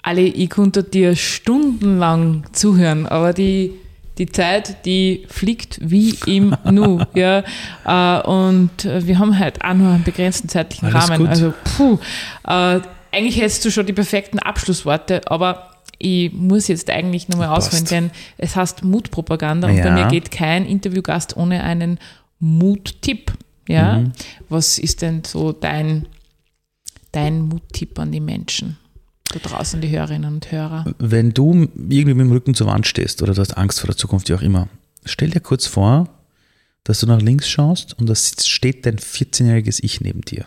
Ali, 0.06 0.26
ich 0.28 0.50
konnte 0.50 0.84
dir 0.84 1.16
stundenlang 1.16 2.44
zuhören, 2.52 3.06
aber 3.06 3.32
die, 3.32 3.72
die 4.18 4.26
Zeit, 4.26 4.84
die 4.84 5.24
fliegt 5.28 5.78
wie 5.82 6.14
im 6.26 6.54
Nu. 6.70 7.00
ja. 7.14 7.42
Äh, 7.86 8.26
und 8.26 8.84
wir 8.84 9.18
haben 9.18 9.38
halt 9.38 9.64
auch 9.64 9.72
nur 9.72 9.92
einen 9.92 10.04
begrenzten 10.04 10.48
zeitlichen 10.50 10.92
Alles 10.94 11.08
Rahmen. 11.08 11.18
gut. 11.20 11.28
Also, 11.28 11.54
puh, 11.76 11.98
äh, 12.46 12.80
eigentlich 13.12 13.38
hättest 13.40 13.64
du 13.64 13.70
schon 13.70 13.86
die 13.86 13.94
perfekten 13.94 14.38
Abschlussworte, 14.40 15.22
aber 15.30 15.70
ich 15.98 16.30
muss 16.34 16.68
jetzt 16.68 16.90
eigentlich 16.90 17.28
nochmal 17.30 17.48
ausholen, 17.48 17.86
denn 17.86 18.10
es 18.36 18.56
heißt 18.56 18.84
Mutpropaganda 18.84 19.68
und 19.68 19.76
bei 19.76 19.86
Ja. 19.88 19.94
mir 19.94 20.08
geht 20.08 20.30
kein 20.30 20.66
Interviewgast 20.66 21.36
ohne 21.38 21.62
einen 21.62 21.98
Muttipp. 22.40 23.32
Ja? 23.68 24.00
Mhm. 24.00 24.12
Was 24.50 24.78
ist 24.78 25.00
denn 25.00 25.22
so 25.24 25.52
dein, 25.52 26.06
dein 27.12 27.40
Muttipp 27.40 27.98
an 27.98 28.12
die 28.12 28.20
Menschen? 28.20 28.76
Da 29.34 29.40
draußen, 29.40 29.80
die 29.80 29.90
Hörerinnen 29.90 30.32
und 30.32 30.52
Hörer. 30.52 30.94
Wenn 30.98 31.32
du 31.32 31.68
irgendwie 31.74 32.14
mit 32.14 32.20
dem 32.20 32.30
Rücken 32.30 32.54
zur 32.54 32.68
Wand 32.68 32.86
stehst 32.86 33.20
oder 33.20 33.34
du 33.34 33.40
hast 33.40 33.56
Angst 33.56 33.80
vor 33.80 33.88
der 33.88 33.96
Zukunft, 33.96 34.28
wie 34.28 34.34
auch 34.34 34.42
immer, 34.42 34.68
stell 35.04 35.30
dir 35.30 35.40
kurz 35.40 35.66
vor, 35.66 36.08
dass 36.84 37.00
du 37.00 37.06
nach 37.06 37.20
links 37.20 37.48
schaust 37.48 37.98
und 37.98 38.08
da 38.08 38.14
steht 38.14 38.86
dein 38.86 38.98
14-jähriges 38.98 39.82
Ich 39.82 40.00
neben 40.00 40.20
dir. 40.20 40.44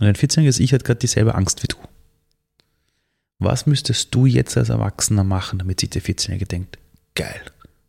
Und 0.00 0.06
dein 0.06 0.14
14-jähriges 0.14 0.60
Ich 0.60 0.72
hat 0.72 0.84
gerade 0.84 1.00
dieselbe 1.00 1.34
Angst 1.34 1.62
wie 1.62 1.68
du. 1.68 1.76
Was 3.38 3.66
müsstest 3.66 4.14
du 4.14 4.24
jetzt 4.24 4.56
als 4.56 4.70
Erwachsener 4.70 5.24
machen, 5.24 5.58
damit 5.58 5.80
sich 5.80 5.90
der 5.90 6.00
14-Jährige 6.00 6.46
denkt, 6.46 6.78
geil, 7.14 7.42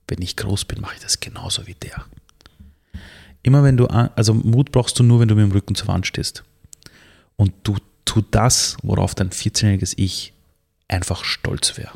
wenn 0.09 0.21
ich 0.21 0.35
groß 0.35 0.65
bin, 0.65 0.81
mache 0.81 0.95
ich 0.95 1.01
das 1.01 1.21
genauso 1.21 1.67
wie 1.67 1.75
der. 1.75 2.03
Immer 3.43 3.63
wenn 3.63 3.77
du, 3.77 3.87
also 3.87 4.33
Mut 4.33 4.73
brauchst 4.73 4.99
du 4.99 5.03
nur, 5.03 5.21
wenn 5.21 5.29
du 5.29 5.35
mit 5.35 5.45
dem 5.45 5.51
Rücken 5.53 5.75
zur 5.75 5.87
Wand 5.87 6.05
stehst. 6.05 6.43
Und 7.37 7.53
du 7.63 7.77
tu 8.15 8.23
das, 8.31 8.77
worauf 8.81 9.13
dein 9.13 9.29
14-jähriges 9.29 9.93
Ich 9.97 10.31
einfach 10.87 11.25
stolz 11.25 11.77
wäre. 11.77 11.91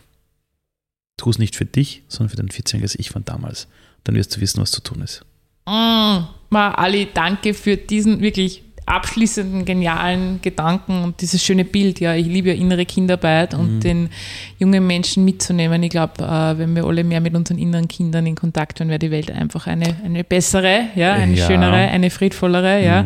Tu 1.18 1.30
es 1.30 1.40
nicht 1.40 1.56
für 1.56 1.66
dich, 1.66 2.04
sondern 2.10 2.30
für 2.30 2.38
dein 2.38 2.50
14-jähriges 2.50 2.96
Ich 3.00 3.10
von 3.10 3.24
damals. 3.24 3.68
Dann 4.04 4.16
wirst 4.16 4.36
du 4.36 4.42
wissen, 4.42 4.62
was 4.62 4.72
zu 4.72 4.82
tun 4.82 5.02
ist. 5.02 5.22
Mm, 5.66 6.24
Ma, 6.50 6.72
Ali, 6.72 7.08
danke 7.14 7.54
für 7.54 7.78
diesen 7.78 8.22
wirklich 8.22 8.64
abschließenden, 8.86 9.66
genialen 9.66 10.42
Gedanken 10.42 11.04
und 11.04 11.22
dieses 11.22 11.44
schöne 11.44 11.64
Bild. 11.64 12.00
Ja, 12.00 12.16
ich 12.16 12.26
liebe 12.26 12.50
ja 12.50 12.56
innere 12.56 12.86
Kinderarbeit 12.86 13.54
und 13.54 13.82
den 13.82 14.10
jungen 14.58 14.88
Menschen 14.88 15.24
mitzunehmen. 15.24 15.84
Ich 15.84 15.92
glaube, 15.92 16.24
äh, 16.24 16.58
wenn 16.58 16.76
wir 16.76 16.86
alle 16.86 17.04
mehr 17.04 17.22
mit 17.22 17.36
unseren 17.36 17.60
inneren 17.60 17.88
Kindern 17.88 18.26
in 18.26 18.34
Kontakt 18.36 18.80
wären, 18.80 18.90
wäre 18.90 18.98
die 19.00 19.12
Welt 19.12 19.30
einfach 19.32 19.68
eine, 19.68 19.96
eine 20.04 20.24
bessere, 20.24 20.88
ja, 20.96 21.14
eine 21.14 21.36
Ja. 21.36 21.46
schönere, 21.46 21.76
eine 21.76 22.10
friedvollere, 22.10 22.84
ja. 22.84 23.06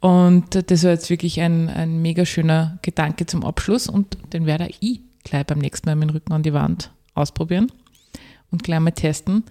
Und 0.00 0.70
das 0.70 0.84
war 0.84 0.92
jetzt 0.92 1.10
wirklich 1.10 1.40
ein, 1.40 1.68
ein 1.68 2.00
mega 2.00 2.24
schöner 2.24 2.78
Gedanke 2.82 3.26
zum 3.26 3.44
Abschluss 3.44 3.88
und 3.88 4.16
den 4.32 4.46
werde 4.46 4.68
ich 4.80 5.00
gleich 5.24 5.44
beim 5.46 5.58
nächsten 5.58 5.88
Mal 5.88 5.96
mit 5.96 6.08
dem 6.08 6.14
Rücken 6.14 6.32
an 6.32 6.42
die 6.42 6.52
Wand 6.52 6.90
ausprobieren 7.14 7.72
und 8.50 8.62
gleich 8.62 8.80
mal 8.80 8.92
testen. 8.92 9.44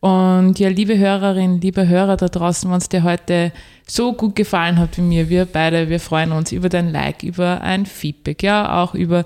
Und 0.00 0.58
ja, 0.58 0.68
liebe 0.68 0.98
Hörerin, 0.98 1.60
liebe 1.60 1.88
Hörer 1.88 2.16
da 2.16 2.28
draußen, 2.28 2.70
wenn 2.70 2.78
es 2.78 2.88
dir 2.88 3.02
heute 3.02 3.52
so 3.86 4.12
gut 4.12 4.36
gefallen 4.36 4.78
hat 4.78 4.96
wie 4.98 5.02
mir, 5.02 5.28
wir 5.28 5.46
beide, 5.46 5.88
wir 5.88 5.98
freuen 5.98 6.32
uns 6.32 6.52
über 6.52 6.68
dein 6.68 6.92
Like, 6.92 7.22
über 7.22 7.62
ein 7.62 7.86
Feedback, 7.86 8.42
ja, 8.42 8.82
auch 8.82 8.94
über, 8.94 9.24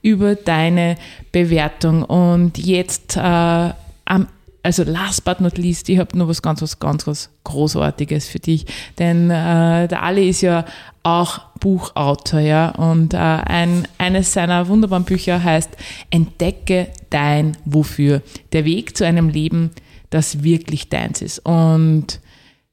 über 0.00 0.36
deine 0.36 0.96
Bewertung. 1.32 2.04
Und 2.04 2.58
jetzt 2.58 3.16
äh, 3.16 3.20
am 3.20 4.28
also 4.62 4.84
last 4.84 5.24
but 5.24 5.40
not 5.40 5.58
least, 5.58 5.88
ich 5.88 5.98
habe 5.98 6.16
nur 6.16 6.28
was 6.28 6.42
ganz, 6.42 6.62
was 6.62 6.78
ganz, 6.78 7.06
was 7.06 7.30
Großartiges 7.44 8.28
für 8.28 8.38
dich. 8.38 8.66
Denn 8.98 9.30
äh, 9.30 9.88
der 9.88 10.02
Ali 10.02 10.28
ist 10.28 10.40
ja 10.42 10.64
auch 11.02 11.40
Buchautor, 11.58 12.40
ja. 12.40 12.70
Und 12.70 13.14
äh, 13.14 13.16
ein, 13.16 13.88
eines 13.98 14.32
seiner 14.32 14.68
wunderbaren 14.68 15.04
Bücher 15.04 15.42
heißt 15.42 15.70
Entdecke 16.10 16.88
dein 17.10 17.56
Wofür. 17.64 18.22
Der 18.52 18.64
Weg 18.64 18.96
zu 18.96 19.04
einem 19.04 19.28
Leben, 19.28 19.70
das 20.10 20.42
wirklich 20.42 20.88
deins 20.88 21.22
ist. 21.22 21.40
Und 21.40 22.20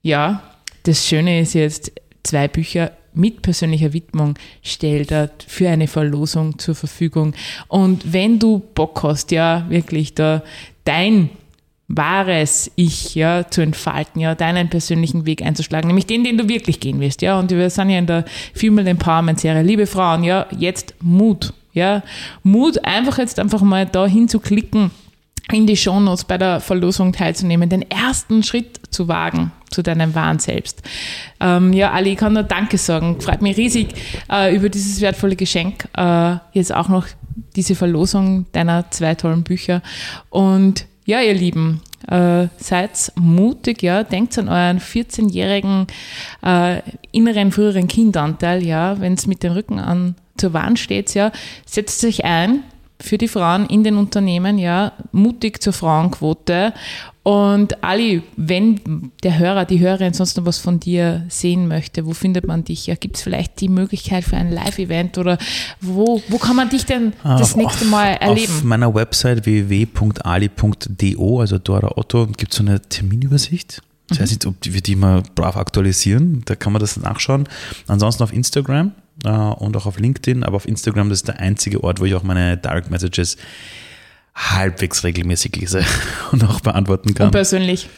ja, 0.02 0.44
das 0.84 1.08
Schöne 1.08 1.40
ist 1.40 1.54
jetzt, 1.54 1.92
zwei 2.24 2.48
Bücher 2.48 2.92
mit 3.14 3.42
persönlicher 3.42 3.94
Widmung 3.94 4.36
stellt 4.62 5.12
er 5.12 5.32
für 5.48 5.70
eine 5.70 5.88
Verlosung 5.88 6.60
zur 6.60 6.76
Verfügung. 6.76 7.34
Und 7.68 8.14
wenn 8.14 8.38
du 8.38 8.60
Bock 8.60 9.02
hast, 9.04 9.32
ja, 9.32 9.66
wirklich 9.70 10.14
da 10.14 10.44
dein 10.86 11.30
wahres 11.90 12.72
Ich, 12.76 13.16
ja, 13.16 13.50
zu 13.50 13.62
entfalten, 13.62 14.22
ja, 14.22 14.36
deinen 14.36 14.70
persönlichen 14.70 15.26
Weg 15.26 15.42
einzuschlagen, 15.42 15.88
nämlich 15.88 16.06
den, 16.06 16.24
den 16.24 16.38
du 16.38 16.48
wirklich 16.48 16.80
gehen 16.80 17.00
willst, 17.00 17.22
ja, 17.22 17.38
und 17.38 17.52
wir 17.52 17.70
sind 17.70 17.90
ja 17.90 18.00
in 18.00 18.06
der 18.06 18.26
Female 18.54 18.90
Empowerment 18.90 19.40
Serie, 19.40 19.64
liebe 19.64 19.88
Frauen, 19.88 20.24
ja, 20.24 20.46
jetzt 20.56 20.94
Mut, 21.02 21.52
ja, 21.74 22.04
Mut, 22.44 22.86
einfach 22.86 23.18
jetzt 23.18 23.40
einfach 23.40 23.62
mal 23.62 23.86
da 23.86 24.06
hinzuklicken, 24.06 24.92
in 25.52 25.66
die 25.66 25.76
Shownotes 25.76 26.26
bei 26.26 26.38
der 26.38 26.60
Verlosung 26.60 27.12
teilzunehmen, 27.12 27.70
den 27.70 27.90
ersten 27.90 28.44
Schritt 28.44 28.80
zu 28.92 29.08
wagen 29.08 29.52
zu 29.72 29.82
deinem 29.82 30.16
wahren 30.16 30.40
Selbst. 30.40 30.82
Ähm, 31.40 31.74
ja, 31.74 31.92
Ali, 31.92 32.12
ich 32.12 32.18
kann 32.18 32.34
nur 32.34 32.44
Danke 32.44 32.78
sagen. 32.78 33.20
Freut 33.22 33.42
mich 33.42 33.58
riesig 33.58 33.90
äh, 34.32 34.56
über 34.56 34.70
dieses 34.70 35.02
wertvolle 35.02 35.36
Geschenk. 35.36 35.88
Äh, 35.96 36.38
jetzt 36.54 36.74
auch 36.74 36.90
noch 36.90 37.08
diese 37.56 37.76
Verlosung 37.76 38.46
deiner 38.52 38.90
zwei 38.92 39.16
tollen 39.16 39.44
Bücher. 39.44 39.82
Und 40.30 40.86
ja, 41.10 41.22
ihr 41.22 41.34
Lieben, 41.34 41.82
äh, 42.08 42.48
seid 42.58 43.12
mutig, 43.16 43.82
ja, 43.82 44.04
denkt 44.04 44.38
an 44.38 44.48
euren 44.48 44.80
14-jährigen 44.80 45.88
äh, 46.46 46.82
inneren, 47.12 47.52
früheren 47.52 47.88
Kindanteil, 47.88 48.64
ja, 48.64 49.02
wenn 49.02 49.16
es 49.16 49.26
mit 49.26 49.42
dem 49.42 49.54
Rücken 49.54 49.80
an 49.80 50.14
zur 50.38 50.54
Wand 50.54 50.78
steht, 50.78 51.16
ja, 51.16 51.32
setzt 51.66 52.06
euch 52.06 52.26
ein 52.26 52.64
für 53.02 53.18
die 53.18 53.28
Frauen 53.30 53.66
in 53.68 53.84
den 53.84 53.96
Unternehmen, 53.96 54.58
ja, 54.58 54.92
mutig 55.12 55.62
zur 55.64 55.74
Frauenquote. 55.74 56.74
Und 57.24 57.84
Ali, 57.84 58.24
wenn 58.38 59.12
der 59.24 59.38
Hörer, 59.38 59.66
die 59.66 59.80
Hörerin 59.80 60.14
sonst 60.14 60.36
noch 60.38 60.46
was 60.46 60.58
von 60.58 60.80
dir 60.80 61.26
sehen 61.30 61.68
möchte, 61.68 62.06
wo 62.06 62.14
findet 62.14 62.48
man 62.48 62.64
dich? 62.64 62.88
Ja, 62.88 62.96
gibt 62.96 63.18
es 63.18 63.22
vielleicht 63.22 63.62
die 63.62 63.70
Möglichkeit 63.70 64.24
für 64.24 64.36
ein 64.38 64.52
Live-Event 64.52 65.18
oder 65.18 65.38
wo, 65.80 66.22
wo 66.28 66.38
kann 66.40 66.56
man 66.56 66.70
dich 66.70 66.86
denn 66.86 67.14
das 67.24 67.52
Auf- 67.52 67.56
nächste 67.56 67.86
Mal 67.86 68.16
Auf 68.16 68.22
erleben? 68.22 68.54
meiner 68.64 68.94
Website 68.94 69.46
www.ali.do, 69.46 71.40
also 71.40 71.58
Dora 71.58 71.92
Otto, 71.98 72.28
gibt 72.28 72.52
es 72.52 72.58
so 72.58 72.64
eine 72.64 72.82
Terminübersicht. 72.82 73.82
Ich 74.12 74.18
Mhm. 74.18 74.24
weiß 74.24 74.30
nicht, 74.32 74.46
ob 74.46 74.56
wir 74.64 74.82
die 74.82 74.96
mal 74.96 75.22
brav 75.36 75.56
aktualisieren. 75.56 76.42
Da 76.46 76.56
kann 76.56 76.74
man 76.74 76.80
das 76.80 76.98
nachschauen. 76.98 77.48
Ansonsten 77.88 78.24
auf 78.24 78.34
Instagram 78.34 78.92
äh, 79.26 79.30
und 79.30 79.76
auch 79.78 79.86
auf 79.86 80.00
LinkedIn. 80.00 80.44
Aber 80.44 80.56
auf 80.58 80.68
Instagram, 80.68 81.10
das 81.10 81.20
ist 81.20 81.28
der 81.28 81.40
einzige 81.40 81.84
Ort, 81.84 82.00
wo 82.00 82.06
ich 82.06 82.16
auch 82.16 82.24
meine 82.24 82.58
Direct 82.58 82.90
Messages 82.92 83.38
halbwegs 84.36 85.04
regelmäßig 85.04 85.56
lese 85.58 85.84
und 86.32 86.44
auch 86.44 86.62
beantworten 86.62 87.14
kann. 87.14 87.28
Und 87.28 87.32
persönlich. 87.32 87.90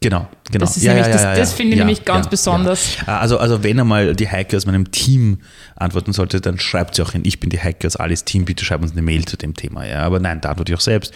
Genau, 0.00 0.28
genau. 0.52 0.64
Das 0.64 0.76
ist 0.76 0.84
nämlich 0.84 1.06
das- 1.08 1.22
das 1.36 1.52
finde 1.52 1.72
ich 1.72 1.78
nämlich 1.80 2.04
ganz 2.04 2.28
besonders. 2.28 2.98
Ja. 3.04 3.18
Also, 3.18 3.38
also 3.38 3.64
wenn 3.64 3.80
einmal 3.80 4.14
die 4.14 4.28
Heike 4.28 4.56
aus 4.56 4.64
meinem 4.64 4.92
Team 4.92 5.38
antworten 5.74 6.12
sollte, 6.12 6.40
dann 6.40 6.60
schreibt 6.60 6.94
sie 6.94 7.02
auch 7.02 7.10
hin, 7.12 7.22
ich 7.24 7.40
bin 7.40 7.50
die 7.50 7.58
Heike 7.60 7.84
aus 7.88 7.96
Alice 7.96 8.24
Team, 8.24 8.44
bitte 8.44 8.64
schreib 8.64 8.80
uns 8.82 8.92
eine 8.92 9.02
Mail 9.02 9.24
zu 9.24 9.36
dem 9.36 9.54
Thema. 9.54 9.84
Ja, 9.84 10.02
aber 10.02 10.20
nein, 10.20 10.40
da 10.40 10.50
antworte 10.50 10.70
ich 10.70 10.78
auch 10.78 10.82
selbst. 10.82 11.12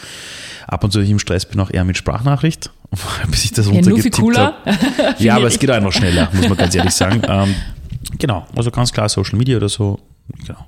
Ab 0.67 0.83
und 0.83 0.91
zu, 0.93 0.99
wenn 0.99 1.05
ich 1.05 1.13
im 1.13 1.21
Stress 1.21 1.47
bin, 1.47 1.61
auch 1.61 1.71
eher 1.71 1.85
mit 1.85 1.97
Sprachnachricht, 1.97 2.71
bis 3.31 3.45
ich 3.45 3.53
das 3.53 3.67
Ja, 3.67 3.73
nur 3.73 3.83
viel 3.83 3.93
runtergetippt 3.93 4.17
cooler. 4.17 4.57
habe. 4.67 5.15
Ja, 5.23 5.37
aber 5.37 5.47
es 5.47 5.61
geht 5.61 5.71
einfach 5.71 5.93
schneller, 5.93 6.29
muss 6.33 6.49
man 6.49 6.59
ganz 6.59 6.75
ehrlich 6.75 6.95
sagen. 6.95 7.23
Genau, 8.19 8.47
also 8.55 8.71
ganz 8.71 8.93
klar 8.93 9.09
Social 9.09 9.39
Media 9.39 9.57
oder 9.57 9.69
so. 9.69 9.99
Genau. 10.47 10.67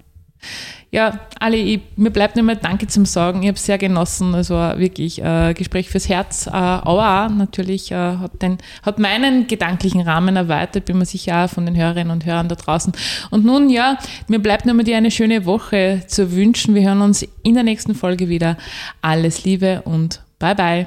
Ja, 0.90 1.18
Ali, 1.40 1.74
ich, 1.74 1.80
mir 1.96 2.12
bleibt 2.12 2.36
nur 2.36 2.44
mal 2.44 2.54
Danke 2.54 2.86
zum 2.86 3.04
Sagen. 3.04 3.42
Ich 3.42 3.48
habe 3.48 3.56
es 3.56 3.66
sehr 3.66 3.78
genossen. 3.78 4.32
Es 4.34 4.48
war 4.50 4.78
wirklich 4.78 5.20
äh, 5.20 5.52
Gespräch 5.52 5.88
fürs 5.88 6.08
Herz. 6.08 6.46
Äh, 6.46 6.50
aber 6.50 7.34
natürlich 7.34 7.90
äh, 7.90 7.96
hat, 7.96 8.40
den, 8.40 8.58
hat 8.84 9.00
meinen 9.00 9.48
gedanklichen 9.48 10.02
Rahmen 10.02 10.36
erweitert, 10.36 10.84
bin 10.84 10.98
mir 10.98 11.04
sicher 11.04 11.44
auch 11.46 11.50
von 11.50 11.66
den 11.66 11.76
Hörerinnen 11.76 12.12
und 12.12 12.24
Hörern 12.24 12.48
da 12.48 12.54
draußen. 12.54 12.92
Und 13.32 13.44
nun, 13.44 13.70
ja, 13.70 13.98
mir 14.28 14.38
bleibt 14.38 14.66
nur 14.66 14.74
mal 14.74 14.84
dir 14.84 14.96
eine 14.96 15.10
schöne 15.10 15.46
Woche 15.46 16.04
zu 16.06 16.30
wünschen. 16.30 16.76
Wir 16.76 16.82
hören 16.82 17.02
uns 17.02 17.26
in 17.42 17.54
der 17.54 17.64
nächsten 17.64 17.96
Folge 17.96 18.28
wieder. 18.28 18.56
Alles 19.02 19.42
Liebe 19.42 19.82
und 19.84 20.22
bye 20.38 20.54
bye. 20.54 20.86